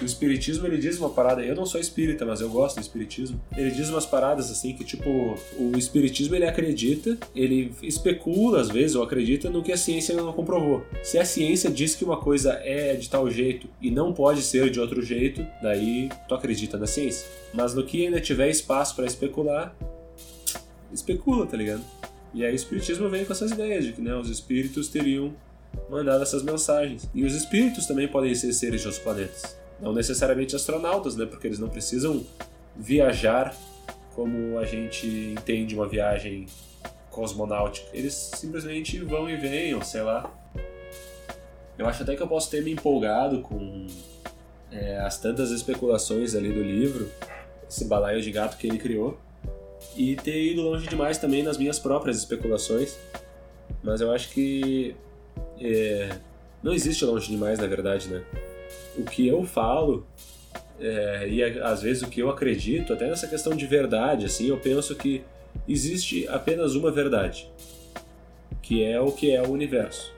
O 0.00 0.04
espiritismo 0.04 0.66
ele 0.66 0.76
diz 0.76 0.98
uma 0.98 1.10
parada, 1.10 1.42
eu 1.42 1.54
não 1.54 1.64
sou 1.64 1.80
espírita, 1.80 2.24
mas 2.24 2.40
eu 2.40 2.48
gosto 2.48 2.76
do 2.76 2.82
espiritismo. 2.82 3.40
Ele 3.56 3.70
diz 3.70 3.88
umas 3.88 4.04
paradas 4.04 4.50
assim 4.50 4.74
que 4.74 4.84
tipo, 4.84 5.08
o 5.56 5.76
espiritismo 5.76 6.34
ele 6.34 6.46
acredita, 6.46 7.16
ele 7.34 7.72
especula 7.82 8.60
às 8.60 8.68
vezes 8.68 8.96
ou 8.96 9.02
acredita 9.02 9.48
no 9.48 9.62
que 9.62 9.72
a 9.72 9.76
ciência 9.76 10.14
não 10.14 10.32
comprovou. 10.32 10.84
Se 11.02 11.18
a 11.18 11.24
ciência 11.24 11.70
diz 11.70 11.94
que 11.94 12.04
uma 12.04 12.16
coisa 12.16 12.54
é 12.64 12.94
de 12.94 13.08
tal 13.08 13.30
jeito 13.30 13.68
e 13.80 13.90
não 13.90 14.12
pode 14.12 14.42
ser 14.42 14.68
de 14.70 14.80
outro 14.80 15.00
jeito, 15.00 15.46
daí 15.62 16.08
tu 16.28 16.34
acredita 16.34 16.76
na 16.76 16.86
ciência. 16.86 17.26
Mas 17.52 17.74
no 17.74 17.84
que 17.84 18.04
ainda 18.04 18.20
tiver 18.20 18.50
espaço 18.50 18.96
para 18.96 19.06
especular, 19.06 19.76
especula, 20.92 21.46
tá 21.46 21.56
ligado? 21.56 21.84
E 22.32 22.44
aí 22.44 22.52
o 22.52 22.56
espiritismo 22.56 23.08
vem 23.08 23.24
com 23.24 23.32
essas 23.32 23.52
ideias 23.52 23.84
de 23.84 23.92
que 23.92 24.02
né, 24.02 24.14
os 24.16 24.28
espíritos 24.28 24.88
teriam 24.88 25.32
mandado 25.88 26.22
essas 26.22 26.42
mensagens. 26.42 27.08
E 27.14 27.24
os 27.24 27.34
espíritos 27.34 27.86
também 27.86 28.08
podem 28.08 28.34
ser 28.34 28.52
seres 28.52 28.80
de 28.80 28.88
outros 28.88 29.02
planetas. 29.02 29.63
Não 29.80 29.92
necessariamente 29.92 30.54
astronautas, 30.54 31.16
né? 31.16 31.26
Porque 31.26 31.46
eles 31.46 31.58
não 31.58 31.68
precisam 31.68 32.24
viajar 32.76 33.54
como 34.14 34.58
a 34.58 34.64
gente 34.64 35.06
entende 35.06 35.74
uma 35.74 35.88
viagem 35.88 36.46
cosmonáutica. 37.10 37.88
Eles 37.92 38.14
simplesmente 38.14 38.98
vão 39.00 39.28
e 39.28 39.74
ou 39.74 39.82
sei 39.82 40.02
lá. 40.02 40.32
Eu 41.76 41.86
acho 41.86 42.02
até 42.02 42.14
que 42.14 42.22
eu 42.22 42.28
posso 42.28 42.50
ter 42.50 42.62
me 42.62 42.72
empolgado 42.72 43.40
com 43.40 43.86
é, 44.70 44.98
as 44.98 45.18
tantas 45.18 45.50
especulações 45.50 46.34
ali 46.34 46.52
do 46.52 46.62
livro, 46.62 47.10
esse 47.68 47.84
balaio 47.84 48.22
de 48.22 48.30
gato 48.30 48.56
que 48.56 48.66
ele 48.66 48.78
criou, 48.78 49.18
e 49.96 50.16
ter 50.16 50.52
ido 50.52 50.62
longe 50.62 50.88
demais 50.88 51.18
também 51.18 51.42
nas 51.42 51.58
minhas 51.58 51.78
próprias 51.78 52.16
especulações. 52.18 52.96
Mas 53.82 54.00
eu 54.00 54.12
acho 54.12 54.30
que 54.30 54.94
é, 55.60 56.16
não 56.62 56.72
existe 56.72 57.04
longe 57.04 57.30
demais, 57.30 57.58
na 57.58 57.66
verdade, 57.66 58.08
né? 58.08 58.22
O 58.96 59.04
que 59.04 59.26
eu 59.26 59.44
falo 59.44 60.06
é, 60.80 61.28
e 61.28 61.42
às 61.42 61.82
vezes 61.82 62.02
o 62.02 62.08
que 62.08 62.20
eu 62.20 62.30
acredito, 62.30 62.92
até 62.92 63.06
nessa 63.06 63.26
questão 63.26 63.54
de 63.54 63.66
verdade, 63.66 64.26
assim, 64.26 64.48
eu 64.48 64.58
penso 64.58 64.94
que 64.94 65.24
existe 65.68 66.26
apenas 66.28 66.74
uma 66.74 66.90
verdade, 66.90 67.48
que 68.60 68.82
é 68.82 69.00
o 69.00 69.12
que 69.12 69.30
é 69.30 69.42
o 69.42 69.50
universo. 69.50 70.12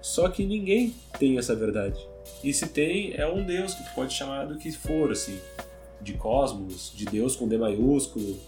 Só 0.00 0.28
que 0.28 0.44
ninguém 0.44 0.94
tem 1.18 1.38
essa 1.38 1.54
verdade. 1.54 1.98
E 2.42 2.52
se 2.52 2.68
tem, 2.68 3.14
é 3.14 3.26
um 3.26 3.42
Deus 3.42 3.74
que 3.74 3.82
pode 3.94 4.14
chamar 4.14 4.46
do 4.46 4.56
que 4.56 4.70
for, 4.70 5.10
assim, 5.10 5.38
de 6.00 6.14
cosmos, 6.14 6.92
de 6.94 7.04
Deus 7.04 7.34
com 7.34 7.48
D 7.48 7.58
maiúsculo, 7.58 8.38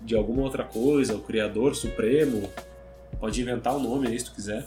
de 0.00 0.14
alguma 0.14 0.42
outra 0.42 0.64
coisa, 0.64 1.14
o 1.14 1.20
Criador 1.20 1.74
Supremo, 1.74 2.50
pode 3.18 3.40
inventar 3.40 3.74
o 3.74 3.78
um 3.78 3.82
nome 3.82 4.08
aí 4.08 4.18
se 4.18 4.26
tu 4.26 4.34
quiser. 4.34 4.66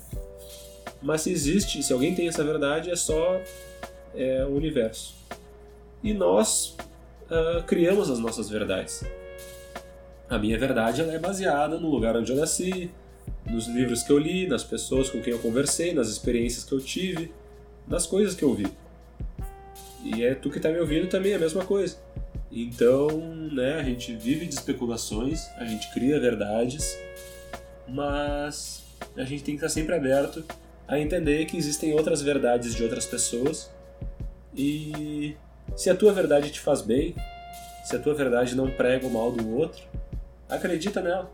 Mas 1.02 1.22
se 1.22 1.32
existe, 1.32 1.82
se 1.84 1.94
alguém 1.94 2.16
tem 2.16 2.28
essa 2.28 2.44
verdade, 2.44 2.90
é 2.90 2.96
só 2.96 3.40
é 4.16 4.46
o 4.46 4.56
universo. 4.56 5.16
E 6.04 6.14
nós 6.14 6.76
uh, 7.30 7.64
criamos 7.66 8.10
as 8.10 8.20
nossas 8.20 8.50
verdades. 8.50 9.04
A 10.30 10.38
minha 10.38 10.58
verdade 10.58 11.02
é 11.02 11.20
baseada 11.20 11.80
no 11.80 11.90
lugar 11.90 12.16
onde 12.16 12.32
eu 12.32 12.38
nasci, 12.38 12.92
nos 13.46 13.68
livros 13.68 14.04
que 14.04 14.12
eu 14.12 14.18
li, 14.18 14.48
nas 14.48 14.64
pessoas 14.64 15.10
com 15.10 15.22
quem 15.22 15.34
eu 15.34 15.40
conversei, 15.40 15.94
nas 15.94 16.10
experiências 16.10 16.64
que 16.64 16.74
eu 16.74 16.80
tive, 16.80 17.32
nas 17.88 18.06
coisas 18.06 18.36
que 18.36 18.44
eu 18.44 18.54
vi. 18.54 18.68
E 20.04 20.24
é 20.24 20.36
tu 20.36 20.50
que 20.50 20.58
está 20.58 20.70
me 20.70 20.80
ouvindo 20.80 21.08
também 21.08 21.34
a 21.34 21.40
mesma 21.40 21.66
coisa. 21.66 21.98
Então, 22.52 23.08
né, 23.52 23.76
a 23.76 23.84
gente 23.84 24.16
vive 24.16 24.46
de 24.46 24.54
especulações, 24.54 25.48
a 25.58 25.66
gente 25.66 25.92
cria 25.94 26.20
verdades, 26.20 26.98
mas 27.88 28.84
a 29.16 29.24
gente 29.24 29.44
tem 29.44 29.56
que 29.56 29.64
estar 29.64 29.70
sempre 29.70 29.96
aberto 29.96 30.44
a 30.88 31.00
entender 31.00 31.46
que 31.46 31.58
existem 31.58 31.94
outras 31.94 32.22
verdades 32.22 32.74
de 32.74 32.84
outras 32.84 33.06
pessoas 33.06 33.70
e 34.58 35.38
se 35.76 35.90
a 35.90 35.96
tua 35.96 36.12
verdade 36.12 36.50
te 36.50 36.60
faz 36.60 36.82
bem, 36.82 37.16
se 37.84 37.96
a 37.96 38.00
tua 38.00 38.16
verdade 38.16 38.56
não 38.56 38.70
prega 38.72 39.06
o 39.06 39.12
mal 39.12 39.32
do 39.32 39.56
outro, 39.56 39.84
acredita 40.50 41.00
nela 41.00 41.30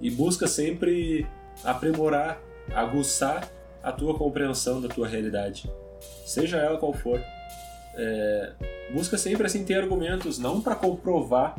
e 0.00 0.10
busca 0.10 0.46
sempre 0.46 1.26
aprimorar, 1.64 2.38
aguçar 2.74 3.48
a 3.82 3.90
tua 3.90 4.16
compreensão 4.16 4.80
da 4.80 4.88
tua 4.88 5.08
realidade, 5.08 5.70
seja 6.26 6.58
ela 6.58 6.76
qual 6.76 6.92
for. 6.92 7.20
É, 7.96 8.52
busca 8.92 9.16
sempre 9.16 9.46
assim 9.46 9.64
ter 9.64 9.74
argumentos 9.74 10.38
não 10.38 10.60
para 10.60 10.76
comprovar 10.76 11.58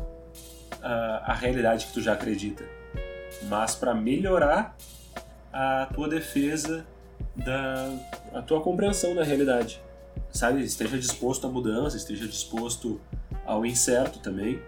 a, 0.82 1.32
a 1.32 1.34
realidade 1.34 1.88
que 1.88 1.94
tu 1.94 2.02
já 2.02 2.14
acredita, 2.14 2.64
mas 3.50 3.76
para 3.76 3.94
melhorar 3.94 4.78
a 5.52 5.88
tua 5.94 6.08
defesa 6.08 6.86
da 7.36 7.90
a 8.34 8.42
tua 8.42 8.62
compreensão 8.62 9.16
da 9.16 9.24
realidade 9.24 9.82
sabe, 10.32 10.64
esteja 10.64 10.98
disposto 10.98 11.48
à 11.48 11.50
mudança, 11.50 11.98
esteja 11.98 12.28
disposto 12.28 13.00
ao 13.46 13.66
incerto 13.66 14.20
também, 14.20 14.62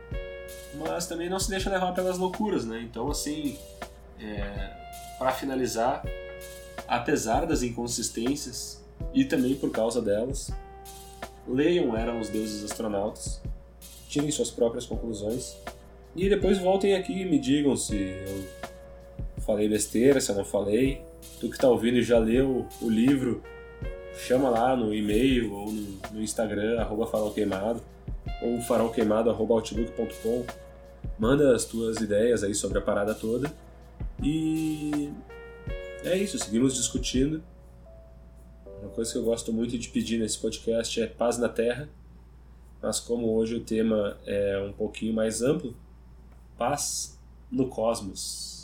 mas 0.75 1.07
também 1.07 1.29
não 1.29 1.39
se 1.39 1.49
deixa 1.49 1.69
levar 1.69 1.93
pelas 1.93 2.17
loucuras, 2.17 2.65
né? 2.65 2.81
Então, 2.81 3.09
assim, 3.09 3.57
é, 4.19 4.71
para 5.17 5.31
finalizar, 5.31 6.03
apesar 6.87 7.45
das 7.45 7.63
inconsistências 7.63 8.83
e 9.13 9.25
também 9.25 9.55
por 9.55 9.71
causa 9.71 10.01
delas. 10.01 10.51
Leiam 11.47 11.97
Eram 11.97 12.19
os 12.19 12.29
Deuses 12.29 12.63
Astronautas, 12.63 13.41
tirem 14.07 14.29
suas 14.31 14.51
próprias 14.51 14.85
conclusões 14.85 15.57
e 16.15 16.29
depois 16.29 16.57
voltem 16.57 16.93
aqui 16.93 17.21
e 17.21 17.25
me 17.25 17.39
digam 17.39 17.75
se 17.75 17.95
eu 17.95 18.45
falei 19.41 19.67
besteira, 19.67 20.19
se 20.19 20.31
eu 20.31 20.35
não 20.35 20.45
falei. 20.45 21.01
Tu 21.39 21.49
que 21.49 21.55
está 21.55 21.67
ouvindo 21.67 21.97
e 21.97 22.03
já 22.03 22.19
leu 22.19 22.67
o 22.81 22.89
livro, 22.89 23.43
chama 24.17 24.49
lá 24.49 24.75
no 24.75 24.93
e-mail 24.93 25.53
ou 25.53 25.71
no, 25.71 25.99
no 26.11 26.21
Instagram, 26.21 26.79
arroba 26.79 27.07
farolqueimado, 27.07 27.81
ou 28.41 28.61
farolqueimado.outlook.com. 28.61 30.45
Manda 31.17 31.55
as 31.55 31.65
tuas 31.65 31.97
ideias 31.97 32.43
aí 32.43 32.53
sobre 32.53 32.77
a 32.77 32.81
parada 32.81 33.13
toda. 33.13 33.51
E 34.23 35.11
é 36.03 36.17
isso, 36.17 36.37
seguimos 36.39 36.75
discutindo. 36.75 37.43
Uma 38.81 38.89
coisa 38.89 39.11
que 39.11 39.17
eu 39.17 39.23
gosto 39.23 39.53
muito 39.53 39.77
de 39.77 39.89
pedir 39.89 40.17
nesse 40.17 40.39
podcast 40.39 40.99
é 40.99 41.05
paz 41.05 41.37
na 41.37 41.47
Terra, 41.47 41.87
mas 42.81 42.99
como 42.99 43.35
hoje 43.35 43.55
o 43.55 43.59
tema 43.59 44.17
é 44.25 44.57
um 44.57 44.73
pouquinho 44.73 45.13
mais 45.13 45.41
amplo, 45.43 45.75
paz 46.57 47.19
no 47.51 47.67
cosmos. 47.67 48.60